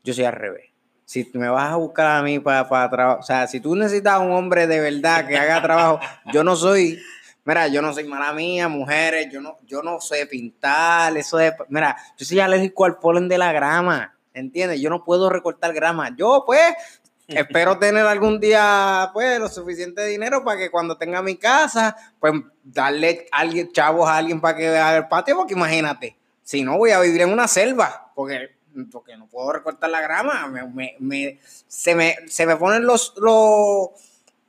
Yo 0.05 0.13
soy 0.13 0.23
al 0.23 0.33
revés. 0.33 0.69
Si 1.03 1.29
me 1.33 1.49
vas 1.49 1.73
a 1.73 1.75
buscar 1.75 2.07
a 2.07 2.23
mí 2.23 2.39
para, 2.39 2.69
para 2.69 2.89
trabajar, 2.89 3.19
o 3.19 3.23
sea, 3.23 3.45
si 3.47 3.59
tú 3.59 3.75
necesitas 3.75 4.21
un 4.21 4.31
hombre 4.31 4.67
de 4.67 4.79
verdad 4.79 5.27
que 5.27 5.37
haga 5.37 5.61
trabajo, 5.61 5.99
yo 6.31 6.45
no 6.45 6.55
soy, 6.55 6.97
mira, 7.45 7.67
yo 7.67 7.81
no 7.81 7.93
soy 7.93 8.05
mala 8.05 8.33
mía, 8.33 8.67
mujeres, 8.67 9.27
yo 9.31 9.41
no, 9.41 9.57
yo 9.65 9.81
no 9.81 9.99
sé 9.99 10.25
pintar, 10.27 11.15
eso 11.17 11.37
de, 11.37 11.53
mira, 11.69 11.95
yo 12.17 12.25
soy 12.25 12.39
alérgico 12.39 12.85
al 12.85 12.97
polen 12.99 13.27
de 13.27 13.37
la 13.37 13.51
grama, 13.51 14.15
¿entiendes? 14.33 14.79
Yo 14.81 14.89
no 14.89 15.03
puedo 15.03 15.29
recortar 15.29 15.73
grama. 15.73 16.15
Yo, 16.15 16.43
pues, 16.45 16.73
espero 17.27 17.77
tener 17.79 18.05
algún 18.05 18.39
día, 18.39 19.09
pues, 19.13 19.39
lo 19.39 19.49
suficiente 19.49 20.05
dinero 20.05 20.43
para 20.43 20.57
que 20.57 20.69
cuando 20.71 20.97
tenga 20.97 21.21
mi 21.21 21.35
casa, 21.37 21.95
pues, 22.19 22.33
darle 22.63 23.27
a 23.31 23.39
alguien, 23.39 23.71
chavos 23.71 24.07
a 24.09 24.17
alguien 24.17 24.39
para 24.41 24.57
que 24.57 24.69
vea 24.69 24.97
el 24.97 25.07
patio, 25.07 25.35
porque 25.37 25.53
imagínate, 25.53 26.17
si 26.43 26.63
no 26.63 26.77
voy 26.77 26.91
a 26.91 26.99
vivir 26.99 27.21
en 27.21 27.31
una 27.31 27.47
selva, 27.47 28.11
porque, 28.15 28.55
porque 28.91 29.15
no 29.17 29.27
puedo 29.27 29.53
recortar 29.53 29.89
la 29.89 30.01
grama, 30.01 30.47
me, 30.47 30.63
me- 30.67 30.95
me- 30.99 31.39
se, 31.67 31.95
me, 31.95 32.15
se 32.27 32.45
me 32.45 32.55
ponen 32.57 32.85
los, 32.85 33.13
los, 33.17 33.89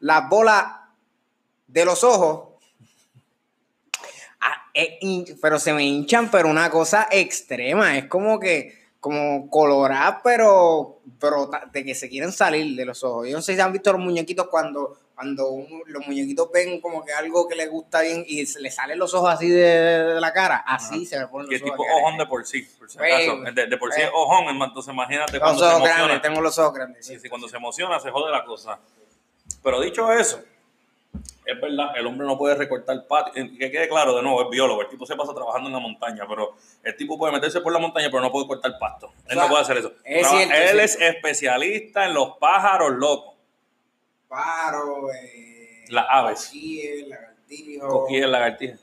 las 0.00 0.28
bolas 0.28 0.64
de 1.68 1.84
los 1.84 2.02
ojos, 2.04 2.53
Pero 5.40 5.58
se 5.58 5.72
me 5.72 5.84
hinchan, 5.84 6.30
pero 6.30 6.48
una 6.48 6.68
cosa 6.70 7.06
extrema, 7.10 7.96
es 7.96 8.06
como 8.06 8.40
que, 8.40 8.84
como 9.00 9.48
colorar, 9.50 10.20
pero, 10.24 10.98
pero 11.20 11.50
de 11.72 11.84
que 11.84 11.94
se 11.94 12.08
quieren 12.08 12.32
salir 12.32 12.74
de 12.76 12.84
los 12.84 13.04
ojos. 13.04 13.28
Yo 13.28 13.36
no 13.36 13.42
sé 13.42 13.54
si 13.54 13.60
han 13.60 13.72
visto 13.72 13.92
los 13.92 14.00
muñequitos 14.00 14.48
cuando, 14.48 14.98
cuando 15.14 15.48
un- 15.50 15.82
los 15.86 16.04
muñequitos 16.06 16.50
ven 16.50 16.80
como 16.80 17.04
que 17.04 17.12
algo 17.12 17.46
que 17.46 17.54
les 17.54 17.70
gusta 17.70 18.00
bien 18.00 18.24
y 18.26 18.46
se 18.46 18.60
les 18.60 18.74
salen 18.74 18.98
los 18.98 19.14
ojos 19.14 19.30
así 19.30 19.48
de, 19.48 19.60
de 20.14 20.20
la 20.20 20.32
cara, 20.32 20.64
así 20.66 21.06
se 21.06 21.18
me 21.20 21.28
ponen 21.28 21.48
los 21.50 21.60
tipo 21.62 21.74
ojos. 21.74 21.86
aquí. 21.86 22.00
ojón 22.02 22.18
de 22.18 22.26
por 22.26 22.46
sí, 22.46 22.62
por 22.78 22.90
si 22.90 22.98
Güey, 22.98 23.28
acaso. 23.28 23.52
De, 23.52 23.66
de 23.68 23.76
por 23.76 23.92
sí 23.92 24.00
eh. 24.00 24.04
es 24.04 24.10
ojón, 24.12 24.44
entonces 24.60 24.92
imagínate 24.92 25.32
Los 25.34 25.40
cuando 25.42 25.60
se 25.70 25.76
emociona. 25.76 25.96
grandes, 26.04 26.22
tengo 26.22 26.40
los 26.40 26.58
ojos 26.58 26.74
grandes. 26.74 27.06
Sí, 27.06 27.18
sí, 27.20 27.28
cuando 27.28 27.46
se 27.48 27.56
emociona 27.58 28.00
se 28.00 28.10
jode 28.10 28.32
la 28.32 28.44
cosa. 28.44 28.80
Pero 29.62 29.80
dicho 29.82 30.10
eso, 30.12 30.42
es 31.46 31.60
verdad, 31.60 31.96
el 31.96 32.06
hombre 32.06 32.26
no 32.26 32.36
puede 32.38 32.54
recortar 32.54 33.06
patio. 33.06 33.32
Que 33.58 33.70
quede 33.70 33.88
claro, 33.88 34.14
de 34.16 34.22
nuevo, 34.22 34.42
es 34.42 34.50
biólogo. 34.50 34.82
El 34.82 34.88
tipo 34.88 35.04
se 35.06 35.14
pasa 35.16 35.34
trabajando 35.34 35.68
en 35.68 35.74
la 35.74 35.80
montaña, 35.80 36.24
pero 36.28 36.54
el 36.82 36.96
tipo 36.96 37.18
puede 37.18 37.32
meterse 37.32 37.60
por 37.60 37.72
la 37.72 37.78
montaña, 37.78 38.08
pero 38.10 38.20
no 38.22 38.30
puede 38.32 38.46
cortar 38.46 38.78
pasto. 38.78 39.12
Él 39.26 39.32
O 39.36 39.40
sea, 39.40 39.42
no 39.42 39.48
puede 39.48 39.62
hacer 39.62 39.76
eso. 39.78 39.92
es 40.04 40.22
Traba- 40.22 40.36
cierto, 40.38 40.54
él 40.54 40.80
es 40.80 40.96
cierto. 40.96 41.16
especialista 41.18 42.04
en 42.06 42.14
los 42.14 42.36
pájaros 42.38 42.92
locos, 42.92 43.34
Paro, 44.28 45.12
eh, 45.12 45.84
las 45.88 46.06
aves, 46.08 46.46
coquille, 46.46 47.06
lagartijo, 47.08 47.88
coquillas, 47.88 48.30
lagartijas. 48.30 48.80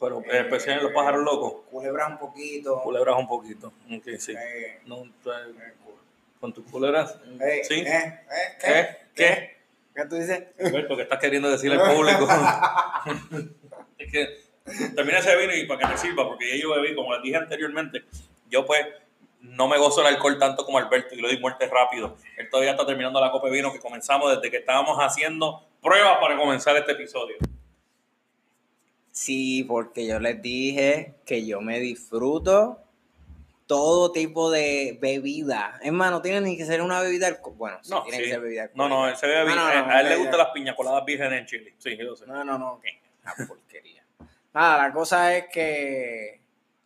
Pero 0.00 0.20
Eh, 0.22 0.40
especial 0.40 0.78
en 0.78 0.84
los 0.84 0.92
pájaros 0.92 1.22
locos, 1.22 1.62
culebra 1.70 2.06
un 2.08 2.18
poquito. 2.18 2.80
culebras 2.82 3.16
un 3.18 3.28
poquito. 3.28 3.68
Ok, 3.90 4.04
sí. 4.18 4.32
eh, 4.32 4.80
No, 4.86 5.02
eh, 5.04 5.74
con 6.40 6.52
tus 6.52 6.64
culebras. 6.70 7.18
eh, 7.40 7.62
Sí. 7.64 7.80
eh, 7.80 7.86
eh, 7.86 8.58
¿qué? 8.60 8.96
¿Qué? 9.14 9.53
¿Qué? 9.94 10.02
¿Qué 10.02 10.08
tú 10.08 10.16
dices? 10.16 10.44
Alberto, 10.58 10.96
¿qué 10.96 11.02
estás 11.02 11.18
queriendo 11.18 11.50
decirle 11.50 11.80
al 11.80 11.94
público? 11.94 12.28
es 13.98 14.12
que 14.12 14.44
termina 14.94 15.18
ese 15.18 15.36
vino 15.36 15.54
y 15.54 15.66
para 15.66 15.80
que 15.80 15.94
te 15.94 15.98
sirva, 15.98 16.26
porque 16.26 16.48
ya 16.48 16.62
yo 16.62 16.74
bebí, 16.74 16.94
como 16.94 17.12
les 17.12 17.22
dije 17.22 17.36
anteriormente, 17.36 18.04
yo 18.48 18.64
pues 18.66 18.86
no 19.40 19.68
me 19.68 19.78
gozo 19.78 20.00
el 20.00 20.08
alcohol 20.08 20.38
tanto 20.38 20.64
como 20.64 20.78
Alberto 20.78 21.14
y 21.14 21.20
lo 21.20 21.28
di 21.28 21.38
muerte 21.38 21.66
rápido. 21.66 22.16
Él 22.36 22.48
todavía 22.50 22.72
está 22.72 22.86
terminando 22.86 23.20
la 23.20 23.30
copa 23.30 23.48
de 23.48 23.52
vino 23.52 23.72
que 23.72 23.78
comenzamos 23.78 24.34
desde 24.34 24.50
que 24.50 24.58
estábamos 24.58 24.98
haciendo 24.98 25.66
pruebas 25.82 26.18
para 26.20 26.36
comenzar 26.36 26.76
este 26.76 26.92
episodio. 26.92 27.36
Sí, 29.12 29.64
porque 29.64 30.06
yo 30.06 30.18
les 30.18 30.40
dije 30.42 31.14
que 31.24 31.46
yo 31.46 31.60
me 31.60 31.78
disfruto 31.78 32.83
todo 33.66 34.12
tipo 34.12 34.50
de 34.50 34.98
bebida. 35.00 35.78
Es 35.82 35.92
más, 35.92 36.10
no 36.10 36.20
tiene 36.22 36.40
ni 36.42 36.56
que 36.56 36.64
ser 36.66 36.82
una 36.82 37.00
bebida 37.00 37.26
alcohólica. 37.28 37.58
Bueno, 37.58 37.78
sí, 37.82 37.90
No, 37.90 38.02
tiene 38.02 38.18
sí. 38.18 38.24
que 38.24 38.30
ser 38.30 38.40
bebida 38.40 38.70
no, 38.74 38.88
no, 38.88 39.08
él 39.08 39.16
se 39.16 39.26
bebe 39.26 39.54
No, 39.54 39.56
no, 39.56 39.70
bien. 39.70 39.86
no, 39.86 39.92
a 39.94 40.00
él 40.00 40.08
le 40.08 40.16
gustan 40.16 40.38
las 40.38 40.50
piña 40.50 40.76
coladas 40.76 41.04
vírgenes 41.04 41.40
en 41.40 41.46
Chile. 41.46 41.74
Sí, 41.78 41.96
yo 41.96 42.14
sé. 42.14 42.26
No, 42.26 42.44
no, 42.44 42.58
no, 42.58 42.80
¿qué? 42.82 43.00
Una 43.24 43.46
porquería. 43.48 44.04
Nada, 44.52 44.86
la 44.88 44.92
cosa 44.92 45.34
es 45.36 45.46
que 45.52 46.40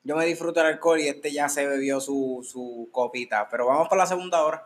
yo 0.04 0.16
me 0.16 0.24
disfruto 0.24 0.60
el 0.60 0.66
alcohol 0.66 1.00
y 1.00 1.08
este 1.08 1.32
ya 1.32 1.48
se 1.48 1.66
bebió 1.66 2.00
su, 2.00 2.46
su 2.48 2.88
copita. 2.92 3.48
Pero 3.50 3.66
vamos 3.66 3.88
para 3.88 4.02
la 4.02 4.06
segunda 4.06 4.42
hora. 4.44 4.64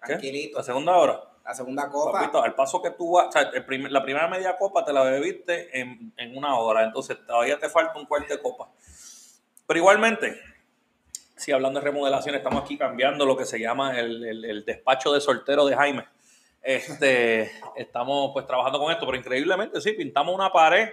¿Qué? 0.00 0.06
Tranquilito. 0.06 0.58
La 0.58 0.64
segunda 0.64 0.96
hora. 0.96 1.20
La 1.44 1.54
segunda 1.54 1.90
copa. 1.90 2.20
Papito, 2.20 2.42
al 2.42 2.54
paso 2.54 2.80
que 2.80 2.90
tú 2.92 3.12
vas, 3.12 3.26
o 3.28 3.32
sea, 3.32 3.42
el 3.42 3.92
la 3.92 4.02
primera 4.04 4.28
media 4.28 4.56
copa 4.56 4.84
te 4.84 4.92
la 4.92 5.02
bebiste 5.02 5.78
en, 5.80 6.12
en 6.16 6.36
una 6.38 6.56
hora, 6.56 6.84
entonces 6.84 7.18
todavía 7.26 7.58
te 7.58 7.68
falta 7.68 7.98
un 7.98 8.06
cuarto 8.06 8.32
de 8.32 8.40
copa. 8.40 8.68
Pero 9.66 9.78
igualmente, 9.78 10.40
si 11.40 11.52
hablando 11.52 11.80
de 11.80 11.86
remodelación, 11.86 12.34
estamos 12.34 12.62
aquí 12.62 12.76
cambiando 12.76 13.24
lo 13.24 13.36
que 13.36 13.44
se 13.46 13.58
llama 13.58 13.98
el, 13.98 14.24
el- 14.24 14.44
el 14.44 14.64
despacho 14.64 15.12
de 15.12 15.20
soltero 15.20 15.64
de 15.66 15.74
Jaime. 15.74 16.06
Este, 16.62 17.50
estamos 17.76 18.30
pues 18.32 18.46
trabajando 18.46 18.78
con 18.78 18.92
esto, 18.92 19.06
pero 19.06 19.16
increíblemente 19.16 19.80
sí, 19.80 19.92
pintamos 19.92 20.34
una 20.34 20.52
pared 20.52 20.88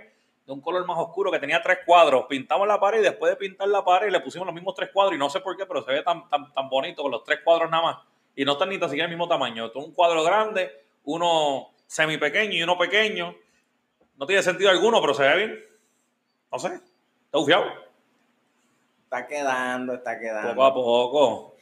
de 0.45 0.53
un 0.53 0.61
color 0.61 0.85
más 0.87 0.97
oscuro 0.97 1.29
que 1.29 1.39
tenía 1.39 1.61
tres 1.61 1.79
cuadros. 1.85 2.25
Pintamos 2.29 2.65
la 2.67 2.79
pared 2.79 2.99
y 2.99 3.03
después 3.03 3.29
de 3.31 3.35
pintar 3.35 3.67
la 3.67 3.83
pared 3.83 4.09
le 4.09 4.21
pusimos 4.21 4.45
los 4.45 4.55
mismos 4.55 4.73
tres 4.75 4.89
cuadros 4.93 5.15
y 5.15 5.17
no 5.17 5.29
sé 5.29 5.41
por 5.41 5.57
qué, 5.57 5.65
pero 5.65 5.83
se 5.83 5.91
ve 5.91 6.01
tan, 6.03 6.29
tan, 6.29 6.53
tan 6.53 6.69
bonito 6.69 7.01
con 7.01 7.11
los 7.11 7.23
tres 7.25 7.39
cuadros 7.43 7.69
nada 7.69 7.83
más. 7.83 7.97
Y 8.33 8.45
no 8.45 8.53
están 8.53 8.69
ni 8.69 8.77
tan 8.77 8.87
siquiera 8.89 9.05
el 9.05 9.11
mismo 9.11 9.27
tamaño. 9.27 9.65
Esto 9.65 9.79
es 9.79 9.85
un 9.85 9.93
cuadro 9.93 10.23
grande, 10.23 10.71
uno 11.03 11.71
semi 11.85 12.17
pequeño 12.17 12.53
y 12.53 12.63
uno 12.63 12.77
pequeño. 12.77 13.35
No 14.15 14.25
tiene 14.25 14.41
sentido 14.41 14.69
alguno, 14.69 15.01
pero 15.01 15.13
se 15.13 15.23
ve 15.23 15.35
bien. 15.35 15.59
No 16.51 16.59
sé, 16.59 16.67
está 16.67 17.37
bufiado. 17.39 17.65
Está 19.07 19.25
quedando, 19.25 19.93
está 19.93 20.19
quedando. 20.19 20.49
Poco 20.49 20.63
a 20.65 20.73
poco. 20.73 21.55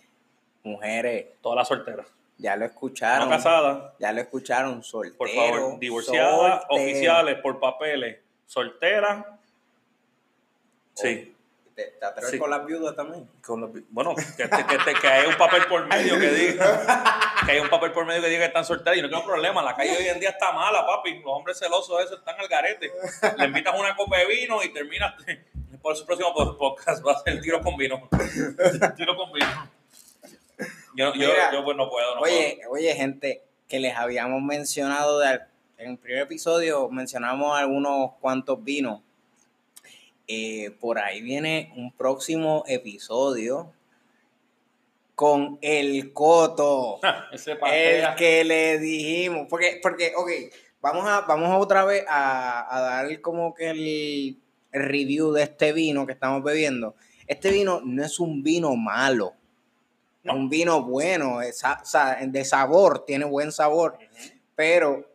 Mujeres, 0.63 1.27
Todas 1.41 1.57
las 1.57 1.67
solteras. 1.67 2.07
ya 2.39 2.55
lo 2.55 2.61
No 2.61 2.65
escucharon. 2.65 3.29
casadas, 3.29 3.93
Ya 3.99 4.11
lo 4.11 4.21
escucharon, 4.21 4.81
soltero. 4.83 5.15
por 5.17 5.29
favor. 5.29 5.79
Divorciadas, 5.79 6.61
soltero. 6.63 6.81
oficiales, 6.83 7.35
por 7.41 7.59
papeles. 7.59 8.17
Solteras. 8.47 9.25
Sí. 10.95 11.34
¿Te, 11.75 11.83
te 11.99 12.05
atreves 12.05 12.31
Sí. 12.31 12.39
con 12.39 12.49
las 12.49 12.65
viudas 12.65 12.95
también? 12.95 13.29
Con 13.45 13.59
los- 13.59 13.69
bueno, 13.89 14.15
que, 14.15 14.43
que, 14.49 14.93
que, 15.01 15.07
hay 15.07 15.27
un 15.27 15.35
papel 15.37 15.65
por 15.67 15.85
medio 15.85 16.17
que 16.17 16.29
diga 16.31 17.19
que 17.45 17.51
hay 17.51 17.59
un 17.59 17.69
papel 17.69 17.91
por 17.91 18.05
medio 18.05 18.21
que 18.21 18.29
diga 18.29 18.39
que 18.39 18.45
están 18.45 18.63
solteros 18.63 18.97
y 18.97 19.01
no 19.01 19.09
tengo 19.09 19.25
problema. 19.25 19.61
La 19.61 19.75
calle 19.75 19.95
hoy 19.97 20.07
en 20.07 20.19
día 20.21 20.29
está 20.29 20.53
mala, 20.53 20.85
papi. 20.87 21.15
Los 21.19 21.25
hombres 21.27 21.59
celosos 21.59 22.01
esos 22.01 22.19
están 22.19 22.39
al 22.39 22.47
garete. 22.47 22.91
Le 23.37 23.45
invitas 23.45 23.77
una 23.77 23.93
copa 23.95 24.17
de 24.19 24.25
vino 24.25 24.63
y 24.63 24.71
terminas. 24.71 25.15
Por 25.81 25.95
su 25.97 26.05
próximo 26.05 26.33
podcast 26.57 27.05
va 27.05 27.11
a 27.11 27.19
ser 27.19 27.41
tiro 27.41 27.61
con 27.61 27.75
vino. 27.77 28.07
tiro 28.95 29.15
con 29.17 29.31
vino. 29.33 29.69
Yo, 30.95 31.13
yo, 31.13 31.13
Mira, 31.13 31.51
yo 31.51 31.63
pues 31.63 31.75
no 31.75 31.89
puedo. 31.89 32.15
No 32.15 32.21
Oye, 32.21 32.61
oye, 32.69 32.95
gente, 32.95 33.43
que 33.67 33.79
les 33.79 33.95
habíamos 33.97 34.41
mencionado 34.41 35.19
de, 35.19 35.41
en 35.77 35.91
el 35.91 35.97
primer 35.97 36.21
episodio, 36.23 36.87
mencionamos 36.89 37.57
algunos 37.57 38.13
cuantos 38.21 38.63
vinos. 38.63 39.01
Eh, 40.27 40.71
por 40.79 40.97
ahí 40.97 41.21
viene 41.21 41.71
un 41.75 41.91
próximo 41.91 42.63
episodio 42.67 43.71
con 45.13 45.57
el 45.61 46.13
Coto. 46.13 46.99
Ese 47.31 47.57
El 47.71 48.15
que 48.15 48.43
le 48.43 48.79
dijimos, 48.79 49.47
porque, 49.49 49.79
porque, 49.81 50.13
ok, 50.15 50.29
vamos 50.81 51.05
a, 51.07 51.21
vamos 51.21 51.61
otra 51.63 51.85
vez 51.85 52.05
a, 52.07 52.75
a 52.75 52.81
dar 52.81 53.21
como 53.21 53.53
que 53.53 53.69
el, 53.69 54.39
review 54.71 55.31
de 55.31 55.43
este 55.43 55.71
vino 55.71 56.05
que 56.05 56.11
estamos 56.11 56.43
bebiendo. 56.43 56.95
Este 57.27 57.49
vino 57.49 57.81
no 57.83 58.03
es 58.03 58.19
un 58.19 58.43
vino 58.43 58.75
malo, 58.75 59.33
No. 60.23 60.33
es 60.33 60.39
un 60.39 60.49
vino 60.49 60.83
bueno, 60.83 61.41
es 61.41 61.63
de 62.27 62.45
sabor, 62.45 63.05
tiene 63.05 63.25
buen 63.25 63.53
sabor, 63.53 63.97
pero 64.53 65.14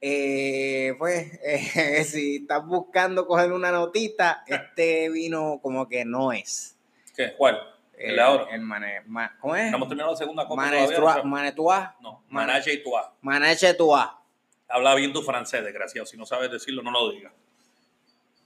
eh, 0.00 0.94
pues 0.98 1.38
eh, 1.44 2.04
si 2.04 2.36
estás 2.36 2.64
buscando 2.66 3.26
coger 3.26 3.52
una 3.52 3.70
notita, 3.72 4.44
este 4.46 5.08
vino 5.10 5.58
como 5.62 5.88
que 5.88 6.04
no 6.04 6.32
es. 6.32 6.76
¿Qué? 7.16 7.34
¿Cuál? 7.36 7.58
El 7.96 8.10
de 8.14 8.16
Eh, 8.16 8.20
ahora. 8.20 8.46
el 8.54 8.60
mane- 8.60 9.02
ma- 9.06 9.36
¿Cómo 9.40 9.56
es? 9.56 9.70
No 9.70 9.76
hemos 9.78 9.88
terminado 9.88 10.12
la 10.12 10.16
segunda 10.16 10.46
copa 10.46 10.62
Manetua-. 10.66 11.22
Manetua. 11.24 11.96
No, 12.00 12.22
Manache 12.28 12.72
y 12.74 12.82
Tua. 12.82 13.12
Manache 13.22 13.74
Tua. 13.74 14.22
Habla 14.68 14.94
bien 14.94 15.12
tu 15.12 15.22
francés, 15.22 15.64
desgraciado. 15.64 16.06
Si 16.06 16.16
no 16.16 16.24
sabes 16.26 16.50
decirlo, 16.50 16.82
no 16.82 16.90
lo 16.92 17.10
digas. 17.10 17.32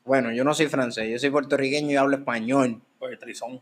Bueno, 0.04 0.32
yo 0.32 0.42
no 0.44 0.54
soy 0.54 0.68
francés, 0.68 1.08
yo 1.10 1.18
soy 1.18 1.30
puertorriqueño 1.30 1.90
y 1.90 1.96
hablo 1.96 2.16
español. 2.16 2.80
Pues 2.98 3.12
el 3.12 3.18
trizón. 3.18 3.60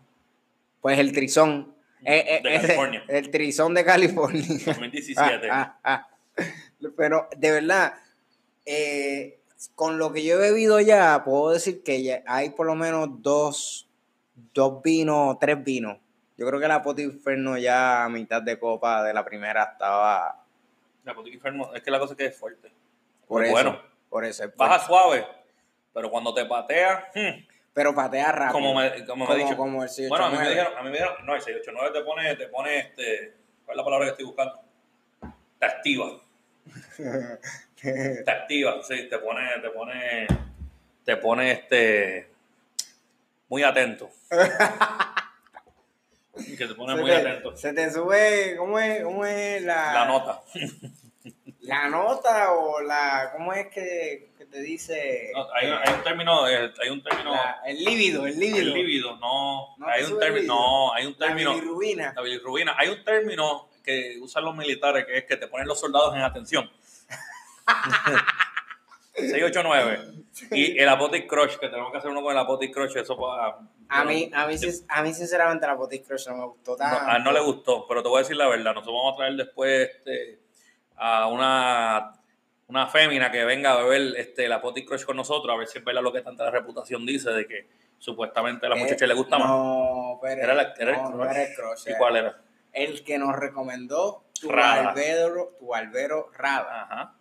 Pues 0.81 0.99
el 0.99 1.13
trizón. 1.13 1.75
eh, 2.05 2.25
eh, 2.27 2.41
De 2.43 2.55
ese- 2.55 2.67
California. 2.69 3.05
el 3.09 3.31
trizón 3.31 3.75
de 3.75 3.85
California. 3.85 4.43
2017. 4.65 5.49
Ah, 5.51 5.79
ah, 5.83 6.09
ah. 6.39 6.45
Pero 6.97 7.29
de 7.37 7.51
verdad, 7.53 7.95
eh, 8.67 9.39
con 9.75 9.99
lo 9.99 10.13
que 10.13 10.25
yo 10.25 10.35
he 10.35 10.51
bebido 10.51 10.81
ya, 10.81 11.23
puedo 11.25 11.51
decir 11.51 11.83
que 11.83 12.03
ya 12.03 12.23
hay 12.27 12.51
por 12.51 12.67
lo 12.67 12.75
menos 12.75 13.09
dos, 13.23 13.89
dos 14.55 14.83
vinos, 14.83 15.39
tres 15.39 15.63
vinos. 15.63 15.99
Yo 16.37 16.47
creo 16.47 16.59
que 16.59 16.69
la 16.69 16.83
Poti 16.83 17.03
Inferno 17.03 17.59
ya 17.59 18.05
a 18.05 18.09
mitad 18.09 18.41
de 18.41 18.59
copa 18.59 19.03
de 19.03 19.13
la 19.13 19.25
primera 19.25 19.65
estaba. 19.65 20.43
La 21.05 21.13
Botica 21.13 21.35
Inferno, 21.37 21.75
es 21.75 21.83
que 21.83 21.91
la 21.91 21.99
cosa 21.99 22.15
es 22.15 22.19
que 22.19 22.27
es 22.27 22.37
fuerte. 22.37 22.73
Por 23.27 23.43
Es 23.43 23.49
eso. 23.49 23.53
bueno. 23.55 23.81
Por 24.09 24.25
eso. 24.25 24.45
es 24.45 24.57
Baja 24.57 24.79
suave, 24.87 25.27
pero 25.93 26.11
cuando 26.11 26.33
te 26.35 26.45
patea, 26.47 27.11
hmm, 27.15 27.47
Pero 27.73 27.95
patea 27.95 28.33
rápido. 28.33 28.53
como 28.55 28.75
me, 28.75 29.05
como 29.05 29.27
me 29.27 29.35
he 29.35 29.39
dicho. 29.39 29.57
como 29.57 29.85
el 29.85 29.91
bueno, 30.09 30.25
a 30.25 30.31
mí 30.31 30.37
me 30.39 30.45
689. 30.45 30.49
dijeron, 30.51 30.73
a 30.79 30.83
mí 30.83 30.91
me 30.91 30.97
dijeron, 30.97 31.27
no, 31.27 31.35
el 31.35 31.41
689 31.43 31.99
te 31.99 32.05
pone, 32.05 32.37
te 32.37 32.49
pone 32.49 32.79
este, 32.79 33.35
¿cuál 33.65 33.75
es 33.75 33.77
la 33.77 33.85
palabra 33.85 34.07
que 34.07 34.11
estoy 34.13 34.25
buscando? 34.27 34.61
Te 35.59 35.67
activa. 35.67 36.21
Te 37.83 38.31
activa, 38.31 38.83
sí, 38.83 39.09
te 39.09 39.19
pone, 39.19 39.41
te 39.63 39.71
pone, 39.71 40.27
te 41.05 41.17
pone 41.17 41.51
este, 41.53 42.29
muy 43.49 43.63
atento. 43.63 44.11
que 46.59 46.67
te 46.67 46.75
pone 46.75 46.95
se, 46.95 47.01
muy 47.01 47.11
te, 47.11 47.17
atento. 47.17 47.57
se 47.57 47.73
te 47.73 47.91
sube, 47.91 48.55
¿cómo 48.59 48.79
es, 48.79 49.03
cómo 49.03 49.25
es 49.25 49.63
la, 49.63 49.93
La 49.95 50.05
nota. 50.07 50.43
La 51.61 51.89
nota 51.89 52.53
o 52.53 52.81
la, 52.83 53.31
¿cómo 53.35 53.53
es 53.55 53.69
que, 53.69 54.31
que 54.37 54.45
te 54.47 54.61
dice? 54.61 55.31
No, 55.35 55.47
hay, 55.55 55.69
hay 55.69 55.95
un 55.95 56.03
término, 56.03 56.49
eh, 56.49 56.73
hay 56.83 56.91
un 56.91 57.03
término, 57.03 57.33
La- 57.33 57.61
el 57.67 57.83
líbido, 57.83 58.27
el 58.27 58.39
líbido. 58.39 58.59
el 58.59 58.73
líbido, 58.75 59.17
no, 59.17 59.75
¿No 59.79 59.87
hay 59.87 60.03
un 60.05 60.19
término, 60.19 60.47
no, 60.55 60.93
hay 60.95 61.07
un 61.07 61.17
La 61.19 61.27
término, 61.29 61.55
bilirrubina. 61.55 62.13
la 62.15 62.23
bilirrubina, 62.23 62.75
hay 62.77 62.89
un 62.91 63.03
término 63.05 63.69
que 63.83 64.19
usan 64.21 64.45
los 64.45 64.55
militares 64.57 65.05
que 65.07 65.19
es 65.19 65.25
que 65.25 65.37
te 65.37 65.47
ponen 65.49 65.67
los 65.67 65.79
soldados 65.81 66.15
en 66.15 66.23
atención. 66.23 66.71
689 69.15 70.25
y 70.53 70.79
el 70.79 70.89
Apotic 70.89 71.27
Crush, 71.29 71.57
que 71.57 71.69
tenemos 71.69 71.91
que 71.93 71.99
hacer 71.99 72.11
uno 72.11 72.23
con 72.23 72.33
el 72.33 72.39
Apotic 72.39 72.73
Crush, 72.73 72.97
eso 72.97 73.19
para... 73.19 73.59
A 73.89 74.05
mí, 74.05 74.31
a 74.33 74.47
mí, 74.47 74.55
a 74.89 75.03
mí 75.03 75.13
sinceramente 75.13 75.67
la 75.67 75.77
Potis 75.77 76.07
Crush 76.07 76.29
no 76.29 76.37
me 76.37 76.45
gustó 76.47 76.71
No, 76.73 76.77
tanto. 76.79 77.11
a 77.11 77.17
él 77.17 77.25
no 77.25 77.33
le 77.33 77.41
gustó, 77.41 77.87
pero 77.89 78.03
te 78.03 78.09
voy 78.09 78.19
a 78.19 78.23
decir 78.23 78.37
la 78.37 78.47
verdad. 78.49 78.73
Nosotros 78.73 78.95
vamos 78.97 79.15
a 79.15 79.17
traer 79.17 79.35
después 79.35 79.91
este, 79.91 80.39
a 80.97 81.27
una, 81.27 82.13
una 82.69 82.87
fémina 82.87 83.31
que 83.33 83.45
venga 83.45 83.73
a 83.73 83.83
beber 83.83 84.15
este, 84.17 84.49
la 84.49 84.63
Potty 84.63 84.85
Crush 84.87 85.05
con 85.05 85.17
nosotros, 85.17 85.53
a 85.53 85.59
ver 85.59 85.67
si 85.67 85.79
es 85.79 85.85
verdad 85.85 86.03
lo 86.03 86.13
que 86.13 86.23
tanta 86.23 86.49
reputación 86.51 87.05
dice 87.05 87.31
de 87.31 87.47
que 87.49 87.69
supuestamente 87.99 88.65
a 88.67 88.69
la 88.71 88.77
Eh, 88.77 88.83
muchacha 88.85 89.07
le 89.07 89.15
gusta 89.15 89.39
más. 89.39 89.49
No, 89.49 90.19
pero 90.23 90.41
Era 90.41 90.55
la- 90.55 90.73
era 90.79 90.93
el 90.93 90.97
no, 91.03 91.11
no 91.11 91.17
crush. 91.17 91.31
era 91.33 91.43
el 91.43 91.55
crush. 91.57 91.89
¿Y 91.91 91.99
cuál 91.99 92.17
era? 92.17 92.41
El 92.73 93.03
que 93.05 93.19
nos 93.19 93.35
recomendó 93.37 94.25
tu 94.41 94.51
albero, 94.51 95.57
tu 95.59 95.75
albero 95.75 96.31
Rada. 96.33 96.83
Ajá. 96.83 97.15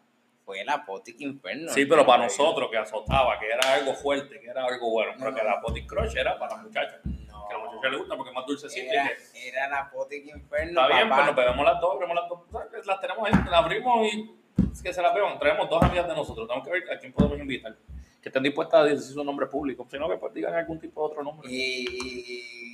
Fue 0.46 0.64
la 0.66 0.84
Potic 0.84 1.20
Inferno. 1.22 1.72
Sí, 1.72 1.86
pero 1.86 2.06
para 2.06 2.24
nosotros 2.24 2.70
que 2.72 2.78
azotaba, 2.78 3.38
que 3.40 3.48
era 3.48 3.74
algo 3.76 3.94
fuerte, 3.94 4.40
que 4.40 4.48
era 4.48 4.66
algo 4.66 4.90
bueno, 4.90 5.14
pero 5.20 5.34
que 5.36 5.44
la 5.44 5.62
Potty 5.62 5.86
Crush 5.86 6.18
era 6.18 6.40
para. 6.40 6.58
No. 6.64 6.70
Que 6.72 6.80
a 6.80 7.58
la 7.58 7.64
muchacha 7.66 7.90
le 7.90 7.98
gusta 7.98 8.16
porque 8.16 8.30
es 8.32 8.36
más 8.36 8.46
dulcecita. 8.48 8.86
y 8.86 8.90
Era, 8.90 9.08
que- 9.34 9.48
era 9.48 9.68
la 9.70 9.90
Potic 9.92 10.26
Inferno. 10.26 10.82
Está 10.82 10.88
bien, 10.96 11.10
papá. 11.10 11.16
pues 11.24 11.28
nos 11.28 11.36
bebemos 11.36 11.66
las 11.66 11.80
dos, 11.82 11.94
abrimos 11.96 12.16
las 12.16 12.30
dos, 12.30 12.86
las 12.88 13.02
tenemos 13.02 13.28
ahí, 13.28 13.34
las 13.46 13.54
abrimos 13.54 14.08
y 14.14 14.36
que 14.84 14.94
se 14.94 15.02
las 15.02 15.14
beban. 15.14 15.38
Traemos 15.40 15.70
dos 15.70 15.84
amigas 15.84 16.08
de 16.08 16.16
nosotros, 16.16 16.48
tenemos 16.48 16.68
que 16.68 16.74
ver 16.74 16.92
a 16.92 17.00
quién 17.00 17.14
podemos 17.14 17.38
invitar. 17.40 17.76
Que 18.22 18.30
estén 18.30 18.44
dispuestas 18.44 18.82
a 18.82 18.84
decir 18.86 19.14
su 19.14 19.24
nombre 19.24 19.46
público, 19.48 19.88
si 19.90 19.98
no 20.00 20.10
que 20.10 20.18
pues 20.18 20.34
digan 20.34 20.54
algún 20.56 20.80
tipo 20.80 21.02
de 21.02 21.12
otro 21.12 21.24
nombre. 21.24 21.48
Y, 21.52 21.86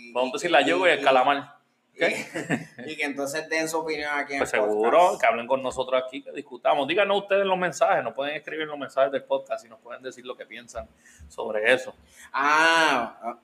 y- 0.10 0.12
Vamos 0.14 0.28
a 0.28 0.30
y- 0.30 0.34
decir 0.34 0.52
la 0.52 0.62
Yogo 0.62 0.88
y 0.88 0.92
el 0.92 1.02
calamar. 1.04 1.55
y- 2.86 2.96
que 2.96 3.04
entonces 3.04 3.48
den 3.50 3.68
su 3.70 3.80
opinión 3.80 4.10
aquí 4.14 4.34
en 4.34 4.40
Pues 4.40 4.54
el 4.54 4.62
seguro, 4.62 4.98
podcast. 5.00 5.22
que 5.22 5.28
hablen 5.28 5.48
con 5.48 5.64
nosotros 5.64 6.02
aquí, 6.06 6.22
que 6.22 6.32
discutamos. 6.32 6.88
Díganos 6.88 7.22
ustedes 7.24 7.46
los 7.46 7.58
mensajes, 7.58 8.04
nos 8.04 8.14
pueden 8.14 8.36
escribir 8.36 8.68
los 8.68 8.78
mensajes 8.78 9.12
del 9.12 9.24
podcast 9.24 9.66
y 9.66 9.70
nos 9.70 9.80
pueden 9.80 10.02
decir 10.04 10.26
lo 10.26 10.36
que 10.36 10.46
piensan 10.46 10.88
sobre 11.30 11.74
eso. 11.74 11.96
Ah, 12.34 13.18
ah, 13.22 13.40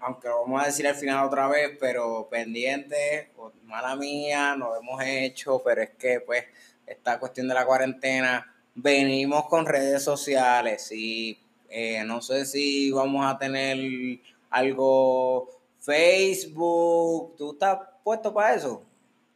aunque 0.00 0.28
lo 0.28 0.42
vamos 0.42 0.62
a 0.62 0.66
decir 0.66 0.86
al 0.88 0.94
final 0.94 1.26
otra 1.26 1.46
vez, 1.48 1.76
pero 1.78 2.26
pendiente, 2.30 3.32
mala 3.64 3.96
mía, 3.96 4.54
lo 4.56 4.74
hemos 4.76 5.02
hecho, 5.04 5.60
pero 5.64 5.82
es 5.82 5.90
que 5.90 6.20
pues 6.20 6.44
esta 6.86 7.18
cuestión 7.20 7.48
de 7.48 7.54
la 7.54 7.66
cuarentena, 7.66 8.54
venimos 8.74 9.46
con 9.46 9.66
redes 9.66 10.02
sociales 10.02 10.90
y 10.92 11.38
eh, 11.68 12.02
no 12.04 12.22
sé 12.22 12.46
si 12.46 12.90
vamos 12.90 13.26
a 13.26 13.36
tener 13.38 13.76
algo 14.48 15.50
Facebook, 15.78 17.36
¿tú 17.36 17.52
estás 17.52 17.78
puesto 18.02 18.32
para 18.34 18.54
eso? 18.54 18.84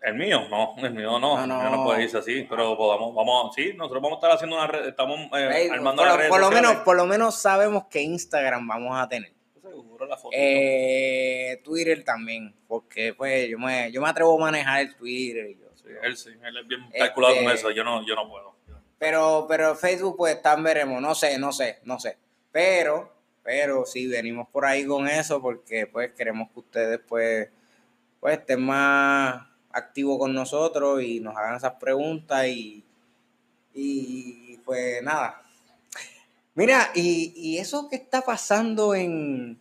El 0.02 0.14
mío, 0.16 0.46
no, 0.50 0.74
el 0.78 0.92
mío 0.92 1.18
no, 1.18 1.18
No, 1.18 1.42
el 1.42 1.48
no. 1.48 1.60
mío 1.60 1.70
no 1.70 1.84
puede 1.84 2.02
irse 2.02 2.18
así, 2.18 2.46
pero 2.48 2.76
podamos, 2.76 3.14
vamos, 3.14 3.54
sí, 3.54 3.72
nosotros 3.74 4.02
vamos 4.02 4.16
a 4.16 4.18
estar 4.18 4.30
haciendo 4.32 4.56
una 4.56 4.66
red, 4.66 4.86
estamos 4.88 5.18
eh, 5.18 5.48
Facebook, 5.50 5.74
armando 5.76 6.02
por, 6.02 6.10
lo- 6.10 6.16
redes 6.18 6.30
por 6.30 6.40
lo 6.40 6.50
menos, 6.50 6.74
por 6.76 6.96
lo 6.96 7.06
menos 7.06 7.40
sabemos 7.40 7.84
que 7.86 8.02
Instagram 8.02 8.66
vamos 8.68 8.98
a 8.98 9.08
tener. 9.08 9.32
Seguro 9.62 10.04
la 10.06 10.16
foto. 10.18 10.36
Eh, 10.36 11.60
Twitter 11.64 12.04
también, 12.04 12.54
porque 12.68 13.14
pues 13.14 13.48
yo 13.48 13.58
me, 13.58 13.90
yo 13.92 14.02
me 14.02 14.08
atrevo 14.08 14.36
a 14.36 14.40
manejar 14.40 14.80
el 14.82 14.94
Twitter. 14.94 15.46
y 15.50 15.54
yo- 15.58 15.64
Sí, 15.74 15.90
él 16.02 16.16
sí, 16.16 16.30
él 16.42 16.56
es 16.56 16.66
bien 16.68 16.82
Este- 16.86 16.98
calculado 16.98 17.34
con 17.36 17.50
eso, 17.50 17.70
yo 17.70 17.82
no, 17.84 18.04
yo 18.06 18.14
no 18.14 18.28
puedo. 18.28 18.54
Pero, 18.98 19.46
pero 19.48 19.74
Facebook 19.74 20.16
pues 20.16 20.40
tan 20.40 20.62
veremos, 20.62 21.00
no 21.02 21.14
sé, 21.14 21.38
no 21.38 21.52
sé, 21.52 21.80
no 21.84 21.98
sé. 21.98 22.16
Pero, 22.52 23.12
pero 23.42 23.84
sí, 23.84 24.06
venimos 24.06 24.48
por 24.48 24.64
ahí 24.64 24.86
con 24.86 25.08
eso 25.08 25.42
porque 25.42 25.86
pues 25.86 26.12
queremos 26.12 26.50
que 26.52 26.60
ustedes 26.60 27.00
pues, 27.06 27.48
pues 28.24 28.38
estén 28.38 28.62
más 28.62 29.46
activos 29.70 30.18
con 30.18 30.32
nosotros 30.32 31.02
y 31.02 31.20
nos 31.20 31.36
hagan 31.36 31.56
esas 31.56 31.74
preguntas 31.74 32.46
y, 32.46 32.82
y 33.74 34.56
pues 34.64 35.02
nada. 35.02 35.42
Mira, 36.54 36.90
y, 36.94 37.34
y 37.36 37.58
eso 37.58 37.86
que 37.90 37.96
está 37.96 38.22
pasando 38.22 38.94
en, 38.94 39.60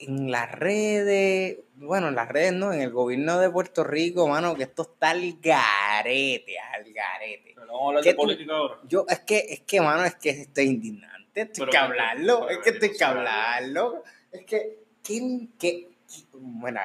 en 0.00 0.30
las 0.32 0.50
redes, 0.50 1.58
bueno, 1.76 2.08
en 2.08 2.16
las 2.16 2.28
redes 2.28 2.52
no, 2.52 2.72
en 2.72 2.80
el 2.80 2.90
gobierno 2.90 3.38
de 3.38 3.48
Puerto 3.48 3.84
Rico, 3.84 4.26
mano, 4.26 4.56
que 4.56 4.64
esto 4.64 4.82
está 4.82 5.10
al 5.10 5.34
garete, 5.40 6.58
al 6.58 6.92
garete. 6.92 7.52
Pero 7.54 7.66
vamos 7.68 7.82
a 7.82 7.86
hablar 7.90 8.02
¿Qué 8.02 8.08
de 8.08 8.14
tú- 8.16 8.22
política 8.22 8.54
ahora. 8.56 8.78
Yo, 8.88 9.06
es 9.08 9.20
que, 9.20 9.38
es 9.48 9.60
que, 9.60 9.80
mano, 9.80 10.04
es 10.04 10.16
que 10.16 10.30
esto 10.30 10.60
es 10.62 10.66
indignante, 10.66 11.42
esto 11.42 11.52
hay 11.52 11.60
Pero 11.60 11.70
que 11.70 11.78
hablarlo, 11.78 12.40
pero 12.48 12.50
es 12.50 12.64
que 12.64 12.70
esto 12.70 12.84
hay 12.84 12.88
bendito 12.88 12.98
que 12.98 13.04
hablarlo. 13.04 14.02
Es 14.32 14.44
que, 14.46 14.78
¿quién, 15.04 15.52
qué? 15.60 15.88
Bueno, 16.32 16.80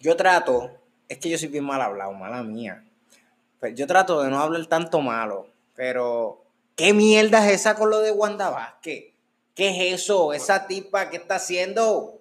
yo 0.00 0.16
trato, 0.16 0.70
es 1.08 1.18
que 1.18 1.28
yo 1.28 1.38
soy 1.38 1.48
bien 1.48 1.64
mal 1.64 1.80
hablado, 1.80 2.12
mala 2.12 2.42
mía. 2.42 2.84
Pues 3.60 3.74
yo 3.74 3.86
trato 3.86 4.22
de 4.22 4.30
no 4.30 4.38
hablar 4.38 4.66
tanto 4.66 5.00
malo, 5.00 5.48
pero 5.74 6.44
¿qué 6.76 6.92
mierda 6.92 7.46
es 7.46 7.60
esa 7.60 7.74
con 7.74 7.90
lo 7.90 8.00
de 8.00 8.12
Wanda 8.12 8.50
Vázquez? 8.50 9.12
¿Qué 9.54 9.70
es 9.94 10.00
eso? 10.02 10.32
Esa 10.32 10.66
tipa 10.66 11.10
que 11.10 11.16
está 11.16 11.36
haciendo 11.36 12.14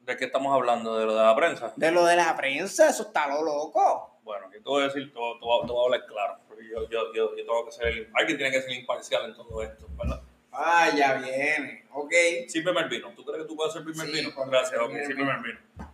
¿De 0.00 0.16
qué 0.16 0.26
estamos 0.26 0.54
hablando? 0.54 0.96
¿De 0.96 1.04
lo 1.04 1.16
de 1.16 1.22
la 1.22 1.34
prensa? 1.34 1.72
de 1.74 1.90
lo 1.90 2.04
de 2.06 2.14
la 2.16 2.36
prensa, 2.36 2.88
eso 2.88 3.02
está 3.02 3.26
lo 3.26 3.42
loco. 3.42 4.18
Bueno, 4.22 4.46
yo 4.52 4.58
te 4.62 4.68
voy 4.68 4.82
a 4.84 4.86
decir, 4.86 5.12
te 5.12 5.18
voy, 5.18 5.38
te 5.38 5.44
voy 5.44 5.82
a- 5.82 5.84
hablar 5.84 6.06
claro, 6.06 6.38
yo, 6.70 6.88
yo, 6.88 7.12
yo, 7.12 7.36
yo 7.36 7.44
tengo 7.44 7.64
que 7.66 7.72
ser, 7.72 8.08
alguien 8.14 8.38
tiene 8.38 8.52
que 8.52 8.62
ser 8.62 8.70
imparcial 8.72 9.24
en 9.26 9.34
todo 9.34 9.62
esto, 9.62 9.86
¿verdad? 9.98 10.22
Ah, 10.52 10.90
ya 10.96 11.14
viene, 11.14 11.84
ok. 11.92 12.12
Sírveme 12.48 12.80
el 12.80 12.88
vino. 12.88 13.12
¿Tú 13.14 13.24
crees 13.24 13.42
que 13.42 13.48
tú 13.48 13.56
puedes 13.56 13.72
servirme 13.74 14.04
el 14.04 14.14
Sí, 14.14 14.32
Gracias, 14.48 14.80
ok, 14.80 14.86
termine 14.86 15.00
el 15.00 15.06
sírveme 15.06 15.32
el 15.32 15.42
vino. 15.42 15.85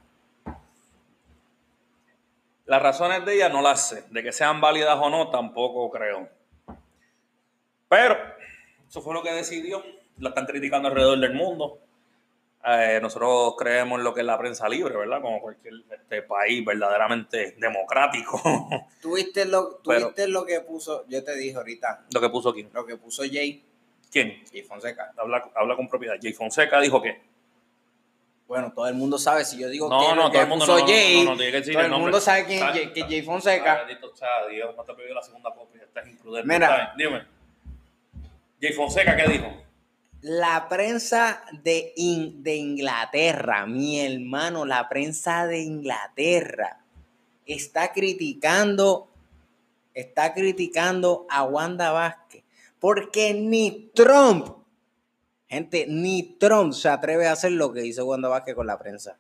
Las 2.67 2.83
razones 2.83 3.25
de 3.25 3.35
ella 3.35 3.49
no 3.49 3.61
las 3.63 3.89
sé. 3.89 4.05
De 4.11 4.23
que 4.23 4.33
sean 4.33 4.61
válidas 4.61 4.97
o 5.01 5.11
no, 5.11 5.31
tampoco 5.31 5.91
creo. 5.91 6.29
Pero, 7.89 8.17
eso 8.89 9.03
fue 9.03 9.15
lo 9.15 9.23
que 9.23 9.33
decidió. 9.33 9.83
La 10.19 10.31
están 10.31 10.47
criticando 10.47 10.89
alrededor 10.89 11.19
del 11.19 11.35
mundo. 11.35 11.79
Eh, 12.65 13.01
nosotros 13.03 13.55
creemos 13.59 13.99
en 13.99 14.05
lo 14.05 14.15
que 14.15 14.21
es 14.21 14.27
la 14.27 14.39
prensa 14.39 14.69
libre, 14.69 14.97
¿verdad? 14.97 15.21
Como 15.21 15.41
cualquier 15.41 15.75
este, 15.91 16.23
país 16.23 16.65
verdaderamente 16.65 17.57
democrático. 17.59 18.41
¿Tuviste 19.03 19.45
lo, 19.47 19.81
Pero- 19.85 20.01
tuviste 20.01 20.29
lo 20.29 20.45
que 20.45 20.61
puso, 20.61 21.05
yo 21.09 21.25
te 21.25 21.35
dije 21.37 21.57
ahorita, 21.57 22.05
lo 22.15 22.21
que 22.21 22.29
puso 22.29 22.51
aquí. 22.51 22.69
lo 22.73 22.87
que 22.87 22.97
puso 22.97 23.23
Jay, 23.25 23.65
¿Quién? 24.13 24.45
Jay 24.53 24.63
Fonseca? 24.63 25.13
Habla, 25.17 25.51
habla 25.57 25.75
con 25.75 25.89
propiedad. 25.89 26.15
Jay 26.23 26.33
Fonseca 26.35 26.79
dijo 26.81 27.03
que. 27.03 27.21
Bueno, 28.53 28.71
todo 28.75 28.87
el 28.87 28.93
mundo 28.95 29.17
sabe, 29.19 29.47
si 29.47 29.59
yo 29.59 29.71
digo 29.71 29.89
No, 29.89 29.99
que 30.01 30.09
no, 30.09 30.15
lo 30.15 30.23
que 30.31 30.33
todo 30.33 30.43
el 30.43 30.49
mundo 30.51 30.65
puso 30.67 30.75
no, 30.79 30.81
no, 30.83 30.87
Jay, 30.87 31.25
no, 31.25 31.31
no, 31.31 31.37
tiene 31.39 31.53
que 31.53 31.59
decir 31.59 31.73
todo 31.73 31.85
el 31.85 31.91
nombre. 31.91 32.05
mundo 32.05 32.21
sabe 32.21 32.45
quién 32.45 32.63
es 32.69 32.91
que 32.91 33.01
Jay 33.01 33.23
Fonseca. 33.23 33.85
bendito 33.87 34.15
sea 34.15 34.29
Dios, 34.51 34.77
no 34.77 34.85
te 34.85 34.93
pidió 34.93 35.15
la 35.15 35.23
segunda 35.23 35.55
copia, 35.55 35.83
estás 35.83 36.07
imprudente. 36.07 36.47
Mira. 36.53 36.93
Dime. 36.99 37.25
Jay 38.61 38.73
Fonseca, 38.75 39.17
¿qué 39.17 39.27
dijo? 39.27 39.47
La 40.21 40.69
prensa 40.69 41.43
de, 41.65 41.95
In- 41.97 42.43
de 42.43 42.57
Inglaterra, 42.57 43.65
mi 43.65 43.99
hermano, 43.99 44.67
la 44.67 44.87
prensa 44.87 45.47
de 45.47 45.63
Inglaterra 45.63 46.79
está 47.47 47.93
criticando, 47.95 49.09
está 49.95 50.35
criticando 50.35 51.27
a 51.31 51.43
Wanda 51.45 51.91
Vázquez, 51.91 52.45
porque 52.79 53.33
ni 53.33 53.91
Trump, 53.95 54.47
gente, 55.53 55.85
ni 55.87 56.23
Trump 56.39 56.73
se 56.73 56.89
atreve 56.89 57.27
a 57.27 57.33
hacer 57.33 57.53
lo 57.53 57.73
que 57.73 57.85
hizo 57.85 58.07
Wanda 58.07 58.29
Vázquez 58.29 58.55
con 58.55 58.67
la 58.67 58.79
prensa. 58.79 59.19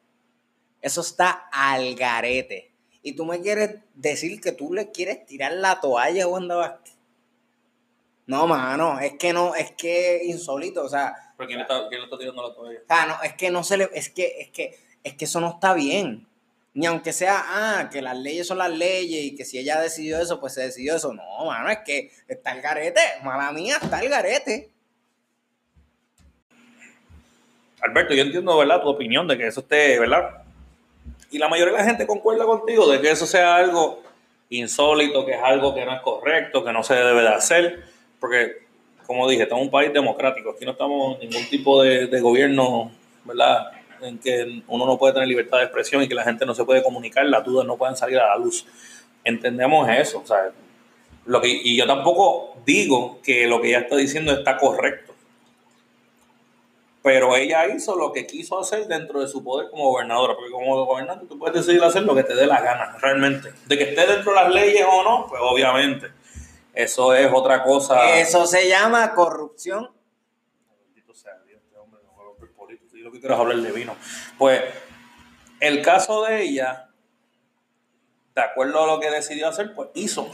Eso 0.81 1.03
está 1.03 1.49
al 1.53 1.95
garete. 1.95 2.73
Y 3.03 3.12
tú 3.12 3.27
me 3.27 3.42
quieres 3.42 3.81
decir 3.95 4.40
que 4.40 4.53
tú 4.53 4.73
le 4.73 4.90
quieres 4.90 5.27
tirar 5.27 5.53
la 5.53 5.81
toalla 5.81 6.25
a 6.25 6.29
Wanda 6.29 6.57
Vázquez. 6.57 6.95
No, 8.27 8.47
mano, 8.47 8.99
es 8.99 9.12
que 9.18 9.33
no, 9.33 9.55
es 9.55 9.73
que 9.73 10.23
insólito, 10.25 10.85
o 10.85 10.88
sea, 10.88 11.35
¿Pero 11.37 11.49
quién, 11.49 11.61
está, 11.61 11.88
quién 11.88 12.01
le 12.01 12.05
está 12.07 12.18
tirando 12.18 12.49
la 12.49 12.55
toalla? 12.55 12.79
o 12.81 12.87
sea, 12.87 13.07
no, 13.07 13.23
es 13.23 13.35
que 13.35 13.51
no 13.51 13.62
se 13.62 13.77
le, 13.77 13.90
es 13.92 14.09
que, 14.09 14.40
es 14.40 14.51
que, 14.51 14.79
es 15.05 15.14
que 15.14 15.25
eso 15.27 15.40
no 15.40 15.51
está 15.51 15.75
bien. 15.75 16.27
Ni 16.73 16.87
aunque 16.87 17.12
sea, 17.12 17.42
ah, 17.45 17.90
que 17.90 18.01
las 18.01 18.16
leyes 18.16 18.47
son 18.47 18.57
las 18.57 18.71
leyes 18.71 19.25
y 19.25 19.35
que 19.35 19.45
si 19.45 19.59
ella 19.59 19.79
decidió 19.81 20.18
eso, 20.18 20.40
pues 20.40 20.55
se 20.55 20.62
decidió 20.62 20.97
eso. 20.97 21.12
No, 21.12 21.45
mano, 21.45 21.68
es 21.68 21.81
que 21.85 22.11
está 22.27 22.53
el 22.53 22.62
garete. 22.62 23.01
Mala 23.23 23.53
mía, 23.53 23.77
está 23.83 24.01
el 24.01 24.09
garete. 24.09 24.73
Alberto, 27.83 28.14
yo 28.14 28.23
entiendo, 28.23 28.57
¿verdad? 28.57 28.81
Tu 28.81 28.88
opinión 28.88 29.27
de 29.27 29.37
que 29.37 29.49
eso 29.49 29.61
esté, 29.61 29.99
¿verdad? 29.99 30.42
Y 31.31 31.38
la 31.38 31.49
mayoría 31.49 31.73
de 31.73 31.79
la 31.79 31.85
gente 31.85 32.07
concuerda 32.07 32.45
contigo 32.45 32.87
de 32.90 33.01
que 33.01 33.11
eso 33.11 33.27
sea 33.27 33.57
algo 33.57 34.03
insólito, 34.51 35.27
que 35.27 35.33
es 35.33 35.42
algo 35.42 35.75
que 35.75 35.85
no 35.85 35.95
es 35.95 36.01
correcto, 36.03 36.64
que 36.64 36.73
no 36.73 36.85
se 36.85 36.95
debe 36.95 37.23
de 37.23 37.29
hacer, 37.29 37.83
porque, 38.21 38.66
como 39.07 39.29
dije, 39.29 39.45
estamos 39.45 39.62
en 39.62 39.68
un 39.68 39.73
país 39.73 39.92
democrático, 39.92 40.51
aquí 40.51 40.64
no 40.64 40.73
estamos 40.73 41.21
en 41.21 41.31
ningún 41.31 41.49
tipo 41.49 41.83
de, 41.83 42.07
de 42.07 42.21
gobierno, 42.21 42.92
¿verdad? 43.25 43.73
En 44.01 44.18
que 44.18 44.62
uno 44.68 44.87
no 44.87 44.97
puede 44.97 45.14
tener 45.14 45.27
libertad 45.27 45.59
de 45.59 45.64
expresión 45.64 46.03
y 46.03 46.09
que 46.09 46.14
la 46.14 46.25
gente 46.25 46.47
no 46.47 46.55
se 46.55 46.64
puede 46.64 46.83
comunicar, 46.83 47.25
las 47.27 47.45
dudas 47.45 47.66
no 47.66 47.77
pueden 47.77 47.97
salir 47.97 48.18
a 48.18 48.29
la 48.29 48.37
luz. 48.37 48.64
Entendemos 49.25 49.88
eso, 49.88 50.21
o 50.23 50.27
sea, 50.27 50.53
lo 51.25 51.40
que, 51.40 51.49
y 51.49 51.77
yo 51.77 51.87
tampoco 51.87 52.57
digo 52.64 53.21
que 53.23 53.47
lo 53.49 53.61
que 53.61 53.68
ella 53.68 53.81
está 53.81 53.97
diciendo 53.97 54.33
está 54.33 54.57
correcto 54.57 55.12
pero 57.03 57.35
ella 57.37 57.67
hizo 57.67 57.97
lo 57.97 58.12
que 58.12 58.27
quiso 58.27 58.61
hacer 58.61 58.87
dentro 58.87 59.21
de 59.21 59.27
su 59.27 59.43
poder 59.43 59.69
como 59.71 59.91
gobernadora, 59.91 60.35
porque 60.35 60.53
como 60.53 60.85
gobernante 60.87 61.27
tú 61.27 61.38
puedes 61.38 61.55
decidir 61.55 61.83
hacer 61.83 62.03
lo 62.03 62.15
que 62.15 62.23
te 62.23 62.35
dé 62.35 62.47
la 62.47 62.61
gana, 62.61 62.97
realmente. 63.01 63.53
De 63.67 63.77
que 63.77 63.85
esté 63.91 64.07
dentro 64.07 64.33
de 64.33 64.41
las 64.41 64.55
leyes 64.55 64.87
o 64.88 65.03
no, 65.03 65.27
pues 65.29 65.41
obviamente. 65.45 66.12
Eso 66.73 67.12
es 67.15 67.31
otra 67.33 67.65
cosa. 67.65 68.19
Eso 68.19 68.47
se 68.47 68.69
llama 68.69 69.15
corrupción. 69.15 69.91
Bendito 70.87 71.12
sea 71.12 71.38
Dios, 71.47 71.61
este 71.65 71.77
hombre 71.77 72.01
no 72.05 72.35
político. 72.57 72.97
Yo 72.97 73.05
lo 73.05 73.12
que 73.12 73.21
quiero 73.21 73.35
es 73.35 73.41
hablar 73.41 73.59
de 73.59 73.73
vino. 73.73 73.97
Pues 74.38 74.62
el 75.61 75.83
caso 75.83 76.25
de 76.25 76.43
ella, 76.43 76.88
de 78.35 78.41
acuerdo 78.43 78.85
a 78.85 78.87
lo 78.87 79.01
que 79.01 79.11
decidió 79.11 79.49
hacer, 79.49 79.75
pues 79.75 79.91
hizo 79.95 80.31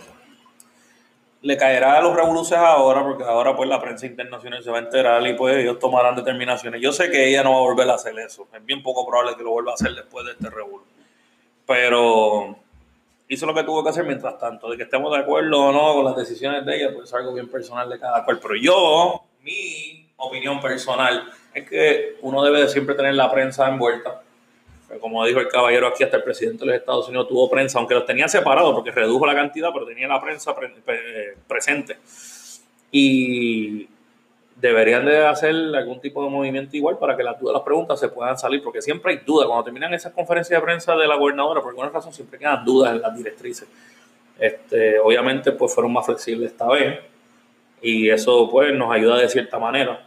le 1.41 1.57
caerá 1.57 1.99
a 1.99 2.03
los 2.03 2.17
revoluciones 2.17 2.65
ahora, 2.65 3.03
porque 3.03 3.25
ahora 3.25 3.57
pues 3.57 3.69
la 3.69 3.81
prensa 3.81 4.07
internacional 4.07 4.63
se 4.63 4.71
va 4.71 4.79
a 4.79 4.81
enterar 4.81 5.25
y 5.27 5.35
pues 5.35 5.57
ellos 5.57 5.79
tomarán 5.79 6.17
determinaciones. 6.17 6.81
Yo 6.81 6.93
sé 6.93 7.11
que 7.11 7.29
ella 7.29 7.43
no 7.43 7.53
va 7.53 7.59
a 7.59 7.63
volver 7.63 7.89
a 7.91 7.95
hacer 7.95 8.19
eso, 8.19 8.49
es 8.53 8.65
bien 8.65 8.83
poco 8.83 9.07
probable 9.07 9.37
que 9.37 9.43
lo 9.43 9.51
vuelva 9.51 9.73
a 9.73 9.75
hacer 9.75 9.95
después 9.95 10.27
de 10.27 10.33
este 10.33 10.51
revuelo. 10.51 10.85
Pero 11.67 12.57
hizo 13.29 13.47
lo 13.47 13.55
que 13.55 13.63
tuvo 13.63 13.85
que 13.85 13.91
hacer 13.91 14.05
mientras 14.05 14.39
tanto, 14.39 14.71
de 14.71 14.77
que 14.77 14.85
estemos 14.85 15.13
de 15.13 15.19
acuerdo 15.19 15.61
o 15.61 15.73
no 15.73 15.95
con 15.95 16.05
las 16.05 16.17
decisiones 16.17 16.65
de 16.65 16.77
ella, 16.77 16.95
pues 16.95 17.09
es 17.09 17.15
algo 17.15 17.35
bien 17.35 17.49
personal 17.49 17.89
de 17.89 18.01
cada 18.01 18.25
cual. 18.25 18.41
Pero 18.41 18.57
yo, 18.57 19.23
mi 19.43 20.11
opinión 20.17 20.61
personal 20.61 21.31
es 21.55 21.69
que 21.69 22.17
uno 22.23 22.43
debe 22.43 22.63
de 22.63 22.69
siempre 22.69 22.95
tener 22.95 23.15
la 23.15 23.31
prensa 23.31 23.69
envuelta 23.69 24.23
como 25.01 25.25
dijo 25.27 25.41
el 25.41 25.49
caballero 25.49 25.87
aquí, 25.87 26.03
hasta 26.03 26.17
el 26.17 26.23
presidente 26.23 26.61
de 26.61 26.67
los 26.67 26.77
Estados 26.77 27.09
Unidos 27.09 27.29
tuvo 27.29 27.49
prensa, 27.51 27.79
aunque 27.79 27.95
los 27.95 28.07
tenía 28.07 28.27
separados 28.29 28.75
porque 28.75 28.91
redujo 28.91 29.27
la 29.27 29.35
cantidad, 29.35 29.71
pero 29.73 29.87
tenía 29.87 30.09
la 30.09 30.21
prensa 30.21 30.55
presente. 31.47 31.99
Y 32.91 33.87
deberían 34.57 35.05
de 35.05 35.27
hacer 35.27 35.55
algún 35.55 36.01
tipo 36.01 36.25
de 36.25 36.31
movimiento 36.31 36.77
igual 36.77 36.99
para 36.99 37.17
que 37.17 37.23
las 37.23 37.39
dudas, 37.39 37.55
las 37.55 37.63
preguntas 37.63 38.01
se 38.01 38.09
puedan 38.09 38.39
salir, 38.39 38.63
porque 38.63 38.81
siempre 38.81 39.13
hay 39.13 39.19
dudas. 39.25 39.47
Cuando 39.47 39.65
terminan 39.65 39.93
esas 39.95 40.13
conferencias 40.13 40.59
de 40.59 40.65
prensa 40.65 40.97
de 40.97 41.07
la 41.07 41.17
gobernadora, 41.17 41.61
por 41.61 41.71
alguna 41.71 41.91
razón 41.91 42.13
siempre 42.13 42.39
quedan 42.39 42.65
dudas 42.65 42.93
en 42.93 43.03
las 43.03 43.15
directrices. 43.15 43.69
Este, 44.39 44.99
obviamente, 44.99 45.53
pues 45.53 45.75
fueron 45.75 45.93
más 45.93 46.07
flexibles 46.07 46.53
esta 46.53 46.67
vez 46.69 47.01
y 47.83 48.09
eso 48.11 48.49
pues 48.51 48.75
nos 48.75 48.93
ayuda 48.93 49.19
de 49.19 49.29
cierta 49.29 49.59
manera 49.59 50.07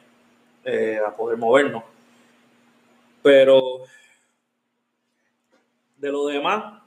eh, 0.66 1.00
a 1.06 1.16
poder 1.16 1.38
movernos. 1.38 1.84
Pero 3.22 3.84
de 6.02 6.12
lo 6.12 6.26
demás. 6.26 6.82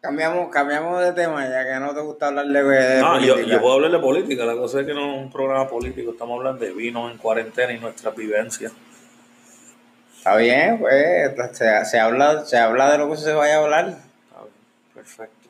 Cambiamos, 0.00 0.50
cambiamos 0.50 1.02
de 1.02 1.12
tema, 1.12 1.48
ya 1.48 1.64
que 1.64 1.80
no 1.80 1.94
te 1.94 2.00
gusta 2.00 2.28
hablar 2.28 2.46
de, 2.46 3.00
no, 3.00 3.20
Yo, 3.20 3.40
yo, 3.40 3.60
puedo 3.60 3.74
hablar 3.74 3.90
de 3.90 3.98
política, 3.98 4.44
la 4.44 4.54
cosa 4.54 4.80
es 4.80 4.86
que 4.86 4.92
no 4.92 5.14
es 5.14 5.18
un 5.22 5.30
programa 5.30 5.66
político, 5.66 6.10
estamos 6.10 6.38
hablando 6.38 6.62
de 6.62 6.72
vino 6.72 7.10
en 7.10 7.16
cuarentena 7.16 7.72
y 7.72 7.78
nuestra 7.78 8.10
vivencia. 8.10 8.70
Está 10.14 10.36
bien, 10.36 10.78
pues 10.78 11.56
se, 11.56 11.84
se, 11.86 11.98
habla, 11.98 12.44
se 12.44 12.58
habla 12.58 12.92
de 12.92 12.98
lo 12.98 13.10
que 13.10 13.16
se 13.16 13.32
vaya 13.32 13.56
a 13.56 13.62
hablar. 13.62 13.88
Está 13.88 14.42
bien, 14.42 14.54
perfecto. 14.94 15.48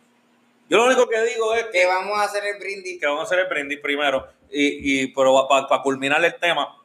Yo 0.69 0.79
lo 0.79 0.87
único 0.87 1.09
que 1.09 1.21
digo 1.23 1.55
es 1.55 1.67
que, 1.73 1.87
vamos 1.87 2.17
a 2.19 2.25
hacer 2.25 2.45
el 2.45 2.61
brindis. 2.61 3.01
Que 3.01 3.07
vamos 3.07 3.23
a 3.23 3.25
hacer 3.25 3.41
el 3.41 3.49
brindis 3.49 3.81
primero. 3.81 4.29
Y, 4.51 5.03
y 5.03 5.07
pero 5.09 5.49
para 5.49 5.83
culminar 5.83 6.25
el 6.25 6.35
tema, 6.37 6.77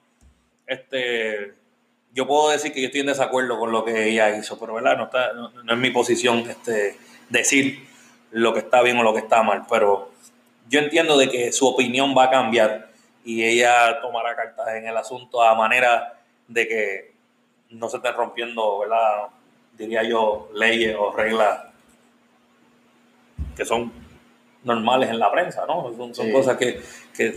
este 0.66 1.59
yo 2.14 2.28
puedo 2.28 2.50
decir 2.50 2.74
que 2.74 2.82
yo 2.82 2.88
estoy 2.88 3.02
en 3.02 3.08
desacuerdo 3.08 3.60
con 3.60 3.72
lo 3.72 3.86
que 3.86 4.10
ella 4.10 4.36
hizo, 4.36 4.60
pero 4.60 4.74
¿verdad? 4.74 4.98
No, 4.98 5.06
está, 5.06 5.34
no, 5.34 5.52
es 5.74 5.78
mi 5.78 5.92
posición 5.92 6.40
este, 6.50 6.98
decir 7.30 7.88
lo 8.32 8.54
que 8.54 8.60
está 8.60 8.82
bien 8.82 8.98
o 8.98 9.04
lo 9.04 9.14
que 9.14 9.20
está 9.20 9.44
mal, 9.44 9.64
pero 9.70 10.12
yo 10.68 10.80
entiendo 10.80 11.18
de 11.18 11.30
que 11.30 11.52
su 11.52 11.68
opinión 11.68 12.16
va 12.18 12.26
a 12.26 12.30
cambiar 12.30 12.90
y 13.24 13.44
ella 13.44 14.02
tomará 14.02 14.36
cartas 14.36 14.68
en 14.76 14.88
el 14.88 14.98
asunto 14.98 15.42
a 15.42 15.56
manera 15.56 16.20
de 16.48 16.68
que 16.68 17.14
no 17.70 17.90
se 17.90 17.98
estén 17.98 18.14
rompiendo, 18.14 18.80
¿verdad? 18.80 19.28
Diría 19.78 20.04
yo, 20.04 20.50
leyes 20.54 20.96
o 20.98 21.12
reglas 21.12 21.66
que 23.56 23.66
son 23.66 23.92
normales 24.64 25.10
en 25.10 25.20
la 25.20 25.32
prensa, 25.32 25.66
¿no? 25.66 25.94
Son, 26.14 26.32
cosas 26.32 26.58
que, 26.58 26.82
que 27.16 27.36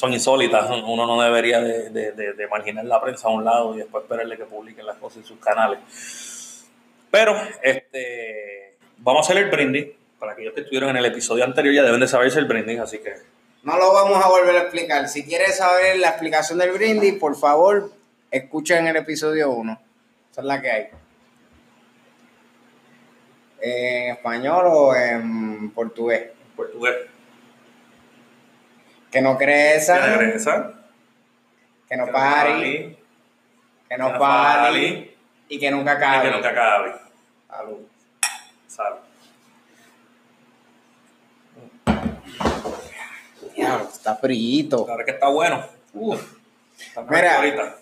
son 0.00 0.14
insólitas. 0.14 0.70
Uno 0.70 1.06
no 1.06 1.20
debería 1.20 1.60
de, 1.60 1.90
de, 1.90 2.48
marginar 2.48 2.86
la 2.86 3.02
prensa 3.02 3.28
a 3.28 3.32
un 3.32 3.44
lado 3.44 3.74
y 3.74 3.78
después 3.78 4.04
esperarle 4.04 4.38
que 4.38 4.46
publiquen 4.46 4.86
las 4.86 4.96
cosas 4.96 5.18
en 5.18 5.24
sus 5.24 5.38
canales. 5.38 5.78
Pero 7.10 7.36
este, 7.62 8.76
vamos 8.96 9.28
a 9.28 9.32
hacer 9.32 9.44
el 9.44 9.50
brindis. 9.50 9.88
Para 10.18 10.32
aquellos 10.32 10.54
que 10.54 10.62
estuvieron 10.62 10.90
en 10.90 10.96
el 10.96 11.04
episodio 11.04 11.44
anterior 11.44 11.74
ya 11.74 11.82
deben 11.82 12.00
de 12.00 12.08
saberse 12.08 12.38
el 12.38 12.46
brindis, 12.46 12.80
así 12.80 12.98
que... 12.98 13.14
No 13.62 13.76
lo 13.76 13.92
vamos 13.92 14.24
a 14.24 14.28
volver 14.28 14.56
a 14.56 14.62
explicar. 14.62 15.06
Si 15.06 15.24
quieres 15.24 15.58
saber 15.58 15.98
la 15.98 16.08
explicación 16.08 16.58
del 16.58 16.72
brindis, 16.72 17.14
por 17.14 17.36
favor, 17.36 17.90
escuchen 18.30 18.86
el 18.86 18.96
episodio 18.96 19.50
1. 19.50 19.80
Esa 20.30 20.40
es 20.40 20.46
la 20.46 20.62
que 20.62 20.70
hay. 20.70 20.88
¿En 23.60 24.12
español 24.12 24.64
o 24.66 24.94
en 24.94 25.70
portugués? 25.72 26.30
Portugués. 26.56 26.96
Que 29.10 29.20
no 29.20 29.36
crezca. 29.36 30.04
Que 30.04 30.10
no 30.10 30.18
crezca. 30.18 30.72
Que 31.88 31.96
no 31.96 32.12
pare. 32.12 32.96
Que 33.88 33.98
no 33.98 34.18
pare. 34.18 35.16
Y 35.48 35.58
que 35.58 35.70
nunca 35.70 35.92
acabe. 35.92 36.28
Y 36.28 36.30
que 36.30 36.36
nunca 36.36 36.48
acabe. 36.50 36.94
Salud. 37.48 37.78
Salud. 38.68 38.98
Diablo, 43.56 43.88
está 43.92 44.14
frito. 44.14 44.86
Claro 44.86 45.04
que 45.04 45.10
está 45.10 45.28
bueno. 45.28 45.66
Uf, 45.92 46.22
está 46.78 47.02
Mira, 47.02 47.76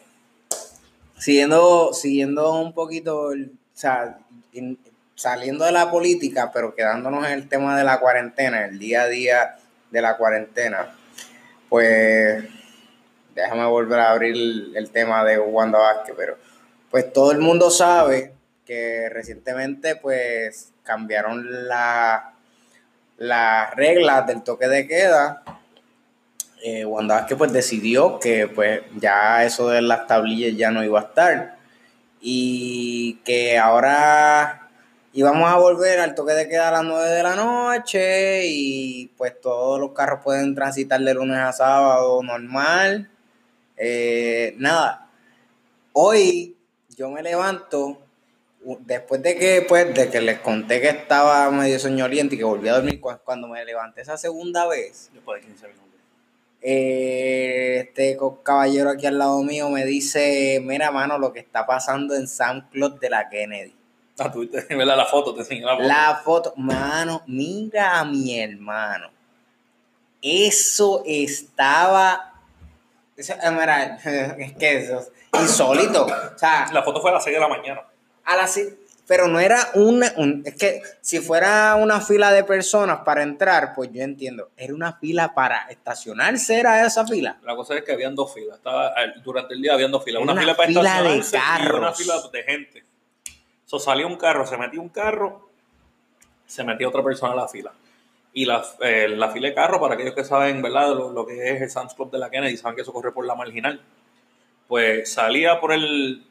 siguiendo, 1.19 1.93
siguiendo 1.93 2.59
un 2.59 2.73
poquito, 2.73 3.29
o 3.29 3.35
sea, 3.75 4.19
saliendo 5.15 5.67
de 5.67 5.73
la 5.73 5.91
política, 5.91 6.51
pero 6.55 6.75
quedándonos 6.75 7.27
en 7.27 7.33
el 7.33 7.49
tema 7.51 7.77
de 7.77 7.85
la 7.85 8.01
cuarentena, 8.01 8.65
el 8.65 8.79
día 8.79 9.03
a 9.03 9.09
día 9.09 9.59
de 9.91 10.01
la 10.01 10.17
cuarentena 10.17 10.98
pues 11.69 12.45
déjame 13.35 13.67
volver 13.67 14.01
a 14.01 14.11
abrir 14.11 14.73
el 14.75 14.91
tema 14.91 15.25
de 15.25 15.39
Wanda 15.39 15.79
Vázquez, 15.79 16.15
pero 16.17 16.37
pues 16.91 17.13
todo 17.13 17.33
el 17.33 17.39
mundo 17.39 17.71
sabe 17.71 18.33
que 18.65 19.09
recientemente 19.09 19.97
pues 19.97 20.73
cambiaron 20.83 21.69
la, 21.69 22.35
las 23.17 23.75
reglas 23.75 24.27
del 24.27 24.43
toque 24.43 24.69
de 24.69 24.87
queda. 24.87 25.43
Eh, 26.65 26.85
Wanda 26.85 27.17
Vázquez 27.17 27.39
pues 27.39 27.53
decidió 27.53 28.19
que 28.19 28.49
pues 28.49 28.83
ya 28.97 29.45
eso 29.45 29.69
de 29.69 29.83
las 29.83 30.07
tablillas 30.07 30.57
ya 30.57 30.71
no 30.71 30.83
iba 30.83 31.01
a 31.01 31.05
estar 31.05 31.59
y 32.21 33.21
que 33.25 33.59
ahora 33.59 34.68
y 35.13 35.23
vamos 35.23 35.51
a 35.51 35.57
volver 35.57 36.01
al 36.01 36.15
toque 36.15 36.33
de 36.33 36.49
queda 36.49 36.69
a 36.69 36.73
las 36.73 36.85
9 36.85 37.09
de 37.09 37.23
la 37.23 37.35
noche 37.35 38.47
y 38.47 39.07
pues 39.17 39.41
todos 39.41 39.81
los 39.81 39.93
carros 39.93 40.21
pueden 40.23 40.55
transitar 40.55 41.01
de 41.01 41.15
lunes 41.15 41.39
a 41.39 41.53
sábado 41.53 42.23
normal. 42.23 43.11
Eh, 43.77 44.55
nada, 44.59 45.11
hoy 45.93 46.57
yo 46.97 47.11
me 47.11 47.23
levanto 47.23 47.99
después 48.81 49.23
de 49.23 49.37
que 49.37 49.65
pues 49.67 49.95
de 49.95 50.11
que 50.11 50.21
les 50.21 50.41
conté 50.41 50.81
que 50.81 50.89
estaba 50.89 51.51
medio 51.51 51.79
soñoliente 51.79 52.35
y 52.35 52.39
que 52.39 52.45
volví 52.45 52.69
a 52.69 52.75
dormir 52.75 53.01
cuando 53.01 53.49
me 53.49 53.65
levanté 53.65 54.03
esa 54.03 54.19
segunda 54.19 54.67
vez. 54.67 55.11
Después 55.15 55.41
de 55.41 55.47
15 55.49 55.69
minutos. 55.69 55.89
Eh, 56.61 57.85
este 57.87 58.19
caballero 58.43 58.91
aquí 58.91 59.07
al 59.07 59.19
lado 59.19 59.43
mío 59.43 59.71
me 59.71 59.85
dice, 59.85 60.61
mira 60.63 60.91
mano, 60.91 61.19
lo 61.19 61.33
que 61.33 61.41
está 61.41 61.67
pasando 61.67 62.15
en 62.15 62.27
San 62.27 62.69
Claude 62.71 62.99
de 63.01 63.11
la 63.11 63.29
Kennedy. 63.29 63.78
Ah, 64.25 64.33
tuviste, 64.33 64.67
La 64.85 65.07
foto, 65.07 65.35
te 65.35 65.41
enseñé 65.41 65.63
la 65.65 65.77
foto. 65.77 65.89
La 65.89 66.21
foto, 66.25 66.53
mano, 66.57 67.23
mira 67.27 67.99
a 68.01 68.05
mi 68.05 68.39
hermano. 68.39 69.11
Eso 70.21 71.03
estaba. 71.07 72.33
Eso, 73.17 73.35
mira, 73.53 73.97
es 74.39 74.53
que 74.57 74.79
eso 74.79 74.99
es 74.99 75.11
insólito. 75.41 76.05
O 76.07 76.39
sea, 76.39 76.69
la 76.73 76.83
foto 76.83 77.01
fue 77.01 77.11
a 77.11 77.15
las 77.15 77.25
6 77.25 77.37
de 77.37 77.41
la 77.41 77.49
mañana. 77.49 77.83
A 78.25 78.37
las 78.37 78.59
pero 79.07 79.27
no 79.27 79.41
era 79.41 79.71
una, 79.73 80.13
un- 80.19 80.43
es 80.45 80.55
que 80.55 80.83
si 81.01 81.19
fuera 81.21 81.77
una 81.77 81.99
fila 82.03 82.31
de 82.31 82.45
personas 82.45 82.99
para 83.07 83.23
entrar, 83.23 83.73
pues 83.75 83.89
yo 83.91 84.03
entiendo, 84.03 84.51
era 84.55 84.75
una 84.75 84.93
fila 84.93 85.35
para 85.35 85.63
estacionarse, 85.71 86.61
era 86.61 86.85
esa 86.85 87.07
fila. 87.07 87.39
La 87.43 87.57
cosa 87.57 87.75
es 87.75 87.85
que 87.85 87.93
habían 87.93 88.15
dos 88.15 88.35
filas. 88.35 88.59
Estaba, 88.59 88.93
durante 89.25 89.55
el 89.55 89.63
día 89.63 89.73
habían 89.73 89.91
dos 89.91 90.05
filas. 90.05 90.21
Una 90.23 90.33
Una, 90.33 90.43
fila 90.43 90.57
para 90.59 90.69
de 90.69 91.19
estacionarse 91.21 91.37
y 91.39 91.77
una 91.79 91.93
fila 91.95 92.15
de 92.31 92.43
gente. 92.43 92.85
So, 93.69 93.79
salía 93.79 94.07
un 94.07 94.17
carro, 94.17 94.47
se 94.47 94.57
metía 94.57 94.81
un 94.81 94.89
carro, 94.89 95.47
se 96.47 96.65
metía 96.65 96.89
otra 96.89 97.05
persona 97.05 97.35
a 97.35 97.37
la 97.37 97.49
fila. 97.49 97.71
Y 98.33 98.47
la, 98.47 98.65
eh, 98.81 99.09
la 99.11 99.29
fila 99.29 99.49
de 99.49 99.55
carro, 99.55 99.79
para 99.79 99.93
aquellos 99.93 100.15
que 100.15 100.25
saben, 100.25 100.63
¿verdad? 100.63 100.95
Lo, 100.95 101.13
lo 101.13 101.27
que 101.27 101.51
es 101.51 101.61
el 101.61 101.69
Sam's 101.69 101.93
Club 101.93 102.11
de 102.11 102.17
la 102.17 102.31
Kennedy, 102.31 102.57
saben 102.57 102.77
que 102.77 102.81
eso 102.81 102.95
corre 102.95 103.13
por 103.13 103.27
la 103.27 103.35
marginal. 103.35 103.83
Pues 104.69 105.13
salía 105.13 105.61
por 105.61 105.75
el, 105.75 106.25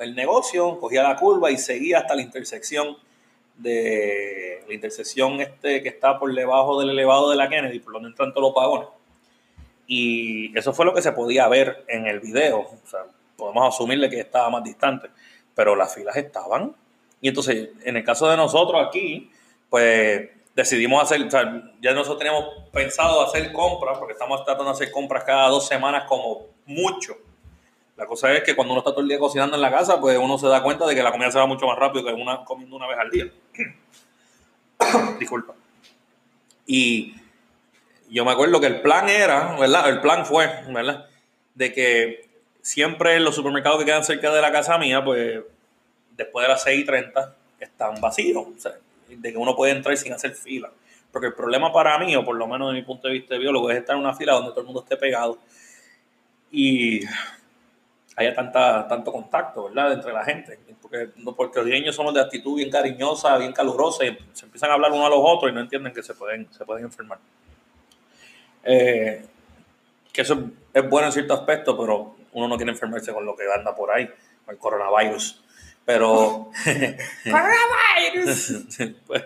el 0.00 0.14
negocio, 0.14 0.78
cogía 0.78 1.02
la 1.02 1.16
curva 1.16 1.50
y 1.50 1.56
seguía 1.56 2.00
hasta 2.00 2.14
la 2.14 2.20
intersección 2.20 2.98
de 3.56 4.62
la 4.68 4.74
intersección 4.74 5.40
este 5.40 5.82
que 5.82 5.88
está 5.88 6.18
por 6.18 6.34
debajo 6.34 6.78
del 6.78 6.90
elevado 6.90 7.30
de 7.30 7.36
la 7.36 7.48
Kennedy, 7.48 7.78
por 7.78 7.94
donde 7.94 8.10
entran 8.10 8.34
todos 8.34 8.48
los 8.48 8.54
vagones. 8.54 8.88
Y 9.86 10.54
eso 10.58 10.74
fue 10.74 10.84
lo 10.84 10.92
que 10.92 11.00
se 11.00 11.12
podía 11.12 11.48
ver 11.48 11.86
en 11.88 12.06
el 12.06 12.20
video. 12.20 12.58
O 12.60 12.86
sea, 12.86 13.06
podemos 13.34 13.74
asumirle 13.74 14.10
que 14.10 14.20
estaba 14.20 14.50
más 14.50 14.62
distante, 14.62 15.08
pero 15.54 15.74
las 15.74 15.94
filas 15.94 16.16
estaban. 16.16 16.81
Y 17.22 17.28
entonces, 17.28 17.70
en 17.84 17.96
el 17.96 18.04
caso 18.04 18.28
de 18.28 18.36
nosotros 18.36 18.84
aquí, 18.84 19.30
pues 19.70 20.28
decidimos 20.54 21.02
hacer, 21.02 21.24
o 21.24 21.30
sea, 21.30 21.62
ya 21.80 21.94
nosotros 21.94 22.18
teníamos 22.18 22.46
pensado 22.72 23.24
hacer 23.24 23.52
compras, 23.52 23.96
porque 23.96 24.12
estamos 24.12 24.44
tratando 24.44 24.64
de 24.64 24.70
hacer 24.72 24.90
compras 24.90 25.24
cada 25.24 25.48
dos 25.48 25.66
semanas 25.66 26.04
como 26.08 26.48
mucho. 26.66 27.16
La 27.96 28.06
cosa 28.06 28.32
es 28.32 28.42
que 28.42 28.56
cuando 28.56 28.74
uno 28.74 28.80
está 28.80 28.90
todo 28.90 29.02
el 29.02 29.08
día 29.08 29.20
cocinando 29.20 29.54
en 29.54 29.62
la 29.62 29.70
casa, 29.70 30.00
pues 30.00 30.18
uno 30.18 30.36
se 30.36 30.48
da 30.48 30.64
cuenta 30.64 30.84
de 30.84 30.96
que 30.96 31.02
la 31.02 31.12
comida 31.12 31.30
se 31.30 31.38
va 31.38 31.46
mucho 31.46 31.66
más 31.66 31.78
rápido 31.78 32.04
que 32.04 32.12
una 32.12 32.44
comiendo 32.44 32.74
una 32.74 32.88
vez 32.88 32.98
al 32.98 33.10
día. 33.10 33.30
Disculpa. 35.20 35.54
Y 36.66 37.14
yo 38.10 38.24
me 38.24 38.32
acuerdo 38.32 38.60
que 38.60 38.66
el 38.66 38.80
plan 38.80 39.08
era, 39.08 39.56
¿verdad? 39.58 39.88
El 39.88 40.00
plan 40.00 40.26
fue, 40.26 40.50
¿verdad? 40.70 41.06
De 41.54 41.72
que 41.72 42.28
siempre 42.62 43.20
los 43.20 43.36
supermercados 43.36 43.78
que 43.78 43.84
quedan 43.84 44.04
cerca 44.04 44.32
de 44.32 44.40
la 44.40 44.50
casa 44.50 44.76
mía, 44.76 45.04
pues 45.04 45.40
después 46.16 46.44
de 46.44 46.48
las 46.48 46.62
6 46.62 46.80
y 46.80 46.84
30 46.84 47.36
están 47.60 48.00
vacíos. 48.00 48.46
De 49.08 49.30
que 49.30 49.36
uno 49.36 49.54
puede 49.54 49.72
entrar 49.72 49.96
sin 49.96 50.12
hacer 50.12 50.34
fila. 50.34 50.70
Porque 51.10 51.26
el 51.28 51.34
problema 51.34 51.72
para 51.72 51.98
mí, 51.98 52.16
o 52.16 52.24
por 52.24 52.36
lo 52.36 52.46
menos 52.46 52.72
de 52.72 52.80
mi 52.80 52.82
punto 52.82 53.08
de 53.08 53.14
vista 53.14 53.34
de 53.34 53.40
biólogo, 53.40 53.70
es 53.70 53.78
estar 53.78 53.94
en 53.94 54.02
una 54.02 54.14
fila 54.14 54.32
donde 54.32 54.50
todo 54.50 54.60
el 54.60 54.66
mundo 54.66 54.80
esté 54.80 54.96
pegado 54.96 55.38
y 56.50 57.00
haya 58.16 58.34
tanta, 58.34 58.86
tanto 58.88 59.12
contacto, 59.12 59.64
¿verdad? 59.64 59.92
Entre 59.92 60.12
la 60.12 60.24
gente. 60.24 60.58
Porque 60.80 61.10
los 61.16 61.34
puertorriqueños 61.34 61.94
somos 61.94 62.14
de 62.14 62.20
actitud 62.20 62.56
bien 62.56 62.70
cariñosa, 62.70 63.36
bien 63.38 63.52
calurosa, 63.52 64.04
y 64.04 64.18
se 64.32 64.46
empiezan 64.46 64.70
a 64.70 64.74
hablar 64.74 64.92
uno 64.92 65.06
a 65.06 65.10
los 65.10 65.20
otros 65.20 65.50
y 65.50 65.54
no 65.54 65.60
entienden 65.60 65.92
que 65.92 66.02
se 66.02 66.14
pueden, 66.14 66.52
se 66.52 66.64
pueden 66.64 66.84
enfermar. 66.84 67.18
Eh, 68.64 69.24
que 70.12 70.20
eso 70.20 70.50
es 70.72 70.88
bueno 70.88 71.06
en 71.06 71.12
cierto 71.12 71.34
aspecto, 71.34 71.76
pero 71.78 72.16
uno 72.32 72.48
no 72.48 72.56
quiere 72.56 72.72
enfermarse 72.72 73.12
con 73.12 73.24
lo 73.24 73.34
que 73.34 73.44
anda 73.50 73.74
por 73.74 73.90
ahí, 73.90 74.06
con 74.44 74.54
el 74.54 74.58
coronavirus. 74.58 75.42
Pero. 75.84 76.50
¡Coronavirus! 77.24 78.52
pues, 79.06 79.24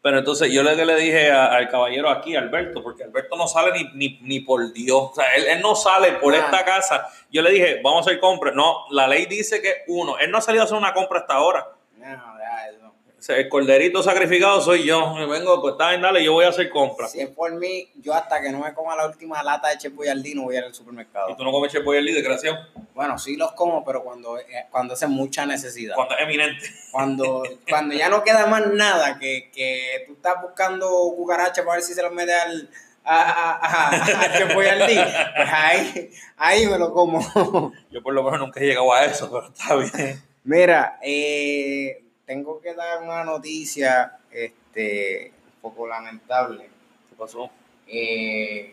pero 0.00 0.18
entonces 0.18 0.50
yo 0.52 0.62
le, 0.64 0.74
le 0.84 0.96
dije 0.96 1.30
a- 1.30 1.46
al 1.54 1.68
caballero 1.68 2.10
aquí, 2.10 2.34
Alberto, 2.34 2.82
porque 2.82 3.04
Alberto 3.04 3.36
no 3.36 3.46
sale 3.46 3.72
ni, 3.72 3.90
ni, 3.94 4.18
ni 4.22 4.40
por 4.40 4.72
Dios. 4.72 5.10
O 5.12 5.14
sea, 5.14 5.34
él, 5.36 5.44
él 5.46 5.60
no 5.60 5.76
sale 5.76 6.12
por 6.14 6.34
Ah. 6.34 6.38
esta 6.38 6.64
casa. 6.64 7.08
Yo 7.30 7.40
le 7.42 7.50
dije, 7.52 7.80
vamos 7.84 8.06
a 8.06 8.10
hacer 8.10 8.18
compras. 8.20 8.54
No, 8.54 8.84
la 8.90 9.06
ley 9.06 9.26
dice 9.26 9.62
que 9.62 9.82
uno. 9.88 10.18
Él 10.18 10.30
no 10.30 10.38
ha 10.38 10.42
salido 10.42 10.62
a 10.62 10.64
hacer 10.66 10.76
una 10.76 10.92
compra 10.92 11.20
hasta 11.20 11.34
ahora. 11.34 11.68
No, 11.98 12.06
eso. 12.08 12.81
El 13.28 13.48
corderito 13.48 14.02
sacrificado 14.02 14.60
soy 14.60 14.84
yo. 14.84 15.14
Me 15.14 15.26
vengo, 15.26 15.60
pues 15.60 15.72
está 15.72 15.90
bien, 15.90 16.02
dale, 16.02 16.24
yo 16.24 16.32
voy 16.32 16.44
a 16.44 16.48
hacer 16.48 16.68
compras. 16.70 17.12
Si 17.12 17.20
es 17.20 17.28
por 17.28 17.52
mí, 17.54 17.88
yo 17.96 18.14
hasta 18.14 18.40
que 18.40 18.50
no 18.50 18.58
me 18.58 18.72
coma 18.74 18.96
la 18.96 19.06
última 19.06 19.42
lata 19.42 19.68
de 19.68 19.78
Chef 19.78 19.94
Boyardee 19.94 20.34
no 20.34 20.42
voy 20.42 20.56
a 20.56 20.58
ir 20.58 20.64
al 20.64 20.70
Y 20.72 20.74
supermercado. 20.74 21.36
tú 21.36 21.44
no 21.44 21.52
comes 21.52 21.70
Chef 21.72 21.84
Boyardee, 21.84 22.12
desgraciado. 22.14 22.58
Bueno, 22.94 23.18
sí 23.18 23.36
los 23.36 23.52
como, 23.52 23.84
pero 23.84 24.02
cuando, 24.02 24.38
eh, 24.38 24.66
cuando 24.70 24.94
hace 24.94 25.06
mucha 25.06 25.46
necesidad. 25.46 25.94
Cuando 25.94 26.16
es 26.16 26.22
eminente. 26.22 26.66
Cuando, 26.90 27.42
cuando 27.68 27.94
ya 27.94 28.08
no 28.08 28.24
queda 28.24 28.46
más 28.46 28.66
nada, 28.66 29.18
que, 29.18 29.50
que 29.54 30.04
tú 30.06 30.14
estás 30.14 30.42
buscando 30.42 30.88
cucarachas 31.16 31.64
para 31.64 31.76
ver 31.76 31.84
si 31.84 31.94
se 31.94 32.02
los 32.02 32.12
mete 32.12 32.34
al, 32.34 32.68
a, 33.04 33.20
a, 33.22 33.52
a, 33.56 34.22
a 34.24 34.32
Chef 34.36 34.52
Boyardee, 34.54 34.96
pues 35.36 35.48
ahí, 35.52 36.10
ahí 36.36 36.66
me 36.66 36.78
lo 36.78 36.92
como. 36.92 37.72
Yo 37.90 38.02
por 38.02 38.14
lo 38.14 38.22
menos 38.24 38.40
nunca 38.40 38.60
he 38.60 38.64
llegado 38.64 38.92
a 38.92 39.04
eso, 39.04 39.30
pero 39.30 39.46
está 39.52 39.76
bien. 39.76 40.22
Mira, 40.44 40.98
eh, 41.02 42.02
tengo 42.32 42.62
que 42.62 42.72
dar 42.72 43.02
una 43.02 43.24
noticia 43.24 44.16
este, 44.30 45.32
un 45.56 45.60
poco 45.60 45.86
lamentable. 45.86 46.64
¿Qué 47.10 47.14
pasó? 47.14 47.50
Eh, 47.86 48.72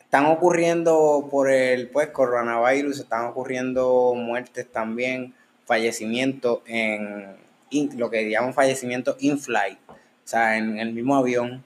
están 0.00 0.24
ocurriendo 0.24 1.28
por 1.30 1.50
el 1.50 1.90
pues 1.90 2.08
coronavirus, 2.08 3.00
están 3.00 3.26
ocurriendo 3.26 4.14
muertes 4.16 4.66
también, 4.72 5.34
fallecimientos 5.66 6.60
en 6.64 7.36
in- 7.68 7.98
lo 7.98 8.08
que 8.08 8.30
llaman 8.30 8.54
fallecimientos 8.54 9.16
in-flight, 9.20 9.78
o 9.90 9.94
sea, 10.24 10.56
en 10.56 10.78
el 10.78 10.94
mismo 10.94 11.16
avión. 11.16 11.62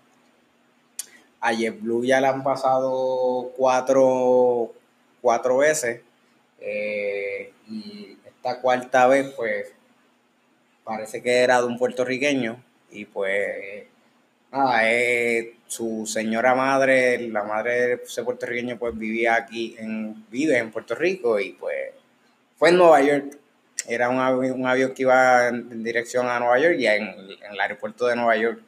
A 1.40 1.52
JetBlue 1.52 2.06
ya 2.06 2.20
le 2.20 2.26
han 2.26 2.42
pasado 2.42 3.52
cuatro, 3.56 4.72
cuatro 5.22 5.58
veces 5.58 6.00
eh, 6.58 7.52
y 7.68 8.18
esta 8.26 8.60
cuarta 8.60 9.06
vez 9.06 9.32
pues 9.36 9.72
parece 10.84 11.22
que 11.22 11.38
era 11.38 11.60
de 11.60 11.66
un 11.66 11.78
puertorriqueño 11.78 12.62
y 12.90 13.06
pues 13.06 13.86
nada, 14.52 14.90
eh, 14.90 15.54
su 15.66 16.06
señora 16.06 16.54
madre, 16.54 17.28
la 17.28 17.44
madre 17.44 17.86
de 17.86 17.94
ese 18.04 18.22
puertorriqueño 18.22 18.78
pues 18.78 18.96
vivía 18.96 19.34
aquí, 19.34 19.74
en, 19.78 20.24
vive 20.30 20.58
en 20.58 20.70
Puerto 20.70 20.94
Rico 20.94 21.40
y 21.40 21.52
pues 21.52 21.90
fue 22.56 22.68
en 22.70 22.78
Nueva 22.78 23.02
York. 23.02 23.38
Era 23.86 24.08
un 24.08 24.18
avión, 24.18 24.60
un 24.60 24.66
avión 24.66 24.94
que 24.94 25.02
iba 25.02 25.48
en, 25.48 25.82
dirección 25.82 26.26
a 26.26 26.38
Nueva 26.38 26.58
York 26.58 26.76
y 26.78 26.86
en, 26.86 27.02
en 27.02 27.52
el 27.52 27.60
aeropuerto 27.60 28.06
de 28.06 28.16
Nueva 28.16 28.36
York 28.36 28.62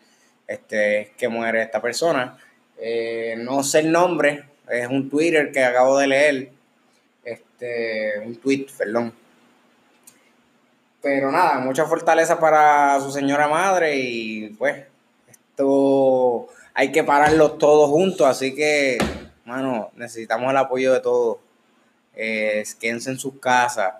este, 0.47 1.01
es 1.01 1.11
que 1.11 1.29
muere 1.29 1.63
esta 1.63 1.81
persona. 1.81 2.39
Eh, 2.79 3.35
no 3.39 3.63
sé 3.63 3.81
el 3.81 3.93
nombre, 3.93 4.45
es 4.69 4.87
un 4.89 5.09
Twitter 5.09 5.51
que 5.53 5.65
acabo 5.65 5.99
de 5.99 6.07
leer, 6.07 6.51
este, 7.25 8.19
un 8.25 8.37
tweet, 8.37 8.67
perdón. 8.77 9.13
Pero 11.07 11.31
nada, 11.31 11.61
mucha 11.61 11.85
fortaleza 11.85 12.41
para 12.41 12.99
su 13.01 13.13
señora 13.13 13.47
madre 13.47 13.95
y 13.95 14.49
pues 14.59 14.87
esto 15.31 16.49
hay 16.75 16.91
que 16.91 17.05
pararlo 17.05 17.53
todos 17.53 17.89
juntos, 17.91 18.27
así 18.27 18.57
que, 18.57 18.99
mano, 19.45 19.93
necesitamos 19.95 20.51
el 20.51 20.57
apoyo 20.57 20.93
de 20.93 20.99
todos. 20.99 21.37
Eh, 22.17 22.65
quédense 22.81 23.11
en 23.11 23.21
sus 23.21 23.39
casas. 23.39 23.95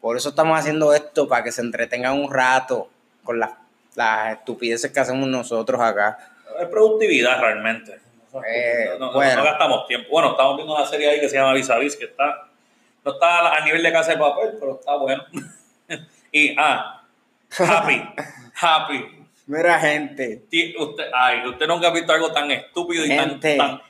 Por 0.00 0.16
eso 0.16 0.28
estamos 0.28 0.56
haciendo 0.56 0.94
esto, 0.94 1.26
para 1.26 1.42
que 1.42 1.50
se 1.50 1.60
entretengan 1.60 2.12
un 2.16 2.32
rato 2.32 2.88
con 3.24 3.40
las, 3.40 3.50
las 3.96 4.34
estupideces 4.38 4.92
que 4.92 5.00
hacemos 5.00 5.26
nosotros 5.26 5.80
acá. 5.80 6.18
Es 6.60 6.68
productividad 6.68 7.40
realmente. 7.40 7.98
Eh, 8.46 8.90
no, 9.00 9.06
no- 9.06 9.12
bueno. 9.14 9.38
no 9.38 9.42
gastamos 9.44 9.88
tiempo. 9.88 10.08
Bueno, 10.12 10.30
estamos 10.30 10.54
viendo 10.54 10.72
una 10.76 10.86
serie 10.86 11.10
ahí 11.10 11.18
que 11.20 11.28
se 11.28 11.34
llama 11.36 11.52
Vis 11.54 11.68
a 11.68 11.78
Vis, 11.78 11.96
que 11.96 12.04
está, 12.04 12.46
no 13.04 13.12
está 13.14 13.48
al 13.54 13.64
nivel 13.64 13.82
de 13.82 13.90
casa 13.92 14.12
de 14.12 14.18
papel, 14.18 14.50
pero 14.60 14.78
está 14.78 14.94
bueno. 14.98 15.24
y, 16.32 16.54
ah, 16.58 17.02
happy, 17.58 18.02
happy. 18.60 19.04
Mira, 19.46 19.78
gente, 19.80 20.44
Usted, 20.78 21.04
ay, 21.14 21.46
usted 21.48 21.66
nunca 21.66 21.88
ha 21.88 21.92
visto 21.92 22.12
algo 22.12 22.30
tan 22.32 22.50
estúpido 22.50 23.04
y 23.06 23.08
tan, 23.08 23.30
Gente. 23.30 23.56
tan- 23.56 23.80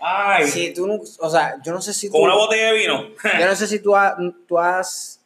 ay, 0.00 0.46
si 0.46 0.72
tú 0.72 0.86
no, 0.86 0.94
o 1.18 1.30
sea, 1.30 1.56
yo 1.64 1.72
no 1.72 1.80
sé 1.82 1.92
si 1.92 2.08
con 2.08 2.20
tú, 2.20 2.24
una 2.24 2.34
botella 2.36 2.72
de 2.72 2.78
vino. 2.78 3.02
yo 3.40 3.46
no 3.46 3.54
sé 3.56 3.66
si 3.66 3.80
tú, 3.80 3.96
ha- 3.96 4.16
tú 4.46 4.58
has 4.58 5.20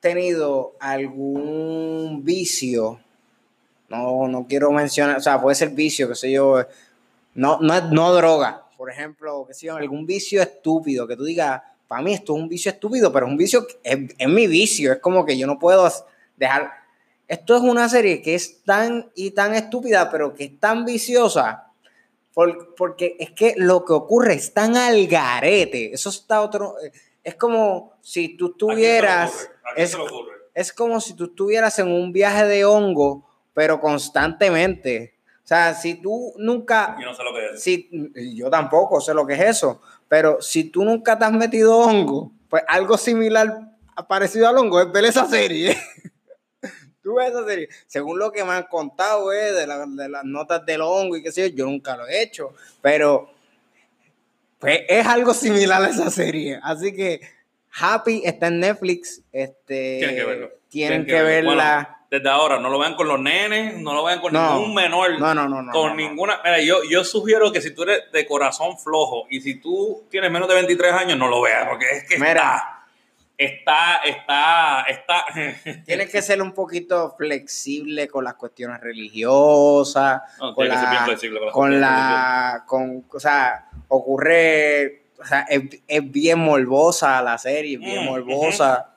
tenido 0.00 0.74
algún 0.78 2.20
vicio, 2.24 3.00
no, 3.88 4.28
no 4.28 4.46
quiero 4.48 4.70
mencionar, 4.70 5.16
o 5.16 5.20
sea, 5.20 5.40
puede 5.40 5.56
ser 5.56 5.70
vicio, 5.70 6.08
qué 6.08 6.14
sé 6.14 6.30
yo, 6.30 6.64
no, 7.34 7.58
no, 7.60 7.74
es- 7.74 7.84
no 7.90 8.12
droga, 8.14 8.62
por 8.76 8.88
ejemplo, 8.90 9.44
qué 9.48 9.54
sé 9.54 9.66
yo, 9.66 9.76
algún 9.76 10.06
vicio 10.06 10.40
estúpido, 10.40 11.08
que 11.08 11.16
tú 11.16 11.24
digas, 11.24 11.62
para 11.88 12.02
mí 12.02 12.12
esto 12.14 12.36
es 12.36 12.42
un 12.42 12.48
vicio 12.48 12.70
estúpido, 12.70 13.10
pero 13.12 13.26
es 13.26 13.32
un 13.32 13.38
vicio, 13.38 13.66
es, 13.82 13.98
es 14.16 14.28
mi 14.28 14.46
vicio, 14.46 14.92
es 14.92 14.98
como 15.00 15.24
que 15.24 15.36
yo 15.38 15.46
no 15.46 15.58
puedo 15.58 15.90
dejar, 16.36 16.70
esto 17.26 17.56
es 17.56 17.62
una 17.62 17.88
serie 17.88 18.22
que 18.22 18.34
es 18.34 18.62
tan 18.62 19.10
y 19.14 19.30
tan 19.32 19.54
estúpida, 19.54 20.10
pero 20.10 20.34
que 20.34 20.44
es 20.44 20.60
tan 20.60 20.84
viciosa, 20.84 21.64
por- 22.34 22.74
porque 22.76 23.16
es 23.18 23.30
que 23.32 23.54
lo 23.56 23.84
que 23.84 23.92
ocurre 23.94 24.34
es 24.34 24.52
tan 24.54 24.76
al 24.76 25.06
garete, 25.08 25.92
eso 25.92 26.10
está 26.10 26.42
otro, 26.42 26.76
es 27.24 27.34
como 27.34 27.94
si 28.00 28.36
tú 28.36 28.52
tuvieras... 28.52 29.50
¿A 29.64 29.74
quién 29.74 29.86
es- 29.86 29.96
es 30.54 30.72
como 30.72 31.00
si 31.00 31.14
tú 31.14 31.24
estuvieras 31.26 31.78
en 31.78 31.88
un 31.88 32.12
viaje 32.12 32.44
de 32.44 32.64
hongo, 32.64 33.24
pero 33.54 33.80
constantemente. 33.80 35.14
O 35.44 35.46
sea, 35.48 35.72
si 35.74 35.94
tú 35.94 36.34
nunca, 36.36 36.96
Yo 37.00 37.06
no 37.06 37.14
sé 37.14 37.22
lo 37.22 37.32
que 37.34 37.46
es. 37.54 37.62
si, 37.62 37.88
yo 38.36 38.50
tampoco 38.50 39.00
sé 39.00 39.14
lo 39.14 39.24
que 39.26 39.34
es 39.34 39.40
eso, 39.40 39.80
pero 40.08 40.40
si 40.40 40.64
tú 40.64 40.84
nunca 40.84 41.18
te 41.18 41.24
has 41.24 41.32
metido 41.32 41.76
hongo, 41.78 42.32
pues 42.48 42.62
algo 42.66 42.96
similar, 42.98 43.72
parecido 44.08 44.48
al 44.48 44.56
hongo, 44.58 44.80
es 44.80 44.90
ver 44.90 45.04
esa 45.04 45.26
serie. 45.26 45.76
Tú 47.02 47.14
ves 47.14 47.30
esa 47.30 47.46
serie. 47.46 47.68
Según 47.86 48.18
lo 48.18 48.30
que 48.32 48.44
me 48.44 48.50
han 48.50 48.64
contado, 48.64 49.32
eh, 49.32 49.52
de, 49.52 49.66
la- 49.66 49.86
de 49.86 50.08
las 50.10 50.24
notas 50.24 50.66
del 50.66 50.82
hongo 50.82 51.16
y 51.16 51.22
qué 51.22 51.32
sé 51.32 51.50
yo, 51.50 51.56
yo 51.56 51.64
nunca 51.66 51.96
lo 51.96 52.06
he 52.06 52.20
hecho. 52.22 52.52
Pero 52.82 53.30
pues, 54.58 54.80
es 54.88 55.06
algo 55.06 55.32
similar 55.32 55.82
a 55.82 55.88
esa 55.88 56.10
serie. 56.10 56.58
Así 56.62 56.92
que 56.92 57.20
Happy 57.80 58.22
está 58.24 58.48
en 58.48 58.60
Netflix. 58.60 59.22
Este, 59.32 59.98
Tienen 59.98 60.16
que 60.16 60.24
verlo. 60.24 60.50
Tienen 60.68 61.06
que, 61.06 61.22
verla. 61.22 61.50
Bueno, 61.54 61.97
desde 62.10 62.28
ahora, 62.30 62.58
no 62.58 62.70
lo 62.70 62.78
vean 62.78 62.94
con 62.94 63.06
los 63.06 63.20
nenes, 63.20 63.76
no 63.76 63.92
lo 63.92 64.02
vean 64.04 64.20
con 64.20 64.32
No. 64.32 64.54
ningún 64.54 64.74
menor. 64.74 65.18
No, 65.18 65.34
no, 65.34 65.46
no, 65.48 65.60
no, 65.62 65.72
Con 65.72 65.90
no, 65.90 65.94
ninguna. 65.96 66.40
Mira, 66.42 66.60
yo, 66.62 66.82
yo 66.88 67.04
sugiero 67.04 67.52
que 67.52 67.60
si 67.60 67.74
tú 67.74 67.82
eres 67.82 68.10
de 68.12 68.26
corazón 68.26 68.78
flojo 68.78 69.26
y 69.28 69.40
si 69.42 69.56
tú 69.60 70.04
tienes 70.10 70.30
menos 70.30 70.48
de 70.48 70.54
23 70.54 70.92
años, 70.92 71.18
no 71.18 71.28
lo 71.28 71.42
veas, 71.42 71.68
porque 71.68 71.84
es 71.90 72.08
que 72.08 72.18
Mira. 72.18 72.84
está, 73.36 74.00
está, 74.04 74.84
está, 74.88 75.22
está. 75.26 75.82
Tienes 75.84 76.10
que 76.10 76.22
ser 76.22 76.40
un 76.40 76.52
poquito 76.52 77.14
flexible 77.18 78.08
con 78.08 78.24
las 78.24 78.34
cuestiones 78.34 78.80
religiosas, 78.80 80.22
No, 80.40 80.54
con 80.54 80.64
tiene 80.64 80.70
que 80.70 80.80
ser 80.80 80.88
bien 80.88 81.00
la, 81.00 81.06
flexible 81.06 81.38
con 81.40 81.44
las 81.46 81.52
con 81.52 81.68
cuestiones 81.68 81.80
la, 81.82 82.64
con, 82.66 83.04
o 83.12 83.20
sea, 83.20 83.68
ocurre, 83.88 85.02
o 85.20 85.24
sea, 85.26 85.40
es, 85.42 85.62
es 85.86 86.10
bien 86.10 86.38
morbosa 86.38 87.20
la 87.20 87.36
serie, 87.36 87.74
es 87.74 87.80
bien 87.80 88.02
Mm, 88.02 88.06
morbosa. 88.06 88.94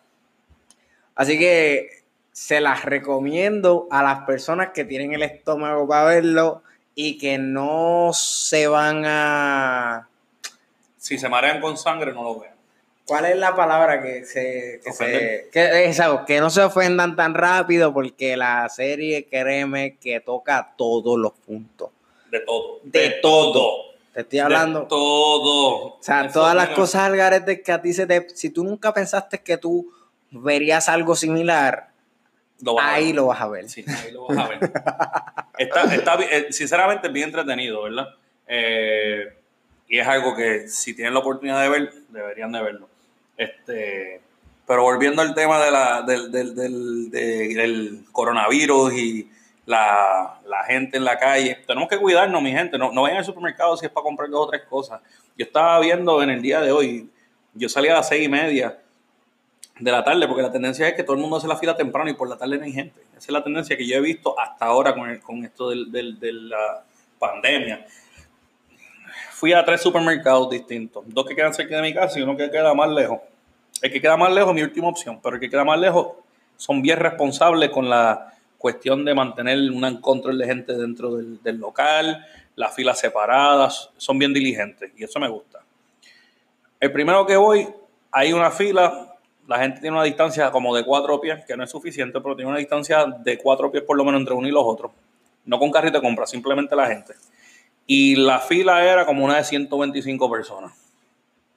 Así 1.14 1.38
que 1.38 2.01
se 2.32 2.62
las 2.62 2.86
recomiendo 2.86 3.88
a 3.92 4.04
las 4.04 4.22
personas 4.26 4.70
que 4.74 4.86
tienen 4.86 5.14
el 5.14 5.24
estómago 5.24 5.88
para 5.88 6.06
verlo 6.06 6.64
y 6.96 7.18
que 7.18 7.38
no 7.38 8.12
se 8.14 8.68
van 8.68 9.04
a... 9.06 10.08
Si 10.98 11.18
se 11.18 11.30
marean 11.30 11.60
con 11.62 11.78
sangre, 11.78 12.14
no 12.14 12.24
lo 12.24 12.40
vean. 12.40 12.54
¿Cuál 13.06 13.26
es 13.26 13.38
la 13.38 13.56
palabra 13.56 14.02
que 14.02 14.24
se, 14.24 14.80
que, 14.84 14.94
se- 14.94 15.50
que, 15.52 15.92
que 16.28 16.40
no 16.40 16.50
se 16.50 16.62
ofendan 16.62 17.16
tan 17.16 17.34
rápido 17.34 17.94
porque 17.94 18.38
la 18.38 18.70
serie, 18.70 19.26
créeme, 19.26 19.98
que 19.98 20.20
toca 20.22 20.74
todos 20.78 21.18
los 21.20 21.34
puntos. 21.34 21.90
De 22.30 22.40
todo. 22.42 22.80
De 22.84 23.10
todo. 23.22 23.92
Te 24.14 24.22
estoy 24.22 24.40
hablando. 24.40 24.82
De 24.82 24.86
todo. 24.88 25.76
O 25.96 25.98
sea, 26.00 26.26
Eso, 26.26 26.34
todas 26.40 26.56
las 26.56 26.70
cosas 26.70 27.02
al 27.04 27.18
garete 27.18 27.62
que 27.62 27.72
a 27.72 27.82
ti 27.82 27.92
se 27.94 28.06
te... 28.06 28.30
Si 28.30 28.50
tú 28.50 28.64
nunca 28.64 28.94
pensaste 28.94 29.40
que 29.40 29.58
tú 29.58 29.92
verías 30.30 30.88
algo 30.88 31.16
similar, 31.16 31.90
lo 32.62 32.80
ahí 32.80 33.14
lo 33.14 33.28
vas 33.28 33.42
a 33.42 33.48
ver. 33.48 33.70
Sí, 33.70 33.84
ahí 33.88 34.12
lo 34.12 34.28
vas 34.28 34.38
a 34.38 34.48
ver. 34.48 34.60
está, 35.58 35.96
está 35.96 36.16
eh, 36.22 36.48
sinceramente, 36.52 37.10
bien 37.10 37.30
entretenido, 37.30 37.84
¿verdad? 37.84 38.08
Eh, 38.48 39.34
y 39.88 40.00
es 40.00 40.08
algo 40.08 40.36
que 40.36 40.68
si 40.68 40.94
tienen 40.94 41.14
la 41.14 41.20
oportunidad 41.20 41.62
de 41.62 41.70
ver, 41.70 41.94
deberían 42.10 42.52
de 42.52 42.62
verlo. 42.62 42.90
Este, 43.38 44.22
pero 44.68 44.84
volviendo 44.84 45.22
al 45.22 45.34
tema 45.34 45.64
de 45.64 45.72
la, 45.72 46.02
del, 46.04 46.32
del, 46.32 46.56
del, 46.56 47.12
de- 47.12 47.56
del 47.56 48.06
coronavirus 48.12 48.94
y 48.94 49.30
la, 49.66 50.40
la 50.46 50.64
gente 50.66 50.98
en 50.98 51.04
la 51.04 51.18
calle, 51.18 51.60
tenemos 51.68 51.90
que 51.90 51.98
cuidarnos, 51.98 52.42
mi 52.42 52.52
gente. 52.52 52.78
No, 52.78 52.92
no 52.92 53.02
vayan 53.04 53.18
al 53.20 53.26
supermercado 53.26 53.76
si 53.78 53.86
es 53.86 53.92
para 53.92 54.04
comprar 54.04 54.30
dos 54.30 54.48
o 54.48 54.50
tres 54.50 54.64
cosas. 54.70 55.02
Yo 55.38 55.46
estaba 55.46 55.80
viendo 55.80 56.22
en 56.24 56.30
el 56.30 56.42
día 56.42 56.62
de 56.62 56.72
hoy, 56.72 57.10
yo 57.54 57.68
salí 57.70 57.88
a 57.90 57.94
las 57.96 58.08
seis 58.08 58.26
y 58.26 58.30
media 58.30 58.78
de 59.82 59.92
la 59.92 60.04
tarde, 60.04 60.28
porque 60.28 60.44
la 60.44 60.52
tendencia 60.52 60.88
es 60.88 60.94
que 60.94 61.04
todo 61.04 61.16
el 61.16 61.22
mundo 61.22 61.38
hace 61.38 61.48
la 61.48 61.58
fila 61.58 61.76
temprano 61.76 62.10
y 62.10 62.14
por 62.14 62.30
la 62.30 62.38
tarde 62.38 62.58
no 62.58 62.64
hay 62.66 62.72
gente. 62.72 63.02
Esa 63.12 63.18
es 63.20 63.30
la 63.30 63.44
tendencia 63.44 63.76
que 63.76 63.86
yo 63.88 63.96
he 63.98 64.02
visto 64.02 64.40
hasta 64.40 64.66
ahora 64.66 64.94
con, 64.94 65.10
el- 65.10 65.20
con 65.22 65.44
esto 65.44 65.70
del- 65.70 65.92
de 66.20 66.32
la 66.34 66.84
pandemia. 67.20 67.86
Fui 69.32 69.54
a 69.54 69.66
tres 69.66 69.82
supermercados 69.82 70.50
distintos, 70.50 71.04
dos 71.08 71.26
que 71.26 71.36
quedan 71.36 71.54
cerca 71.54 71.76
de 71.78 71.82
mi 71.82 71.94
casa 71.94 72.20
y 72.20 72.22
uno 72.22 72.38
que 72.38 72.50
queda 72.52 72.74
más 72.74 72.90
lejos. 72.90 73.20
El 73.82 73.92
que 73.92 74.00
queda 74.00 74.16
más 74.16 74.32
lejos 74.32 74.50
es 74.52 74.56
mi 74.56 74.62
última 74.62 74.88
opción, 74.88 75.20
pero 75.22 75.36
el 75.36 75.42
que 75.42 75.50
queda 75.50 75.64
más 75.64 75.80
lejos 75.80 76.10
son 76.58 76.82
bien 76.82 77.00
responsables 77.00 77.70
con 77.72 77.90
la 77.90 78.34
cuestión 78.60 79.04
de 79.04 79.16
mantener 79.16 79.58
un 79.72 79.98
control 80.02 80.38
de 80.38 80.46
gente 80.46 80.74
dentro 80.78 81.16
del, 81.16 81.42
del 81.42 81.58
local, 81.58 82.24
las 82.56 82.76
filas 82.76 83.00
separadas, 83.00 83.90
son 83.98 84.20
bien 84.20 84.32
diligentes 84.34 84.92
y 84.96 85.04
eso 85.04 85.20
me 85.20 85.28
gusta. 85.28 85.60
El 86.80 86.92
primero 86.92 87.26
que 87.26 87.36
voy, 87.38 87.68
hay 88.12 88.34
una 88.34 88.52
fila, 88.52 89.11
la 89.52 89.60
gente 89.60 89.82
tiene 89.82 89.98
una 89.98 90.06
distancia 90.06 90.50
como 90.50 90.74
de 90.74 90.86
cuatro 90.86 91.20
pies, 91.20 91.44
que 91.46 91.58
no 91.58 91.66
es 91.66 91.70
suficiente, 91.70 92.22
pero 92.22 92.38
tiene 92.38 92.50
una 92.50 92.60
distancia 92.60 93.06
de 93.06 93.38
cuatro 93.38 93.70
pies 93.70 93.84
por 93.84 93.98
lo 93.98 94.06
menos 94.06 94.22
entre 94.22 94.34
uno 94.34 94.48
y 94.48 94.52
los 94.52 94.64
otros. 94.66 94.94
No 95.44 95.60
con 95.60 95.70
carrito 95.70 95.98
de 95.98 96.02
compra, 96.02 96.26
simplemente 96.26 96.74
la 96.74 96.88
gente. 96.88 97.16
Y 97.86 98.16
la 98.16 98.40
fila 98.40 98.82
era 98.82 99.06
como 99.06 99.26
una 99.26 99.36
de 99.36 99.44
125 99.44 100.32
personas. 100.32 100.72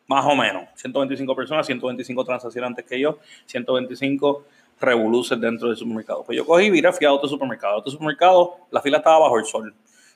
Más 0.09 0.27
o 0.27 0.35
menos. 0.35 0.69
125 0.75 1.37
personas, 1.37 1.67
125 1.67 2.25
transacciones 2.25 2.67
antes 2.67 2.85
que 2.85 2.99
yo, 2.99 3.21
125 3.47 4.45
revoluces 4.81 5.41
dentro 5.41 5.69
del 5.69 5.77
supermercado. 5.77 6.25
Pues 6.25 6.37
yo 6.37 6.45
cogí 6.45 6.65
y 6.65 6.71
viré, 6.71 6.93
fui 6.93 7.07
a 7.07 7.13
otro 7.13 7.29
supermercado. 7.29 7.77
Otro 7.77 7.93
supermercado, 7.93 8.57
la 8.73 8.83
fila 8.83 8.97
estaba 8.97 9.21
bajo 9.21 9.39
el 9.39 9.45
sol. 9.45 9.73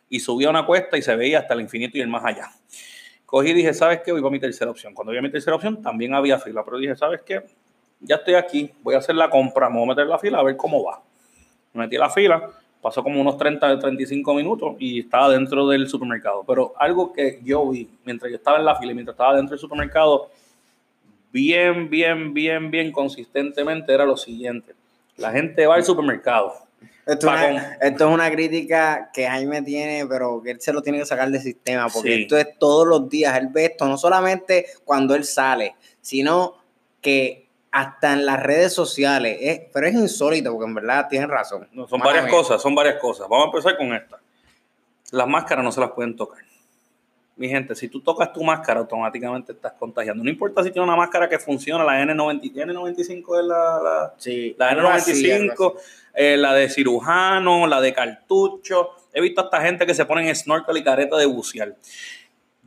Y 0.08 0.18
subía 0.18 0.50
una 0.50 0.66
cuesta 0.66 0.98
y 0.98 1.02
se 1.02 1.14
veía 1.14 1.38
hasta 1.38 1.54
el 1.54 1.60
infinito 1.60 1.96
y 1.96 2.00
el 2.00 2.08
más 2.08 2.24
allá. 2.24 2.50
Cogí 3.24 3.50
y 3.50 3.54
dije, 3.54 3.72
¿sabes 3.72 4.00
qué? 4.04 4.10
Voy 4.10 4.20
para 4.20 4.32
mi 4.32 4.40
tercera 4.40 4.68
opción. 4.68 4.94
Cuando 4.94 5.12
vi 5.12 5.18
a 5.18 5.22
mi 5.22 5.30
tercera 5.30 5.54
opción, 5.54 5.80
también 5.80 6.12
había 6.12 6.40
fila. 6.40 6.64
Pero 6.64 6.78
dije, 6.78 6.96
¿sabes 6.96 7.20
qué? 7.24 7.44
Ya 8.00 8.16
estoy 8.16 8.34
aquí, 8.34 8.70
voy 8.82 8.94
a 8.94 8.98
hacer 8.98 9.14
la 9.16 9.28
compra, 9.28 9.68
me 9.68 9.76
voy 9.76 9.84
a 9.84 9.88
meter 9.88 10.04
en 10.04 10.10
la 10.10 10.18
fila 10.18 10.38
a 10.38 10.42
ver 10.42 10.56
cómo 10.56 10.82
va. 10.84 11.02
Me 11.72 11.82
metí 11.84 11.96
la 11.96 12.08
fila, 12.10 12.48
pasó 12.80 13.02
como 13.02 13.20
unos 13.20 13.36
30, 13.36 13.78
35 13.78 14.34
minutos 14.34 14.76
y 14.78 15.00
estaba 15.00 15.28
dentro 15.30 15.66
del 15.66 15.88
supermercado. 15.88 16.44
Pero 16.46 16.74
algo 16.78 17.12
que 17.12 17.40
yo 17.42 17.68
vi 17.68 17.88
mientras 18.04 18.30
yo 18.30 18.36
estaba 18.36 18.58
en 18.58 18.64
la 18.64 18.76
fila 18.76 18.92
y 18.92 18.94
mientras 18.94 19.14
estaba 19.14 19.34
dentro 19.34 19.50
del 19.52 19.60
supermercado, 19.60 20.30
bien, 21.32 21.90
bien, 21.90 22.32
bien, 22.32 22.70
bien 22.70 22.92
consistentemente 22.92 23.92
era 23.92 24.04
lo 24.04 24.16
siguiente. 24.16 24.74
La 25.16 25.32
gente 25.32 25.66
va 25.66 25.74
al 25.74 25.84
supermercado. 25.84 26.54
Esto, 27.04 27.26
una- 27.26 27.74
esto 27.80 28.08
es 28.08 28.14
una 28.14 28.30
crítica 28.30 29.10
que 29.12 29.26
Jaime 29.26 29.62
tiene, 29.62 30.06
pero 30.06 30.40
que 30.42 30.52
él 30.52 30.60
se 30.60 30.72
lo 30.72 30.82
tiene 30.82 30.98
que 30.98 31.06
sacar 31.06 31.28
del 31.30 31.40
sistema, 31.40 31.88
porque 31.88 32.14
Sí. 32.14 32.22
esto 32.22 32.36
es 32.36 32.58
todos 32.58 32.86
los 32.86 33.08
días. 33.08 33.36
Él 33.38 33.48
ve 33.50 33.64
esto, 33.66 33.86
no 33.86 33.96
solamente 33.98 34.66
cuando 34.84 35.14
él 35.14 35.24
sale, 35.24 35.74
sino 36.00 36.54
que 37.00 37.47
hasta 37.80 38.12
en 38.12 38.26
las 38.26 38.42
redes 38.42 38.72
sociales. 38.72 39.38
Es- 39.40 39.60
pero 39.72 39.86
es 39.86 39.94
insólito, 39.94 40.50
porque 40.52 40.66
en 40.68 40.74
verdad 40.74 41.06
tienen 41.08 41.28
razón. 41.28 41.68
No, 41.72 41.86
son 41.86 42.00
varias 42.00 42.26
cosas, 42.30 42.60
son 42.62 42.74
varias 42.74 42.96
cosas. 42.96 43.28
Vamos 43.28 43.44
a 43.46 43.48
empezar 43.56 43.76
con 43.76 43.94
esta. 43.94 44.18
Las 45.12 45.26
máscaras 45.26 45.64
no 45.64 45.72
se 45.72 45.80
las 45.80 45.90
pueden 45.92 46.16
tocar. 46.16 46.38
Mi 47.36 47.48
gente, 47.48 47.74
si 47.76 47.86
tú 47.88 48.00
tocas 48.00 48.32
tu 48.32 48.42
máscara, 48.42 48.80
automáticamente 48.80 49.52
estás 49.52 49.72
contagiando. 49.78 50.24
No 50.24 50.28
importa 50.30 50.62
si 50.64 50.72
tiene 50.72 50.82
una 50.84 50.96
máscara 50.96 51.28
que 51.28 51.38
funciona, 51.38 51.84
la 51.84 52.02
N90, 52.02 52.52
N95 52.52 53.38
es 53.40 53.44
la, 53.46 53.80
la, 53.80 54.14
Sí, 54.18 54.56
la 54.58 54.70
algo 54.70 54.88
así, 54.88 55.12
N95, 55.24 55.50
algo 55.52 55.76
así. 55.78 55.86
eh, 56.14 56.36
la 56.36 56.52
de 56.54 56.68
cirujano, 56.68 57.66
la 57.68 57.80
de 57.80 57.92
cartucho. 57.94 58.90
He 59.12 59.20
visto 59.20 59.40
a 59.40 59.44
esta 59.44 59.60
gente 59.60 59.86
que 59.86 59.94
se 59.94 60.04
ponen 60.04 60.34
snorkel 60.34 60.76
y 60.78 60.82
careta 60.82 61.16
de 61.16 61.26
bucear. 61.26 61.76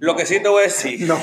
Lo 0.02 0.16
que 0.16 0.26
sí 0.26 0.42
te 0.42 0.50
voy 0.50 0.62
a 0.62 0.66
decir. 0.66 1.08
No. 1.08 1.18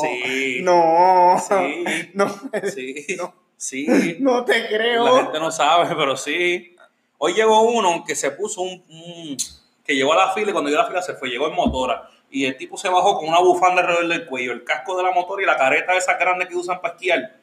Sí. 0.00 0.60
No. 0.62 1.36
Sí. 1.48 1.84
No. 2.14 2.28
Sí. 2.70 3.06
No. 3.18 3.34
Sí. 3.62 3.86
No 4.18 4.44
te 4.44 4.66
creo. 4.66 5.04
La 5.04 5.22
gente 5.24 5.38
no 5.38 5.52
sabe, 5.52 5.94
pero 5.94 6.16
sí. 6.16 6.74
Hoy 7.18 7.32
llegó 7.34 7.62
uno 7.62 8.02
que 8.04 8.16
se 8.16 8.32
puso 8.32 8.60
un, 8.62 8.82
un- 8.88 9.36
que 9.84 9.94
llegó 9.94 10.12
a 10.12 10.16
la 10.16 10.32
fila 10.32 10.50
y 10.50 10.52
cuando 10.52 10.68
llegó 10.68 10.80
a 10.80 10.84
la 10.84 10.88
fila 10.90 11.00
se 11.02 11.14
fue, 11.14 11.28
llegó 11.28 11.46
en 11.48 11.54
motora. 11.54 12.08
Y 12.28 12.44
el 12.44 12.56
tipo 12.56 12.76
se 12.76 12.88
bajó 12.88 13.16
con 13.18 13.28
una 13.28 13.38
bufanda 13.38 13.82
alrededor 13.82 14.08
del 14.08 14.26
cuello, 14.26 14.50
el 14.52 14.64
casco 14.64 14.96
de 14.96 15.04
la 15.04 15.12
motora 15.12 15.42
y 15.42 15.46
la 15.46 15.56
careta 15.56 15.92
esa 15.96 16.14
grande 16.14 16.48
que 16.48 16.56
usan 16.56 16.80
para 16.80 16.94
esquiar, 16.94 17.36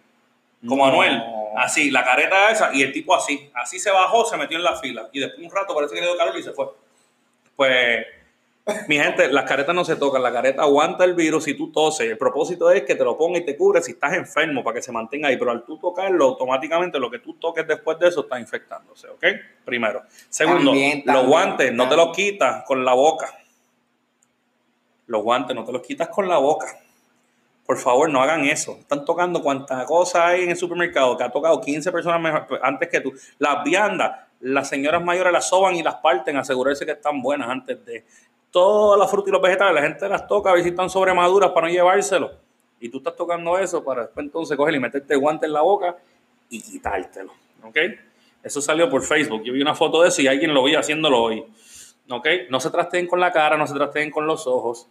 como 0.68 0.86
No. 0.86 0.92
Anuel. 0.92 1.24
Así, 1.58 1.90
la 1.90 2.04
careta 2.04 2.52
esa 2.52 2.72
y 2.74 2.82
el 2.82 2.92
tipo 2.92 3.16
así. 3.16 3.50
Así 3.54 3.80
se 3.80 3.90
bajó, 3.92 4.26
se 4.26 4.36
metió 4.36 4.58
en 4.58 4.64
la 4.64 4.76
fila. 4.76 5.08
Y 5.14 5.20
después 5.22 5.42
un 5.48 5.56
rato 5.56 5.74
parece 5.74 5.94
que 5.96 6.02
le 6.02 6.08
dio 6.08 6.18
calor 6.18 6.38
y 6.38 6.44
se 6.44 6.52
fue. 6.52 6.66
Pues, 7.56 8.06
mi 8.88 8.98
gente, 8.98 9.28
las 9.30 9.46
caretas 9.46 9.76
no 9.76 9.86
se 9.86 9.96
tocan, 9.96 10.22
la 10.22 10.32
careta 10.32 10.64
aguanta 10.64 11.04
el 11.04 11.14
virus 11.14 11.46
si 11.46 11.54
tú 11.54 11.72
toses. 11.72 12.10
El 12.10 12.18
propósito 12.18 12.70
es 12.72 12.84
que 12.84 12.96
te 12.96 13.04
lo 13.04 13.18
ponga 13.18 13.40
y 13.40 13.46
te 13.46 13.56
cubre 13.56 13.82
si 13.82 13.92
estás 13.92 14.14
enfermo 14.14 14.64
para 14.64 14.76
que 14.76 14.82
se 14.82 14.92
mantenga 14.92 15.30
ahí. 15.30 15.38
Pero 15.38 15.52
al 15.52 15.64
tú 15.66 15.78
tocarlo, 15.78 16.26
automáticamente 16.26 17.00
lo 17.00 17.10
que 17.10 17.20
tú 17.20 17.34
toques 17.36 17.68
después 17.68 18.00
de 18.00 18.08
eso 18.08 18.22
está 18.22 18.40
infectándose, 18.40 19.10
¿ok? 19.10 19.26
Primero. 19.66 20.04
Segundo, 20.30 20.72
También, 20.72 21.04
los 21.06 21.06
también, 21.06 21.30
guantes 21.30 21.74
no 21.74 21.90
te 21.90 21.96
los 21.96 22.16
quitas 22.16 22.64
con 22.66 22.84
la 22.84 22.94
boca. 22.94 23.34
Los 25.08 25.24
guantes 25.24 25.56
no 25.56 25.66
te 25.66 25.72
los 25.72 25.82
quitas 25.82 26.08
con 26.10 26.28
la 26.28 26.38
boca. 26.38 26.68
Por 27.70 27.78
favor, 27.78 28.10
no 28.10 28.20
hagan 28.20 28.46
eso. 28.46 28.78
Están 28.80 29.06
tocando 29.06 29.44
cuánta 29.44 29.86
cosa 29.86 30.26
hay 30.26 30.44
en 30.44 30.50
el 30.50 30.58
supermercado 30.58 31.16
que 31.16 31.24
ha 31.24 31.30
tocado 31.30 31.62
15 31.62 31.92
personas 31.92 32.20
mejor, 32.20 32.60
antes 32.64 32.90
que 32.90 33.00
tú. 33.00 33.14
Las 33.38 33.64
viandas, 33.64 34.22
las 34.40 34.68
señoras 34.68 35.04
mayores 35.04 35.32
las 35.32 35.50
soban 35.50 35.76
y 35.76 35.84
las 35.84 35.98
parten, 35.98 36.38
asegurarse 36.38 36.84
que 36.84 36.94
están 36.94 37.22
buenas 37.22 37.48
antes 37.48 37.86
de. 37.86 38.06
Todas 38.52 39.00
las 39.00 39.10
frutas 39.12 39.30
y 39.30 39.32
los 39.32 39.42
vegetales, 39.42 39.76
la 39.76 39.82
gente 39.82 40.10
las 40.10 40.28
toca 40.28 40.50
a 40.50 40.54
ver 40.54 40.64
si 40.64 40.70
están 40.70 40.90
sobremaduras 40.90 41.52
para 41.52 41.68
no 41.68 41.74
llevárselo. 41.74 42.32
Y 42.80 42.90
tú 42.90 42.98
estás 42.98 43.16
tocando 43.16 43.58
eso 43.58 43.84
para 43.84 44.04
después 44.04 44.26
entonces 44.26 44.58
coger 44.58 44.76
y 44.76 44.80
meterte 44.80 45.16
guante 45.16 45.46
en 45.46 45.54
la 45.54 45.62
boca 45.62 45.98
y 46.50 46.62
quitártelo. 46.62 47.34
¿Ok? 47.64 47.78
Eso 48.42 48.62
salió 48.62 48.90
por 48.90 49.04
Facebook. 49.04 49.44
Yo 49.44 49.54
vi 49.54 49.62
una 49.62 49.76
foto 49.76 50.02
de 50.02 50.10
eso 50.10 50.22
y 50.22 50.28
alguien 50.28 50.54
lo 50.54 50.64
vi 50.64 50.76
haciéndolo 50.76 51.22
hoy. 51.22 51.44
¿Ok? 52.10 52.28
No 52.50 52.60
se 52.60 52.70
trasteen 52.70 53.06
con 53.06 53.20
la 53.20 53.32
cara, 53.32 53.58
no 53.58 53.68
se 53.68 53.74
trasteen 53.74 54.10
con 54.10 54.26
los 54.26 54.48
ojos. 54.48 54.88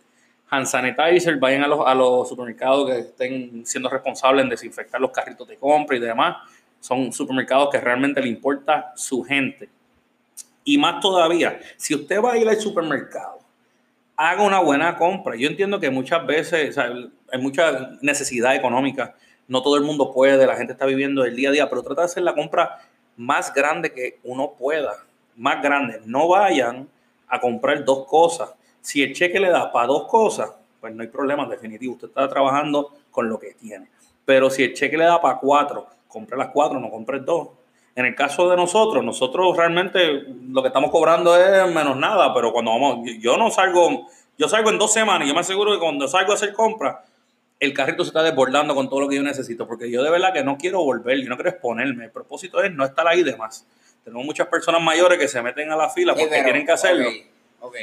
Hand 0.50 0.66
sanitizer, 0.66 1.36
vayan 1.38 1.64
a 1.64 1.66
los, 1.66 1.86
a 1.86 1.94
los 1.94 2.28
supermercados 2.28 2.88
que 2.88 2.98
estén 3.00 3.66
siendo 3.66 3.88
responsables 3.88 4.44
en 4.44 4.50
desinfectar 4.50 5.00
los 5.00 5.11
carritos 5.11 5.48
de 5.48 5.56
compra 5.56 5.96
y 5.96 6.00
demás. 6.00 6.36
son 6.80 7.12
supermercados 7.12 7.70
que 7.70 7.80
realmente 7.80 8.20
le 8.20 8.28
importa 8.28 8.92
su 8.94 9.22
gente. 9.24 9.68
Y 10.64 10.78
más 10.78 11.00
todavía, 11.00 11.59
si 11.76 11.94
usted 11.94 12.22
va 12.22 12.32
a 12.32 12.38
ir 12.38 12.48
al 12.48 12.61
supermercado, 12.61 13.38
haga 14.19 14.43
una 14.43 14.59
buena 14.59 14.97
compra. 14.97 15.37
Yo 15.37 15.49
entiendo 15.49 15.79
que 15.79 15.91
muchas 15.91 16.27
veces 16.27 16.77
hay 16.77 17.41
mucha 17.41 17.93
necesidad 18.03 18.57
económica, 18.57 19.14
no 19.47 19.62
todo 19.62 19.77
el 19.77 19.85
mundo 19.85 20.12
puede, 20.12 20.45
la 20.45 20.57
gente 20.57 20.73
está 20.73 20.87
viviendo 20.87 21.25
el 21.25 21.37
día 21.37 21.51
a 21.51 21.53
día, 21.53 21.71
pero 21.71 21.83
trata 21.85 22.03
de 22.03 22.07
hacer 22.07 22.23
la 22.25 22.35
compra 22.35 22.81
más 23.16 23.55
grande 23.55 23.93
que 23.93 24.19
uno 24.25 24.55
pueda, 24.59 24.97
más 25.37 25.62
grande. 25.62 26.03
No 26.05 26.29
vayan 26.29 26.89
a 27.29 27.41
comprar 27.41 27.85
dos 27.85 28.07
cosas. 28.07 28.51
Si 28.81 29.03
el 29.05 29.14
cheque 29.14 29.39
le 29.39 29.51
da 29.51 29.71
para 29.71 29.87
dos 29.87 30.09
cosas, 30.09 30.51
pues 30.81 30.93
no 30.93 31.03
hay 31.03 31.09
problema, 31.09 31.45
en 31.45 31.51
definitivo. 31.51 31.95
Usted 31.95 32.09
está 32.09 32.29
trabajando 32.29 32.93
con 33.12 33.29
lo 33.29 33.39
que 33.39 33.55
tiene. 33.55 33.89
Pero 34.25 34.51
si 34.51 34.64
el 34.64 34.75
cheque 34.75 34.99
le 34.99 35.05
da 35.05 35.21
para 35.21 35.39
cuatro, 35.39 35.87
compre 36.09 36.37
las 36.37 36.49
cuatro, 36.49 36.81
no 36.81 36.91
compre 36.91 37.21
dos. 37.21 37.51
En 37.99 38.07
el 38.07 38.14
caso 38.14 38.49
de 38.49 38.55
nosotros, 38.55 39.05
nosotros 39.05 39.57
realmente 39.57 40.24
lo 40.51 40.62
que 40.62 40.68
estamos 40.68 40.92
cobrando 40.92 41.36
es 41.36 41.66
menos 41.74 41.96
nada, 41.96 42.32
pero 42.32 42.53
cuando 42.53 42.70
vamos, 42.70 43.11
yo 43.18 43.36
no 43.36 43.51
salgo, 43.51 44.07
yo 44.38 44.49
salgo 44.49 44.70
en 44.70 44.78
dos 44.78 44.92
semanas 44.92 45.26
y 45.26 45.28
yo 45.30 45.34
me 45.34 45.40
aseguro 45.40 45.72
que 45.72 45.80
cuando 45.80 46.07
salgo 46.07 46.30
a 46.30 46.36
hacer 46.36 46.53
compras, 46.53 46.99
el 47.59 47.74
carrito 47.74 48.05
se 48.05 48.11
está 48.11 48.22
desbordando 48.22 48.76
con 48.76 48.88
todo 48.88 49.01
lo 49.01 49.09
que 49.09 49.16
yo 49.16 49.22
necesito, 49.24 49.66
porque 49.66 49.90
yo 49.90 50.05
de 50.05 50.11
verdad 50.11 50.32
que 50.32 50.44
no 50.44 50.57
quiero 50.59 50.84
volver, 50.84 51.20
yo 51.20 51.28
no 51.28 51.34
quiero 51.34 51.51
exponerme. 51.51 52.05
El 52.05 52.12
propósito 52.12 52.62
es 52.62 52.72
no 52.72 52.84
estar 52.84 53.09
ahí 53.09 53.24
de 53.24 53.36
más. 53.36 53.66
Tenemos 54.05 54.24
muchas 54.24 54.46
personas 54.46 54.80
mayores 54.80 55.18
que 55.18 55.26
se 55.26 55.42
meten 55.42 55.72
a 55.72 55.76
la 55.76 55.90
fila 55.90 56.14
porque 56.14 56.40
tienen 56.40 56.64
que 56.64 56.70
hacerlo. 56.70 57.11
Ok, 57.59 57.74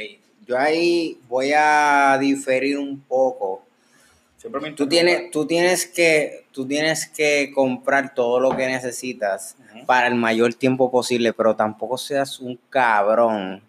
yo 0.46 0.56
ahí 0.56 1.20
voy 1.28 1.52
a 1.54 2.16
diferir 2.18 2.78
un 2.78 3.02
poco. 3.02 3.65
Siempre 4.50 4.72
tú 4.72 4.88
tienes, 4.88 5.30
tú 5.32 5.46
tienes 5.46 5.86
que, 5.86 6.46
tú 6.52 6.68
tienes 6.68 7.08
que 7.08 7.50
comprar 7.52 8.14
todo 8.14 8.38
lo 8.38 8.56
que 8.56 8.66
necesitas 8.66 9.56
para 9.86 10.06
el 10.06 10.14
mayor 10.14 10.54
tiempo 10.54 10.90
posible, 10.90 11.32
pero 11.32 11.56
tampoco 11.56 11.98
seas 11.98 12.38
un 12.38 12.56
cabrón 12.70 13.62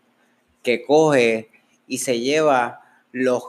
que 0.61 0.83
coge 0.83 1.49
y 1.87 1.97
se 1.97 2.19
lleva 2.19 2.81
los 3.11 3.43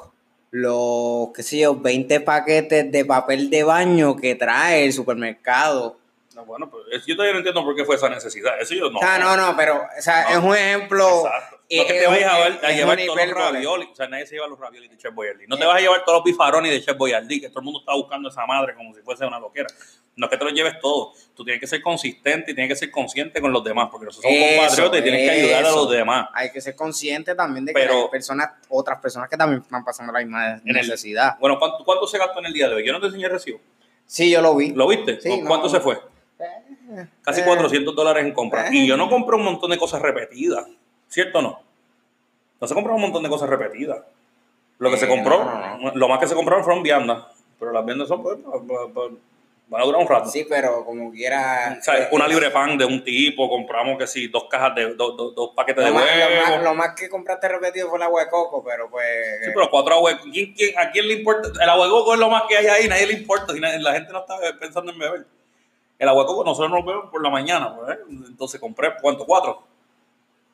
los, 0.51 1.29
qué 1.35 1.43
sé 1.43 1.59
yo, 1.59 1.76
20 1.76 2.20
paquetes 2.20 2.91
de 2.91 3.05
papel 3.05 3.51
de 3.51 3.62
baño 3.64 4.16
que 4.16 4.35
trae 4.35 4.87
el 4.87 4.95
supermercado. 4.95 5.99
No, 6.35 6.47
bueno, 6.47 6.70
pues 6.70 7.05
yo 7.07 7.14
todavía 7.14 7.35
no 7.35 7.41
entiendo 7.41 7.62
por 7.62 7.76
qué 7.76 7.85
fue 7.85 7.97
esa 7.97 8.09
necesidad. 8.09 8.59
Eso 8.59 8.74
yo 8.74 8.91
no. 8.91 8.99
O 8.99 9.03
sea, 9.03 9.18
no, 9.18 9.37
no, 9.37 9.55
pero 9.55 9.76
o 9.76 10.03
sea, 10.03 10.31
es 10.31 10.39
un 10.39 10.55
ejemplo. 10.55 11.26
Exacto. 11.26 11.57
No 11.71 11.87
que 11.87 11.93
te 11.95 12.07
vayas 12.07 12.33
a, 12.62 12.73
llevar 12.73 12.99
todos 12.99 13.27
los 13.27 13.31
raviolis. 13.31 13.89
O 13.93 13.95
sea, 13.95 14.09
nadie 14.09 14.27
se 14.27 14.37
lleva 14.37 14.47
los 14.47 14.59
raviolis 14.59 14.91
de 14.91 14.97
Chef 14.97 15.14
Boyardee. 15.14 15.47
No 15.47 15.59
te 15.59 15.66
vas 15.66 15.77
a 15.77 15.81
llevar 15.81 16.03
todos 16.05 16.19
los 16.19 16.25
bifarones 16.25 16.73
de 16.73 16.83
Chef 16.83 16.97
Boyardee, 16.97 17.41
que 17.41 17.49
todo 17.51 17.61
el 17.61 17.64
mundo 17.64 17.81
está 17.81 17.95
buscando 17.95 18.31
esa 18.31 18.47
madre 18.47 18.75
como 18.75 18.95
si 18.95 19.03
fuese 19.03 19.27
una 19.27 19.39
loquera. 19.39 19.69
No 20.16 20.27
es 20.27 20.31
que 20.31 20.39
te 20.39 20.45
los 20.45 20.55
lleves 20.55 20.81
todos. 20.81 21.31
Tú 21.35 21.45
tienes 21.45 21.61
que 21.61 21.66
ser 21.66 21.83
consistente 21.83 22.53
y 22.53 22.55
tienes 22.55 22.73
que 22.73 22.77
ser 22.77 22.91
consciente 22.91 23.41
con 23.41 23.53
los 23.53 23.62
demás, 23.62 23.89
porque 23.91 24.07
nosotros 24.07 24.33
somos 24.33 24.49
compatriotas 24.49 25.01
y 25.01 25.03
tienes 25.03 25.31
que 25.31 25.31
ayudar 25.31 25.66
a 25.66 25.71
los 25.71 25.91
demás. 25.91 26.29
Hay 26.33 26.51
que 26.51 26.61
ser 26.61 26.75
consciente 26.75 27.35
también 27.35 27.66
de 27.66 27.75
que 27.75 27.83
hay 27.83 28.09
personas, 28.11 28.51
otras 28.71 28.99
personas 29.01 29.29
que 29.29 29.37
también 29.37 29.61
están 29.61 29.85
pasando 29.85 30.12
la 30.12 30.21
misma 30.21 30.61
necesidad. 30.64 31.37
bueno, 31.39 31.59
¿cuánto, 31.59 31.85
¿cuánto, 31.85 32.07
se 32.07 32.19
gastó 32.19 32.41
en 32.41 32.47
el 32.47 32.53
día 32.53 32.69
de 32.69 32.77
hoy? 32.77 32.87
Yo 32.87 32.93
no 32.93 33.01
te 33.01 33.07
enseñé 33.07 33.27
el 33.27 33.33
recibo. 33.33 33.61
Sí, 34.07 34.31
yo 34.31 34.41
lo 34.41 34.57
vi. 34.57 34.71
¿Lo 34.71 34.89
viste? 34.89 35.19
¿Cuánto 35.47 35.69
se 35.69 35.81
fue? 35.81 36.01
Eh, 36.41 37.07
Casi 37.23 37.43
400 37.43 37.93
eh. 37.93 37.95
dólares 37.95 38.25
en 38.25 38.33
compra. 38.33 38.71
y 38.73 38.87
yo 38.87 38.97
no 38.97 39.11
compré 39.11 39.37
un 39.37 39.45
montón 39.45 39.71
de 39.71 39.77
cosas 39.77 40.01
repetidas. 40.01 40.66
¿Cierto 41.09 41.38
o 41.38 41.42
no? 41.42 41.61
No 42.61 42.66
se 42.66 42.74
compró 42.74 42.94
un 42.94 43.02
montón 43.02 43.22
de 43.22 43.28
cosas 43.28 43.48
repetidas. 43.48 43.98
Lo 44.78 44.90
que 44.90 44.96
se 44.96 45.09
compró, 45.09 45.44
lo 45.94 46.09
más 46.09 46.18
que 46.20 46.28
se 46.28 46.34
compraron 46.34 46.64
fueron 46.64 46.82
viandas. 46.82 47.24
Pero 47.59 47.72
las 47.72 47.84
viandas 47.84 48.06
son, 48.06 48.22
pues, 48.22 48.38
van 49.68 49.82
a 49.82 49.84
durar 49.84 50.00
un 50.00 50.09
rato. 50.09 50.30
Sí, 50.30 50.46
pero 50.48 50.84
como 50.84 51.11
quiera. 51.11 51.76
O 51.78 51.82
sea, 51.82 52.09
una 52.12 52.28
libre 52.28 52.50
pan 52.50 52.78
de 52.78 52.84
un 52.84 53.02
tipo, 53.02 53.48
compramos 53.48 53.98
que 53.98 54.06
sí, 54.06 54.28
dos 54.28 54.44
cajas 54.44 54.74
de, 54.74 54.94
dos, 54.94 55.16
dos, 55.16 55.50
paquetes 55.54 55.84
de 55.84 55.90
huevos. 55.90 56.62
Lo 56.62 56.74
más, 56.74 56.94
que 56.94 57.09
compraste 57.09 57.48
repetido 57.48 57.88
fue 57.88 57.98
el 57.98 58.04
agua 58.04 58.24
de 58.24 58.30
coco, 58.30 58.62
pero 58.64 58.88
pues. 58.88 59.06
Sí, 59.44 59.50
pero 59.54 59.68
cuatro 59.70 59.94
agua 59.94 60.18
¿quién, 60.32 60.52
quién, 60.52 60.78
¿A 60.78 60.90
quién 60.90 61.09
le 61.09 61.14
importa? 61.14 61.50
El 61.61 61.68
agua 61.68 61.86
de 61.86 61.90
coco 61.90 62.14
es 62.14 62.20
lo 62.20 62.30
más 62.30 62.44
que 62.48 62.56
hay 62.56 62.66
ahí, 62.66 62.88
nadie 62.88 63.06
le 63.06 63.14
importa. 63.14 63.52
la 63.52 63.92
gente 63.92 64.12
no 64.12 64.20
está 64.20 64.36
pensando 64.59 64.92
en 64.92 64.98
beber. 64.98 65.26
El 65.98 66.09
agua 66.09 66.22
de 66.22 66.26
coco 66.28 66.44
nosotros 66.44 66.70
nos 66.70 66.84
bebemos 66.84 67.11
por 67.11 67.22
la 67.22 67.30
mañana, 67.30 67.76
pues, 67.76 67.98
Entonces 68.28 68.61
compré, 68.61 68.92
¿cuánto? 69.00 69.26
¿Cuatro? 69.26 69.64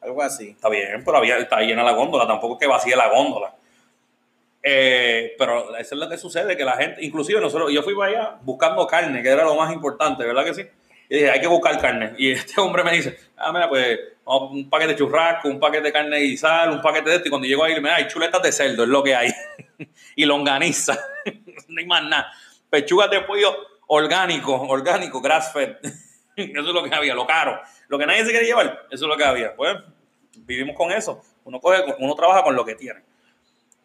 Algo 0.05 0.22
así. 0.22 0.50
Está 0.50 0.68
bien, 0.68 1.02
pero 1.05 1.18
había, 1.18 1.38
está 1.38 1.61
llena 1.61 1.82
la 1.82 1.92
góndola, 1.92 2.26
tampoco 2.26 2.55
es 2.55 2.61
que 2.61 2.66
vacíe 2.66 2.94
la 2.94 3.09
góndola. 3.09 3.55
Eh, 4.62 5.34
pero 5.38 5.76
eso 5.76 5.94
es 5.94 6.00
lo 6.00 6.09
que 6.09 6.16
sucede, 6.16 6.57
que 6.57 6.64
la 6.64 6.76
gente, 6.76 7.05
inclusive 7.05 7.40
nosotros, 7.40 7.70
yo 7.70 7.82
fui 7.82 7.94
para 7.94 8.11
allá 8.11 8.38
buscando 8.42 8.86
carne, 8.86 9.22
que 9.22 9.28
era 9.28 9.44
lo 9.44 9.55
más 9.57 9.72
importante, 9.72 10.24
¿verdad 10.24 10.44
que 10.44 10.55
sí? 10.55 10.66
Y 11.09 11.16
dije, 11.16 11.30
hay 11.30 11.40
que 11.40 11.46
buscar 11.46 11.78
carne. 11.80 12.14
Y 12.16 12.30
este 12.32 12.61
hombre 12.61 12.82
me 12.82 12.92
dice, 12.92 13.18
ah, 13.36 13.52
mira, 13.52 13.68
pues 13.68 13.98
un 14.24 14.70
paquete 14.70 14.92
de 14.92 14.98
churrasco, 14.98 15.48
un 15.48 15.61
paquete 15.61 15.84
de 15.84 15.92
carne 15.92 16.22
y 16.22 16.36
sal, 16.36 16.70
un 16.70 16.80
paquete 16.80 17.11
de 17.11 17.16
esto. 17.16 17.28
Y 17.28 17.30
cuando 17.30 17.46
llego 17.46 17.64
ahí, 17.64 17.74
me 17.74 17.90
dice, 17.90 17.92
hay 17.92 18.09
chuletas 18.09 18.42
de 18.42 18.52
cerdo, 18.52 18.84
es 18.84 18.88
lo 18.88 19.02
que 19.02 19.14
hay. 19.14 19.30
y 20.16 20.24
longaniza, 20.24 20.98
no 21.68 21.78
hay 21.78 21.86
más 21.86 22.02
nada. 22.05 22.32
Pechugas 22.70 23.11
de 23.11 23.20
pollo 23.20 23.55
orgánico, 23.86 24.55
orgánico, 24.62 25.20
grass 25.20 25.52
fed. 25.52 25.76
eso 26.36 26.61
es 26.61 26.66
lo 26.66 26.82
que 26.82 26.94
había, 26.94 27.14
lo 27.14 27.26
caro. 27.26 27.61
Lo 27.88 27.98
que 27.98 28.07
nadie 28.07 28.24
se 28.24 28.32
quería 28.32 28.48
llevar, 28.48 28.86
eso 28.90 29.05
es 29.05 29.09
lo 29.09 29.16
que 29.16 29.24
había. 29.24 29.55
Pues 29.55 29.76
vivimos 30.39 30.76
con 30.76 30.93
eso. 30.93 31.22
Uno, 31.45 31.61
uno 31.99 32.14
trabaja 32.14 32.43
con 32.43 32.55
lo 32.55 32.64
que 32.64 32.74
tiene. 32.74 33.01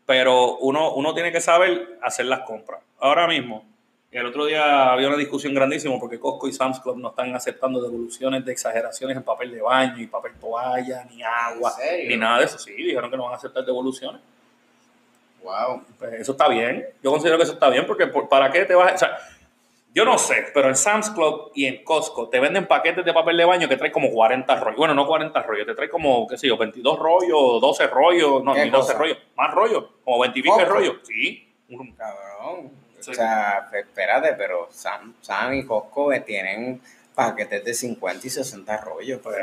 Pero 0.05 0.57
uno, 0.57 0.93
uno 0.93 1.13
tiene 1.13 1.31
que 1.31 1.41
saber 1.41 1.99
hacer 2.01 2.25
las 2.25 2.41
compras. 2.41 2.81
Ahora 2.99 3.27
mismo, 3.27 3.63
el 4.11 4.25
otro 4.25 4.45
día 4.45 4.91
había 4.91 5.07
una 5.07 5.17
discusión 5.17 5.53
grandísima 5.53 5.99
porque 5.99 6.19
Costco 6.19 6.47
y 6.47 6.53
Sam's 6.53 6.79
Club 6.79 6.97
no 6.97 7.09
están 7.09 7.35
aceptando 7.35 7.79
devoluciones 7.79 8.43
de 8.43 8.51
exageraciones 8.51 9.15
en 9.15 9.23
papel 9.23 9.51
de 9.51 9.61
baño 9.61 10.01
y 10.01 10.07
papel 10.07 10.33
toalla, 10.39 11.05
ni 11.05 11.21
agua, 11.21 11.73
ni 12.07 12.17
nada 12.17 12.39
de 12.39 12.45
eso. 12.45 12.57
Sí, 12.57 12.73
dijeron 12.73 13.11
que 13.11 13.17
no 13.17 13.25
van 13.25 13.33
a 13.33 13.35
aceptar 13.35 13.63
devoluciones. 13.63 14.19
Wow. 15.43 15.83
Pues 15.99 16.13
eso 16.13 16.31
está 16.31 16.47
bien. 16.47 16.87
Yo 17.03 17.11
considero 17.11 17.37
que 17.37 17.43
eso 17.43 17.53
está 17.53 17.69
bien 17.69 17.85
porque 17.85 18.07
¿para 18.07 18.51
qué 18.51 18.65
te 18.65 18.73
vas 18.73 18.91
a... 18.91 18.95
O 18.95 18.97
sea, 18.97 19.17
yo 19.99 20.05
no 20.05 20.17
sé, 20.17 20.45
pero 20.53 20.69
en 20.69 20.77
Sam's 20.77 21.09
Club 21.09 21.51
y 21.53 21.65
en 21.65 21.83
Costco 21.83 22.29
te 22.29 22.39
venden 22.39 22.67
paquetes 22.67 23.03
de 23.03 23.13
papel 23.13 23.35
de 23.35 23.43
baño 23.43 23.67
que 23.67 23.75
trae 23.75 23.91
como 23.91 24.09
40 24.09 24.55
rollos. 24.55 24.77
Bueno, 24.77 24.93
no 24.93 25.05
40 25.05 25.43
rollos, 25.43 25.67
te 25.67 25.75
trae 25.75 25.89
como, 25.89 26.25
qué 26.25 26.37
sé 26.37 26.47
yo, 26.47 26.55
22 26.55 26.97
rollos, 26.97 27.59
12 27.59 27.87
rollos, 27.87 28.41
no, 28.41 28.53
ni 28.55 28.69
12 28.69 28.93
rollos, 28.93 29.17
más 29.35 29.53
rollos, 29.53 29.83
como 30.05 30.19
20 30.19 30.41
rollos. 30.63 30.95
Sí. 31.03 31.53
Cabrón. 31.97 32.71
O 32.97 33.13
sea, 33.13 33.69
espérate, 33.73 34.35
pero 34.37 34.69
Sam, 34.71 35.15
Sam 35.19 35.55
y 35.55 35.65
Costco 35.65 36.11
tienen 36.25 36.81
paquetes 37.13 37.65
de 37.65 37.73
50 37.73 38.25
y 38.25 38.29
60 38.29 38.77
rollos. 38.77 39.19
Pues. 39.21 39.35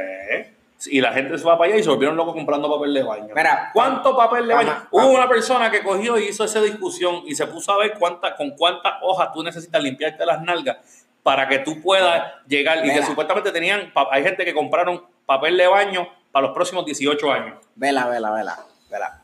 Y 0.84 1.00
la 1.00 1.12
gente 1.12 1.38
se 1.38 1.44
va 1.44 1.56
para 1.56 1.70
allá 1.70 1.80
y 1.80 1.82
se 1.82 1.88
volvieron 1.88 2.16
locos 2.16 2.34
comprando 2.34 2.70
papel 2.70 2.92
de 2.92 3.02
baño. 3.02 3.28
Mira, 3.34 3.70
¿cuánto 3.72 4.14
papel 4.14 4.46
de 4.46 4.54
baño? 4.54 4.86
Hubo 4.90 5.08
una 5.08 5.28
persona 5.28 5.70
que 5.70 5.82
cogió 5.82 6.18
y 6.18 6.28
hizo 6.28 6.44
esa 6.44 6.60
discusión 6.60 7.22
y 7.26 7.34
se 7.34 7.46
puso 7.46 7.72
a 7.72 7.78
ver 7.78 7.94
cuánta, 7.98 8.36
con 8.36 8.50
cuántas 8.50 8.94
hojas 9.00 9.32
tú 9.32 9.42
necesitas 9.42 9.82
limpiarte 9.82 10.26
las 10.26 10.42
nalgas 10.42 10.76
para 11.22 11.48
que 11.48 11.60
tú 11.60 11.80
puedas 11.80 12.34
llegar. 12.46 12.84
Y 12.84 12.92
que 12.92 13.02
supuestamente 13.02 13.52
tenían, 13.52 13.90
hay 14.10 14.22
gente 14.22 14.44
que 14.44 14.52
compraron 14.52 15.02
papel 15.24 15.56
de 15.56 15.66
baño 15.66 16.08
para 16.30 16.48
los 16.48 16.54
próximos 16.54 16.84
18 16.84 17.32
años. 17.32 17.58
Vela, 17.74 18.06
vela, 18.06 18.30
vela, 18.30 18.58
vela. 18.90 19.22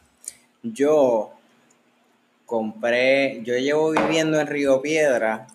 Yo 0.63 1.33
compré, 2.47 3.43
yo 3.43 3.55
llevo 3.59 3.91
viviendo 3.91 4.41
en 4.41 4.47
Río 4.47 4.81
Piedra, 4.81 5.47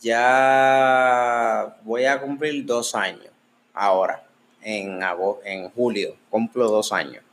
ya 0.00 1.76
voy 1.82 2.06
a 2.06 2.20
cumplir 2.20 2.64
dos 2.64 2.94
años 2.94 3.28
ahora 3.74 4.22
en, 4.62 5.00
en 5.44 5.70
julio, 5.70 6.16
cumplo 6.30 6.68
dos 6.68 6.92
años. 6.92 7.24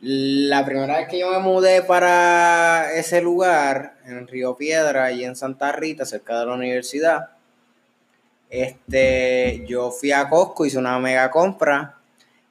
La 0.00 0.64
primera 0.64 0.98
vez 0.98 1.08
que 1.08 1.18
yo 1.18 1.30
me 1.30 1.38
mudé 1.38 1.82
para 1.82 2.92
ese 2.92 3.22
lugar, 3.22 3.94
en 4.04 4.28
Río 4.28 4.54
Piedra 4.56 5.10
y 5.10 5.24
en 5.24 5.34
Santa 5.34 5.72
Rita, 5.72 6.04
cerca 6.04 6.38
de 6.38 6.46
la 6.46 6.52
universidad, 6.52 7.30
este, 8.50 9.64
yo 9.66 9.90
fui 9.90 10.12
a 10.12 10.28
Costco, 10.28 10.66
hice 10.66 10.78
una 10.78 10.98
mega 10.98 11.30
compra 11.30 11.96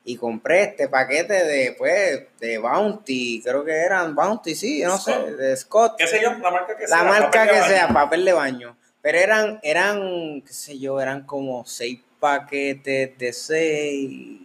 y 0.04 0.18
compré 0.18 0.64
este 0.64 0.90
paquete 0.90 1.46
de, 1.46 1.76
pues, 1.78 2.26
de 2.40 2.58
Bounty, 2.58 3.42
creo 3.44 3.64
que 3.64 3.74
eran 3.74 4.16
Bounty, 4.16 4.56
sí, 4.56 4.82
no 4.84 4.98
sé, 4.98 5.34
de 5.34 5.56
Scott. 5.56 5.96
¿Qué 5.98 6.08
sé 6.08 6.22
yo? 6.22 6.34
La 6.34 6.52
marca 6.52 6.76
que 6.76 6.88
sea. 6.88 6.98
La 6.98 7.04
marca 7.04 7.48
que 7.48 7.62
sea, 7.62 7.88
papel 7.90 8.26
de 8.26 8.34
baño. 8.34 8.78
Pero 9.02 9.20
eran, 9.20 9.60
eran, 9.62 10.42
qué 10.42 10.54
sé 10.54 10.80
yo, 10.80 11.00
eran 11.00 11.26
como 11.26 11.64
seis 11.66 12.00
paquetes 12.20 13.18
de 13.18 13.34
6. 13.34 14.40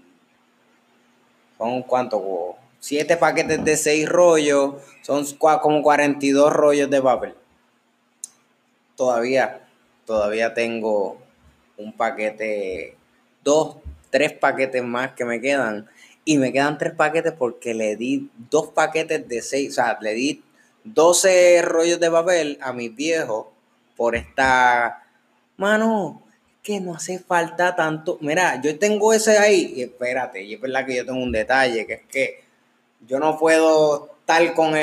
¿Son 1.58 1.82
cuánto? 1.82 2.56
Siete 2.78 3.16
paquetes 3.16 3.64
de 3.64 3.76
6 3.76 4.08
rollos. 4.08 4.74
Son 5.02 5.24
como 5.38 5.82
42 5.82 6.52
rollos 6.52 6.90
de 6.90 7.02
papel. 7.02 7.34
Todavía, 8.96 9.66
todavía 10.04 10.52
tengo 10.54 11.18
un 11.76 11.92
paquete, 11.92 12.96
dos, 13.42 13.76
tres 14.10 14.32
paquetes 14.32 14.84
más 14.84 15.12
que 15.12 15.24
me 15.24 15.40
quedan. 15.40 15.88
Y 16.24 16.38
me 16.38 16.52
quedan 16.52 16.78
tres 16.78 16.94
paquetes 16.94 17.32
porque 17.32 17.74
le 17.74 17.96
di 17.96 18.30
dos 18.50 18.68
paquetes 18.68 19.26
de 19.26 19.40
6, 19.40 19.70
o 19.70 19.72
sea, 19.72 19.98
le 20.00 20.12
di 20.14 20.42
12 20.84 21.62
rollos 21.62 22.00
de 22.00 22.10
papel 22.10 22.58
a 22.60 22.72
mis 22.72 22.94
viejos 22.94 23.46
por 23.96 24.16
esta 24.16 25.02
mano, 25.56 26.19
que 26.62 26.80
no 26.80 26.94
hace 26.94 27.18
falta 27.18 27.74
tanto. 27.74 28.18
Mira, 28.20 28.60
yo 28.60 28.78
tengo 28.78 29.12
ese 29.12 29.38
ahí, 29.38 29.72
y 29.76 29.82
espérate, 29.82 30.42
y 30.42 30.54
es 30.54 30.60
verdad 30.60 30.86
que 30.86 30.96
yo 30.96 31.06
tengo 31.06 31.22
un 31.22 31.32
detalle, 31.32 31.86
que 31.86 31.94
es 31.94 32.02
que 32.10 32.44
yo 33.06 33.18
no 33.18 33.38
puedo 33.38 34.10
estar 34.20 34.54
con 34.54 34.74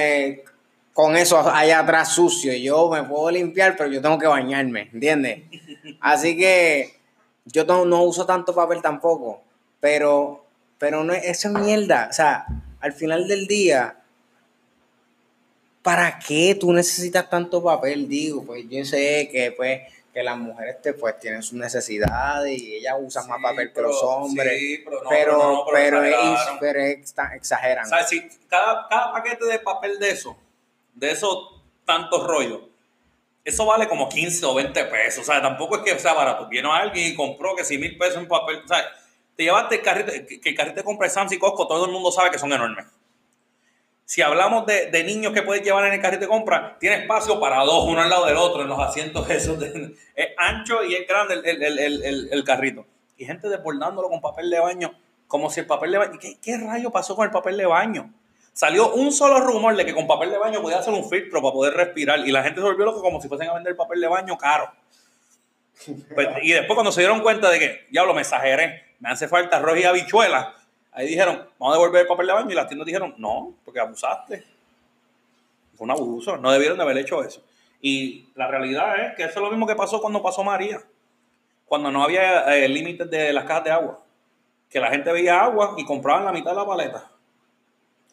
con 0.97 1.15
eso 1.15 1.37
allá 1.37 1.81
atrás 1.81 2.15
sucio. 2.15 2.51
Yo 2.55 2.89
me 2.89 3.03
puedo 3.03 3.29
limpiar, 3.29 3.77
pero 3.77 3.87
yo 3.91 4.01
tengo 4.01 4.17
que 4.17 4.25
bañarme, 4.25 4.89
¿entiendes? 4.91 5.43
Así 5.99 6.35
que 6.35 6.95
yo 7.45 7.65
no, 7.65 7.85
no 7.85 8.01
uso 8.01 8.25
tanto 8.25 8.55
papel 8.55 8.81
tampoco, 8.81 9.43
pero, 9.79 10.43
pero 10.79 11.03
no, 11.03 11.13
eso 11.13 11.49
es 11.49 11.53
mierda. 11.53 12.07
O 12.09 12.13
sea, 12.13 12.47
al 12.79 12.93
final 12.93 13.27
del 13.27 13.45
día, 13.45 13.95
¿para 15.83 16.17
qué 16.17 16.57
tú 16.59 16.73
necesitas 16.73 17.29
tanto 17.29 17.63
papel? 17.63 18.09
Digo, 18.09 18.43
pues 18.43 18.65
yo 18.67 18.83
sé 18.83 19.29
que 19.31 19.51
pues 19.51 19.81
que 20.17 20.23
las 20.23 20.35
mujeres 20.35 20.81
te, 20.81 20.93
pues 20.93 21.19
tienen 21.19 21.43
sus 21.43 21.53
necesidades 21.53 22.59
y 22.59 22.77
ellas 22.77 22.95
usan 22.99 23.27
más 23.27 23.39
papel 23.39 23.71
que 23.71 23.81
los 23.83 24.01
hombres. 24.01 24.59
Sí, 24.59 24.81
pero, 24.83 25.03
no, 25.03 25.09
pero, 25.09 25.37
no, 25.37 25.65
pero, 25.71 25.99
pero, 26.59 26.79
es, 26.79 27.13
exageran. 27.35 27.85
O 27.85 27.87
sea, 27.87 28.03
si 28.03 28.27
cada, 28.49 28.87
cada 28.89 29.13
paquete 29.13 29.45
de 29.45 29.59
papel 29.59 29.99
de 29.99 30.09
eso, 30.09 30.35
de 30.95 31.11
esos 31.11 31.61
tantos 31.85 32.25
rollos, 32.25 32.61
eso 33.45 33.67
vale 33.67 33.87
como 33.87 34.09
15 34.09 34.43
o 34.47 34.55
20 34.55 34.85
pesos. 34.85 35.19
O 35.19 35.31
sea, 35.31 35.39
tampoco 35.39 35.75
es 35.75 35.83
que 35.83 35.99
sea 35.99 36.13
barato. 36.13 36.47
Vino 36.47 36.73
alguien 36.73 37.13
y 37.13 37.15
compró 37.15 37.55
que 37.55 37.63
si 37.63 37.77
mil 37.77 37.95
pesos 37.95 38.17
en 38.17 38.27
papel. 38.27 38.63
O 38.65 38.67
sea, 38.67 38.83
te 39.35 39.43
llevaste 39.43 39.75
el 39.75 39.81
carrito, 39.83 40.11
que 40.41 40.49
el 40.49 40.55
carrito 40.55 40.83
compra 40.83 41.07
Sam's 41.09 41.31
y 41.33 41.37
Costco, 41.37 41.67
todo 41.67 41.85
el 41.85 41.91
mundo 41.91 42.11
sabe 42.11 42.31
que 42.31 42.39
son 42.39 42.51
enormes. 42.51 42.87
Si 44.07 44.21
hablamos 44.21 44.65
de, 44.65 44.89
de, 44.89 45.03
niños 45.03 45.33
que 45.33 45.41
puedes 45.41 45.61
llevar 45.61 45.83
en 45.83 45.93
el 45.93 46.01
carrito 46.01 46.21
de 46.21 46.27
compra, 46.29 46.77
tiene 46.79 46.95
espacio 46.95 47.41
para 47.41 47.61
dos, 47.65 47.83
uno 47.89 48.01
al 48.01 48.09
lado 48.09 48.25
del 48.25 48.37
otro, 48.37 48.61
en 48.61 48.69
los 48.69 48.79
asientos 48.79 49.29
esos. 49.29 49.61
es 49.61 50.27
ancho 50.37 50.81
y 50.81 50.95
es 50.95 51.05
grande 51.05 51.33
el, 51.33 51.61
el, 51.61 51.77
el, 51.77 52.29
el, 52.31 52.43
carrito. 52.45 52.85
Y 53.17 53.25
gente 53.25 53.49
desbordándolo 53.49 54.07
con 54.07 54.21
papel 54.21 54.49
de 54.49 54.61
baño, 54.61 54.97
como 55.27 55.49
si 55.49 55.59
el 55.59 55.65
papel 55.65 55.91
de 55.91 55.97
baño... 55.97 56.19
¿Qué, 56.21 56.37
¿Qué 56.41 56.57
rayo 56.57 56.89
pasó 56.89 57.17
con 57.17 57.25
el 57.25 57.31
papel 57.31 57.57
de 57.57 57.65
baño? 57.65 58.13
Salió 58.53 58.93
un 58.93 59.11
solo 59.11 59.41
rumor 59.41 59.75
de 59.75 59.85
que 59.85 59.93
con 59.93 60.07
papel 60.07 60.31
de 60.31 60.37
baño 60.37 60.61
podía 60.61 60.79
hacer 60.79 60.93
un 60.93 61.09
filtro 61.09 61.41
para 61.41 61.51
poder 61.51 61.73
respirar. 61.73 62.19
Y 62.19 62.31
la 62.31 62.43
gente 62.43 62.61
se 62.61 62.65
volvió 62.65 62.85
loco 62.85 63.01
como 63.01 63.21
si 63.21 63.27
fuesen 63.27 63.49
a 63.49 63.55
vender 63.55 63.75
papel 63.75 63.99
de 63.99 64.07
baño 64.07 64.37
caro. 64.37 64.71
Pues, 66.15 66.27
y 66.43 66.53
después 66.53 66.75
cuando 66.75 66.93
se 66.93 67.01
dieron 67.01 67.19
cuenta 67.19 67.49
de 67.49 67.59
que, 67.59 67.87
ya 67.91 68.03
lo 68.03 68.13
me 68.13 68.21
exageré, 68.21 68.95
me 68.99 69.09
hace 69.09 69.27
falta 69.27 69.57
arroz 69.57 69.77
y 69.77 69.83
habichuelas, 69.83 70.47
Ahí 70.97 71.09
dijeron, 71.09 71.47
vamos 71.59 71.75
a 71.75 71.77
devolver 71.77 72.01
el 72.01 72.07
papel 72.07 72.25
de 72.25 72.33
baño 72.33 72.49
y 72.49 72.55
las 72.55 72.67
tiendas 72.67 72.87
dijeron, 72.87 73.13
no, 73.19 73.53
porque 73.63 73.79
abusaste. 73.79 74.43
Fue 75.75 75.85
un 75.85 75.91
abuso, 75.91 76.37
no 76.37 76.51
debieron 76.51 76.75
de 76.75 76.83
haber 76.83 76.97
hecho 76.97 77.23
eso. 77.23 77.43
Y 77.79 78.25
la 78.33 78.47
realidad 78.47 79.05
es 79.05 79.15
que 79.15 79.25
eso 79.25 79.33
es 79.35 79.41
lo 79.43 79.51
mismo 79.51 79.67
que 79.67 79.75
pasó 79.75 80.01
cuando 80.01 80.23
pasó 80.23 80.43
María, 80.43 80.81
cuando 81.67 81.91
no 81.91 82.03
había 82.03 82.51
eh, 82.57 82.67
límites 82.67 83.11
de 83.11 83.31
las 83.31 83.45
cajas 83.45 83.65
de 83.65 83.71
agua. 83.71 84.03
Que 84.71 84.79
la 84.79 84.89
gente 84.89 85.11
veía 85.11 85.39
agua 85.39 85.75
y 85.77 85.85
compraban 85.85 86.25
la 86.25 86.31
mitad 86.31 86.49
de 86.49 86.57
la 86.57 86.65
paleta. 86.65 87.11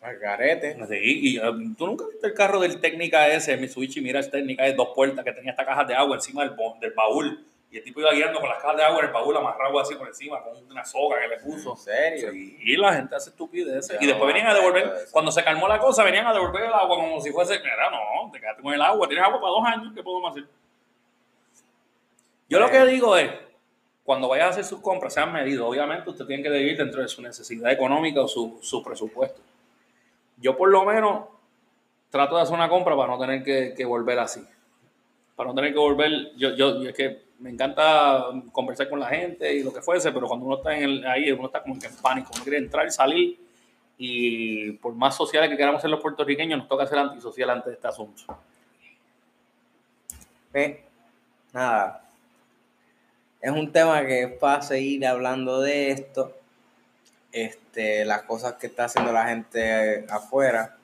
Al 0.02 0.18
garete. 0.18 0.76
Sí, 0.86 1.20
y 1.32 1.38
um, 1.38 1.74
tú 1.74 1.86
nunca 1.86 2.04
viste 2.06 2.26
el 2.26 2.34
carro 2.34 2.60
del 2.60 2.82
Técnica 2.82 3.26
ese, 3.28 3.56
Mitsubishi 3.56 4.02
Mira 4.02 4.20
Técnica 4.28 4.64
de 4.64 4.74
dos 4.74 4.90
puertas 4.94 5.24
que 5.24 5.32
tenía 5.32 5.52
esta 5.52 5.64
caja 5.64 5.84
de 5.84 5.94
agua 5.94 6.16
encima 6.16 6.42
del, 6.42 6.54
del 6.82 6.92
baúl 6.92 7.42
y 7.74 7.78
el 7.78 7.82
tipo 7.82 7.98
iba 7.98 8.12
guiando 8.12 8.38
con 8.38 8.48
las 8.48 8.58
cajas 8.58 8.76
de 8.76 8.84
agua 8.84 9.00
en 9.00 9.06
el 9.06 9.12
baúl 9.12 9.36
amarrado 9.36 9.80
así 9.80 9.96
por 9.96 10.06
encima, 10.06 10.40
con 10.44 10.64
una 10.70 10.84
soga 10.84 11.18
que 11.18 11.26
le 11.26 11.38
puso. 11.38 11.72
¿En 11.72 11.76
serio? 11.76 12.32
y 12.32 12.76
la 12.76 12.94
gente 12.94 13.16
hace 13.16 13.30
estupideces. 13.30 14.00
y 14.00 14.06
después 14.06 14.28
venían 14.28 14.46
a 14.46 14.54
devolver, 14.54 15.08
cuando 15.10 15.32
se 15.32 15.42
calmó 15.42 15.66
la 15.66 15.80
cosa, 15.80 16.04
venían 16.04 16.24
a 16.24 16.32
devolver 16.32 16.66
el 16.66 16.72
agua 16.72 16.96
como 16.96 17.20
si 17.20 17.32
fuese, 17.32 17.58
no, 17.58 18.30
te 18.30 18.38
quedaste 18.38 18.62
con 18.62 18.74
el 18.74 18.80
agua, 18.80 19.08
tienes 19.08 19.24
agua 19.24 19.40
para 19.40 19.50
dos 19.50 19.64
años, 19.66 19.92
¿qué 19.92 20.04
podemos 20.04 20.30
hacer? 20.30 20.44
Yo 22.48 22.60
lo 22.60 22.70
que 22.70 22.84
digo 22.84 23.16
es, 23.16 23.32
cuando 24.04 24.28
vayas 24.28 24.46
a 24.46 24.50
hacer 24.50 24.64
sus 24.64 24.80
compras, 24.80 25.12
sean 25.12 25.32
medidos. 25.32 25.68
Obviamente 25.68 26.08
usted 26.08 26.26
tiene 26.26 26.44
que 26.44 26.50
vivir 26.50 26.76
dentro 26.76 27.02
de 27.02 27.08
su 27.08 27.22
necesidad 27.22 27.72
económica 27.72 28.20
o 28.20 28.28
su, 28.28 28.56
su 28.62 28.84
presupuesto. 28.84 29.40
Yo 30.36 30.56
por 30.56 30.68
lo 30.68 30.84
menos 30.84 31.24
trato 32.08 32.36
de 32.36 32.42
hacer 32.42 32.54
una 32.54 32.68
compra 32.68 32.94
para 32.96 33.08
no 33.08 33.18
tener 33.18 33.42
que, 33.42 33.74
que 33.76 33.84
volver 33.84 34.20
así. 34.20 34.46
Para 35.34 35.48
no 35.48 35.56
tener 35.56 35.72
que 35.72 35.80
volver, 35.80 36.36
yo, 36.36 36.54
yo, 36.54 36.80
es 36.82 36.94
que 36.94 37.23
me 37.38 37.50
encanta 37.50 38.26
conversar 38.52 38.88
con 38.88 39.00
la 39.00 39.08
gente 39.08 39.52
y 39.52 39.62
lo 39.62 39.72
que 39.72 39.82
fuese, 39.82 40.12
pero 40.12 40.26
cuando 40.26 40.46
uno 40.46 40.56
está 40.56 40.76
en 40.76 40.82
el, 40.84 41.06
ahí, 41.06 41.30
uno 41.32 41.46
está 41.46 41.62
como 41.62 41.78
que 41.78 41.86
en 41.86 41.96
pánico, 41.96 42.30
uno 42.34 42.42
quiere 42.42 42.58
entrar 42.58 42.86
y 42.86 42.90
salir, 42.90 43.38
y 43.98 44.72
por 44.72 44.94
más 44.94 45.16
sociales 45.16 45.50
que 45.50 45.56
queramos 45.56 45.80
ser 45.80 45.90
los 45.90 46.00
puertorriqueños, 46.00 46.58
nos 46.58 46.68
toca 46.68 46.86
ser 46.86 46.98
antisocial 46.98 47.50
ante 47.50 47.72
este 47.72 47.86
asunto. 47.86 48.22
nada, 51.52 52.04
es 53.40 53.50
un 53.50 53.70
tema 53.72 54.04
que 54.06 54.22
es 54.22 54.32
para 54.38 54.62
seguir 54.62 55.06
hablando 55.06 55.60
de 55.60 55.90
esto, 55.90 56.32
este, 57.30 58.04
las 58.04 58.22
cosas 58.22 58.54
que 58.54 58.68
está 58.68 58.84
haciendo 58.84 59.12
la 59.12 59.26
gente 59.28 60.06
afuera. 60.08 60.76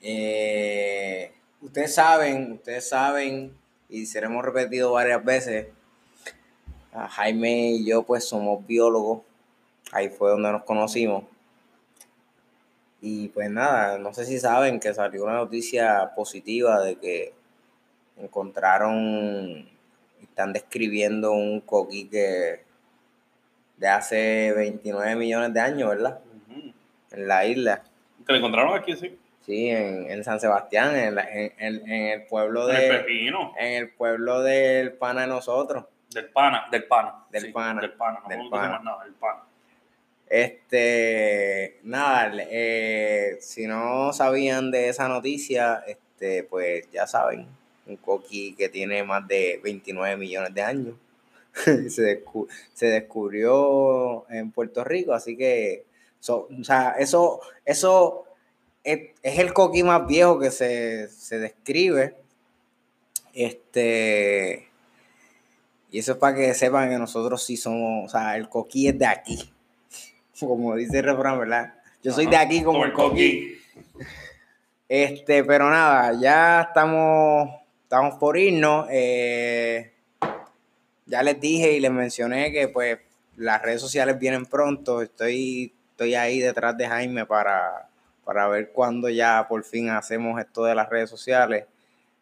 Eh, 0.00 1.32
ustedes 1.60 1.94
saben, 1.94 2.52
ustedes 2.52 2.88
saben 2.88 3.56
y 3.88 4.06
seremos 4.06 4.44
repetido 4.44 4.92
varias 4.92 5.24
veces. 5.24 5.68
Jaime 6.92 7.72
y 7.72 7.84
yo 7.84 8.04
pues 8.04 8.24
somos 8.24 8.66
biólogos, 8.66 9.20
ahí 9.92 10.08
fue 10.08 10.30
donde 10.30 10.50
nos 10.50 10.64
conocimos. 10.64 11.24
Y 13.02 13.28
pues 13.28 13.50
nada, 13.50 13.98
no 13.98 14.14
sé 14.14 14.24
si 14.24 14.38
saben 14.38 14.80
que 14.80 14.94
salió 14.94 15.24
una 15.24 15.34
noticia 15.34 16.12
positiva 16.16 16.80
de 16.80 16.96
que 16.96 17.34
encontraron, 18.16 19.68
están 20.22 20.52
describiendo 20.54 21.32
un 21.32 21.60
coquique 21.60 22.64
de 23.76 23.88
hace 23.88 24.52
29 24.56 25.16
millones 25.16 25.52
de 25.52 25.60
años, 25.60 25.90
¿verdad? 25.90 26.20
En 27.10 27.28
la 27.28 27.46
isla. 27.46 27.84
¿Que 28.26 28.32
lo 28.32 28.38
encontraron 28.38 28.74
aquí, 28.74 28.96
sí? 28.96 29.18
Sí, 29.46 29.68
en, 29.70 30.24
San 30.24 30.40
Sebastián, 30.40 30.96
en, 30.96 31.16
en, 31.56 31.88
el 31.88 32.24
pueblo 32.24 32.66
de. 32.66 32.84
En 32.84 32.92
el 32.92 32.98
Pepino. 32.98 33.54
En 33.56 33.74
el 33.74 33.90
pueblo 33.90 34.42
del 34.42 34.94
pana 34.94 35.20
de 35.20 35.28
nosotros. 35.28 35.84
Del 36.12 36.30
pana, 36.30 36.66
del 36.72 36.82
pana. 36.84 37.24
Del 37.30 37.52
pana. 37.52 37.80
Del 37.80 37.92
pana, 37.92 38.20
no 38.24 38.28
del 38.28 38.48
pana. 38.48 38.80
Nada, 38.80 39.04
del 39.04 39.14
pana. 39.14 39.42
Este, 40.28 41.78
nada, 41.84 42.32
eh, 42.50 43.36
si 43.40 43.68
no 43.68 44.12
sabían 44.12 44.72
de 44.72 44.88
esa 44.88 45.06
noticia, 45.06 45.84
este, 45.86 46.42
pues 46.42 46.90
ya 46.90 47.06
saben, 47.06 47.46
un 47.86 47.96
coqui 47.98 48.56
que 48.56 48.68
tiene 48.68 49.04
más 49.04 49.28
de 49.28 49.60
29 49.62 50.16
millones 50.16 50.52
de 50.54 50.62
años. 50.62 50.94
se, 51.54 52.24
se 52.74 52.86
descubrió 52.86 54.28
en 54.28 54.50
Puerto 54.50 54.82
Rico, 54.82 55.12
así 55.12 55.36
que, 55.36 55.84
o 56.28 56.48
sea, 56.64 56.96
eso, 56.98 57.40
eso 57.64 58.25
es, 58.86 59.38
el 59.38 59.52
coquí 59.52 59.82
más 59.82 60.06
viejo 60.06 60.38
que 60.38 60.50
se, 60.50 61.08
describe. 61.38 62.14
Este. 63.34 64.68
Y 65.90 65.98
eso 65.98 66.12
es 66.12 66.18
para 66.18 66.36
que 66.36 66.54
sepan 66.54 66.88
que 66.88 66.98
nosotros 66.98 67.42
sí 67.44 67.56
somos, 67.56 68.06
o 68.06 68.08
sea, 68.08 68.36
el 68.36 68.48
coquí 68.48 68.88
es 68.88 68.98
de 68.98 69.06
aquí. 69.06 69.52
Como 70.40 70.76
dice 70.76 70.98
el 70.98 71.04
refrán, 71.04 71.38
¿verdad? 71.38 71.74
Yo 72.02 72.12
soy 72.12 72.26
de 72.26 72.36
aquí 72.36 72.62
como, 72.62 72.84
el 72.84 72.92
coquí. 72.92 73.58
Este, 74.88 75.42
pero 75.42 75.68
nada, 75.68 76.16
ya 76.20 76.60
estamos, 76.68 77.50
estamos 77.82 78.14
por 78.14 78.38
irnos. 78.38 78.86
Eh, 78.90 79.92
ya 81.06 81.22
les 81.24 81.40
dije 81.40 81.72
y 81.72 81.80
les 81.80 81.90
mencioné 81.90 82.52
que 82.52 82.68
pues 82.68 82.98
las 83.36 83.60
redes 83.60 83.80
sociales 83.80 84.20
vienen 84.20 84.46
pronto. 84.46 85.02
Estoy, 85.02 85.72
estoy 85.90 86.14
ahí 86.14 86.38
detrás 86.38 86.76
de 86.76 86.86
Jaime 86.86 87.26
para, 87.26 87.85
para 88.26 88.48
ver 88.48 88.72
cuándo 88.72 89.08
ya 89.08 89.46
por 89.48 89.62
fin 89.62 89.88
hacemos 89.88 90.40
esto 90.40 90.64
de 90.64 90.74
las 90.74 90.90
redes 90.90 91.08
sociales. 91.08 91.66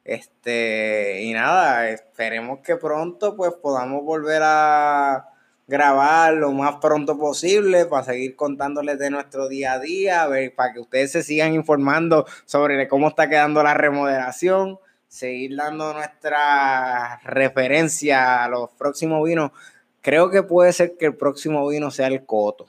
Este, 0.04 1.22
y 1.22 1.32
nada, 1.32 1.88
esperemos 1.88 2.58
que 2.60 2.76
pronto 2.76 3.34
pues 3.34 3.54
podamos 3.54 4.04
volver 4.04 4.42
a 4.44 5.30
grabar 5.66 6.34
lo 6.34 6.52
más 6.52 6.76
pronto 6.76 7.16
posible 7.16 7.86
para 7.86 8.04
seguir 8.04 8.36
contándoles 8.36 8.98
de 8.98 9.08
nuestro 9.08 9.48
día 9.48 9.72
a 9.72 9.78
día, 9.78 10.28
para 10.54 10.74
que 10.74 10.80
ustedes 10.80 11.10
se 11.10 11.22
sigan 11.22 11.54
informando 11.54 12.26
sobre 12.44 12.86
cómo 12.86 13.08
está 13.08 13.30
quedando 13.30 13.62
la 13.62 13.72
remodelación, 13.72 14.78
seguir 15.08 15.56
dando 15.56 15.94
nuestra 15.94 17.18
referencia 17.24 18.44
a 18.44 18.48
los 18.50 18.68
próximos 18.72 19.24
vinos. 19.24 19.52
Creo 20.02 20.28
que 20.28 20.42
puede 20.42 20.74
ser 20.74 20.98
que 20.98 21.06
el 21.06 21.16
próximo 21.16 21.66
vino 21.66 21.90
sea 21.90 22.08
el 22.08 22.26
Coto. 22.26 22.66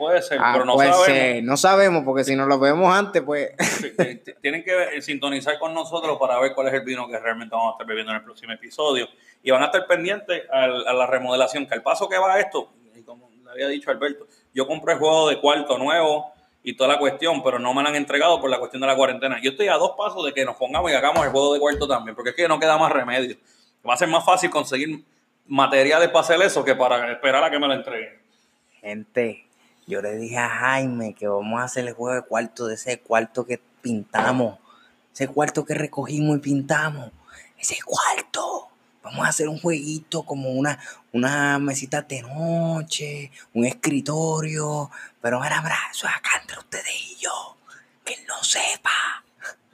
Puede 0.00 0.22
ser, 0.22 0.38
ah, 0.40 0.52
pero 0.54 0.64
no 0.64 0.78
sabemos. 0.78 1.42
No 1.44 1.56
sabemos, 1.58 2.04
porque 2.06 2.24
si 2.24 2.34
no 2.34 2.46
lo 2.46 2.58
vemos 2.58 2.90
antes, 2.90 3.20
pues. 3.20 3.50
Tienen 4.40 4.64
que 4.64 5.02
sintonizar 5.02 5.58
con 5.58 5.74
nosotros 5.74 6.16
para 6.18 6.40
ver 6.40 6.54
cuál 6.54 6.68
es 6.68 6.72
el 6.72 6.80
vino 6.80 7.06
que 7.06 7.18
realmente 7.18 7.54
vamos 7.54 7.72
a 7.72 7.74
estar 7.74 7.86
bebiendo 7.86 8.10
en 8.10 8.16
el 8.16 8.24
próximo 8.24 8.50
episodio. 8.50 9.06
Y 9.42 9.50
van 9.50 9.62
a 9.62 9.66
estar 9.66 9.86
pendientes 9.86 10.44
a, 10.50 10.68
la 10.68 11.06
remodelación, 11.06 11.66
que 11.66 11.74
al 11.74 11.82
paso 11.82 12.08
que 12.08 12.16
va 12.16 12.40
esto, 12.40 12.72
y 12.94 13.02
como 13.02 13.28
le 13.44 13.50
había 13.50 13.68
dicho 13.68 13.90
Alberto, 13.90 14.26
yo 14.54 14.66
compré 14.66 14.94
el 14.94 15.00
juego 15.00 15.28
de 15.28 15.38
cuarto 15.38 15.76
nuevo 15.76 16.32
y 16.62 16.74
toda 16.74 16.94
la 16.94 16.98
cuestión, 16.98 17.42
pero 17.42 17.58
no 17.58 17.74
me 17.74 17.82
lo 17.82 17.90
han 17.90 17.96
entregado 17.96 18.40
por 18.40 18.48
la 18.48 18.58
cuestión 18.58 18.80
de 18.80 18.86
la 18.86 18.96
cuarentena. 18.96 19.38
Yo 19.42 19.50
estoy 19.50 19.68
a 19.68 19.74
dos 19.74 19.96
pasos 19.98 20.24
de 20.24 20.32
que 20.32 20.46
nos 20.46 20.56
pongamos 20.56 20.90
y 20.90 20.94
hagamos 20.94 21.26
el 21.26 21.30
juego 21.30 21.52
de 21.52 21.60
cuarto 21.60 21.86
también, 21.86 22.16
porque 22.16 22.30
es 22.30 22.36
que 22.36 22.48
no 22.48 22.58
queda 22.58 22.78
más 22.78 22.90
remedio. 22.90 23.36
Va 23.86 23.92
a 23.92 23.98
ser 23.98 24.08
más 24.08 24.24
fácil 24.24 24.48
conseguir 24.48 25.04
materiales 25.46 26.08
para 26.08 26.20
hacer 26.20 26.40
eso 26.40 26.64
que 26.64 26.74
para 26.74 27.12
esperar 27.12 27.44
a 27.44 27.50
que 27.50 27.58
me 27.58 27.68
lo 27.68 27.74
entreguen. 27.74 28.18
Gente, 28.80 29.49
yo 29.90 30.00
le 30.00 30.16
dije 30.16 30.38
a 30.38 30.48
Jaime 30.48 31.14
que 31.14 31.26
vamos 31.26 31.60
a 31.60 31.64
hacer 31.64 31.86
el 31.86 31.94
juego 31.94 32.14
de 32.14 32.22
cuarto 32.22 32.66
de 32.66 32.74
ese 32.76 33.00
cuarto 33.00 33.44
que 33.44 33.60
pintamos. 33.82 34.58
Ese 35.12 35.28
cuarto 35.28 35.64
que 35.64 35.74
recogimos 35.74 36.38
y 36.38 36.40
pintamos. 36.40 37.10
Ese 37.58 37.76
cuarto. 37.84 38.68
Vamos 39.02 39.26
a 39.26 39.30
hacer 39.30 39.48
un 39.48 39.58
jueguito 39.58 40.22
como 40.22 40.50
una, 40.50 40.78
una 41.12 41.58
mesita 41.58 42.02
de 42.02 42.22
noche, 42.22 43.32
un 43.52 43.66
escritorio. 43.66 44.90
Pero 45.20 45.42
eso 45.42 46.06
es 46.06 46.14
acá 46.14 46.30
entre 46.40 46.58
ustedes 46.58 46.94
y 47.10 47.16
yo. 47.16 47.56
Que 48.04 48.14
él 48.14 48.20
no 48.28 48.42
sepa. 48.44 49.24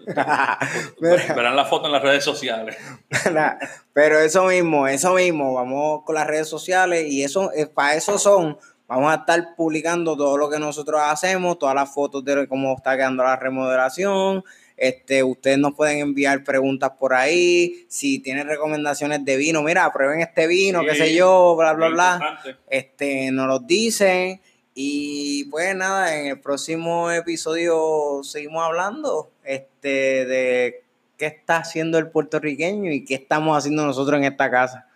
Verán 1.00 1.56
la 1.56 1.64
foto 1.64 1.86
en 1.86 1.92
las 1.92 2.02
redes 2.02 2.24
sociales. 2.24 2.76
Pero 3.92 4.18
eso 4.18 4.44
mismo, 4.44 4.86
eso 4.86 5.14
mismo, 5.14 5.54
vamos 5.54 6.04
con 6.04 6.14
las 6.14 6.26
redes 6.26 6.48
sociales 6.48 7.06
y 7.08 7.24
eso, 7.24 7.50
eh, 7.52 7.66
para 7.66 7.94
eso 7.94 8.18
son, 8.18 8.58
vamos 8.88 9.12
a 9.12 9.16
estar 9.16 9.54
publicando 9.56 10.16
todo 10.16 10.36
lo 10.36 10.48
que 10.48 10.58
nosotros 10.58 11.00
hacemos, 11.04 11.58
todas 11.58 11.74
las 11.74 11.92
fotos 11.92 12.24
de 12.24 12.46
cómo 12.46 12.74
está 12.76 12.96
quedando 12.96 13.22
la 13.22 13.36
remodelación. 13.36 14.44
Este, 14.76 15.22
ustedes 15.22 15.58
nos 15.58 15.74
pueden 15.74 15.98
enviar 16.00 16.44
preguntas 16.44 16.90
por 16.98 17.14
ahí, 17.14 17.86
si 17.88 18.18
tienen 18.18 18.46
recomendaciones 18.46 19.24
de 19.24 19.36
vino, 19.38 19.62
mira, 19.62 19.90
prueben 19.90 20.20
este 20.20 20.46
vino, 20.46 20.82
qué 20.82 20.94
sé 20.94 21.14
yo, 21.14 21.56
bla, 21.56 21.72
bla, 21.72 21.88
bla. 21.88 22.40
Este, 22.68 23.30
nos 23.30 23.46
los 23.46 23.66
dicen 23.66 24.40
y 24.78 25.44
pues 25.44 25.74
nada, 25.74 26.20
en 26.20 26.26
el 26.26 26.38
próximo 26.38 27.10
episodio 27.10 28.20
seguimos 28.22 28.62
hablando 28.62 29.30
este, 29.42 30.26
de 30.26 30.82
qué 31.16 31.24
está 31.24 31.56
haciendo 31.56 31.96
el 31.96 32.10
puertorriqueño 32.10 32.92
y 32.92 33.02
qué 33.02 33.14
estamos 33.14 33.56
haciendo 33.56 33.86
nosotros 33.86 34.18
en 34.18 34.24
esta 34.24 34.50
casa. 34.50 34.86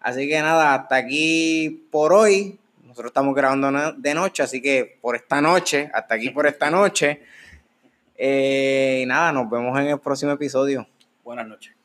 Así 0.00 0.26
que 0.26 0.40
nada, 0.40 0.74
hasta 0.74 0.96
aquí 0.96 1.86
por 1.90 2.14
hoy. 2.14 2.58
Nosotros 2.96 3.10
estamos 3.10 3.34
grabando 3.34 3.92
de 3.98 4.14
noche, 4.14 4.42
así 4.42 4.62
que 4.62 4.96
por 5.02 5.16
esta 5.16 5.38
noche, 5.42 5.90
hasta 5.92 6.14
aquí 6.14 6.30
por 6.30 6.46
esta 6.46 6.70
noche. 6.70 7.20
Eh, 8.16 9.00
y 9.02 9.06
nada, 9.06 9.32
nos 9.32 9.50
vemos 9.50 9.78
en 9.78 9.88
el 9.88 10.00
próximo 10.00 10.32
episodio. 10.32 10.88
Buenas 11.22 11.46
noches. 11.46 11.75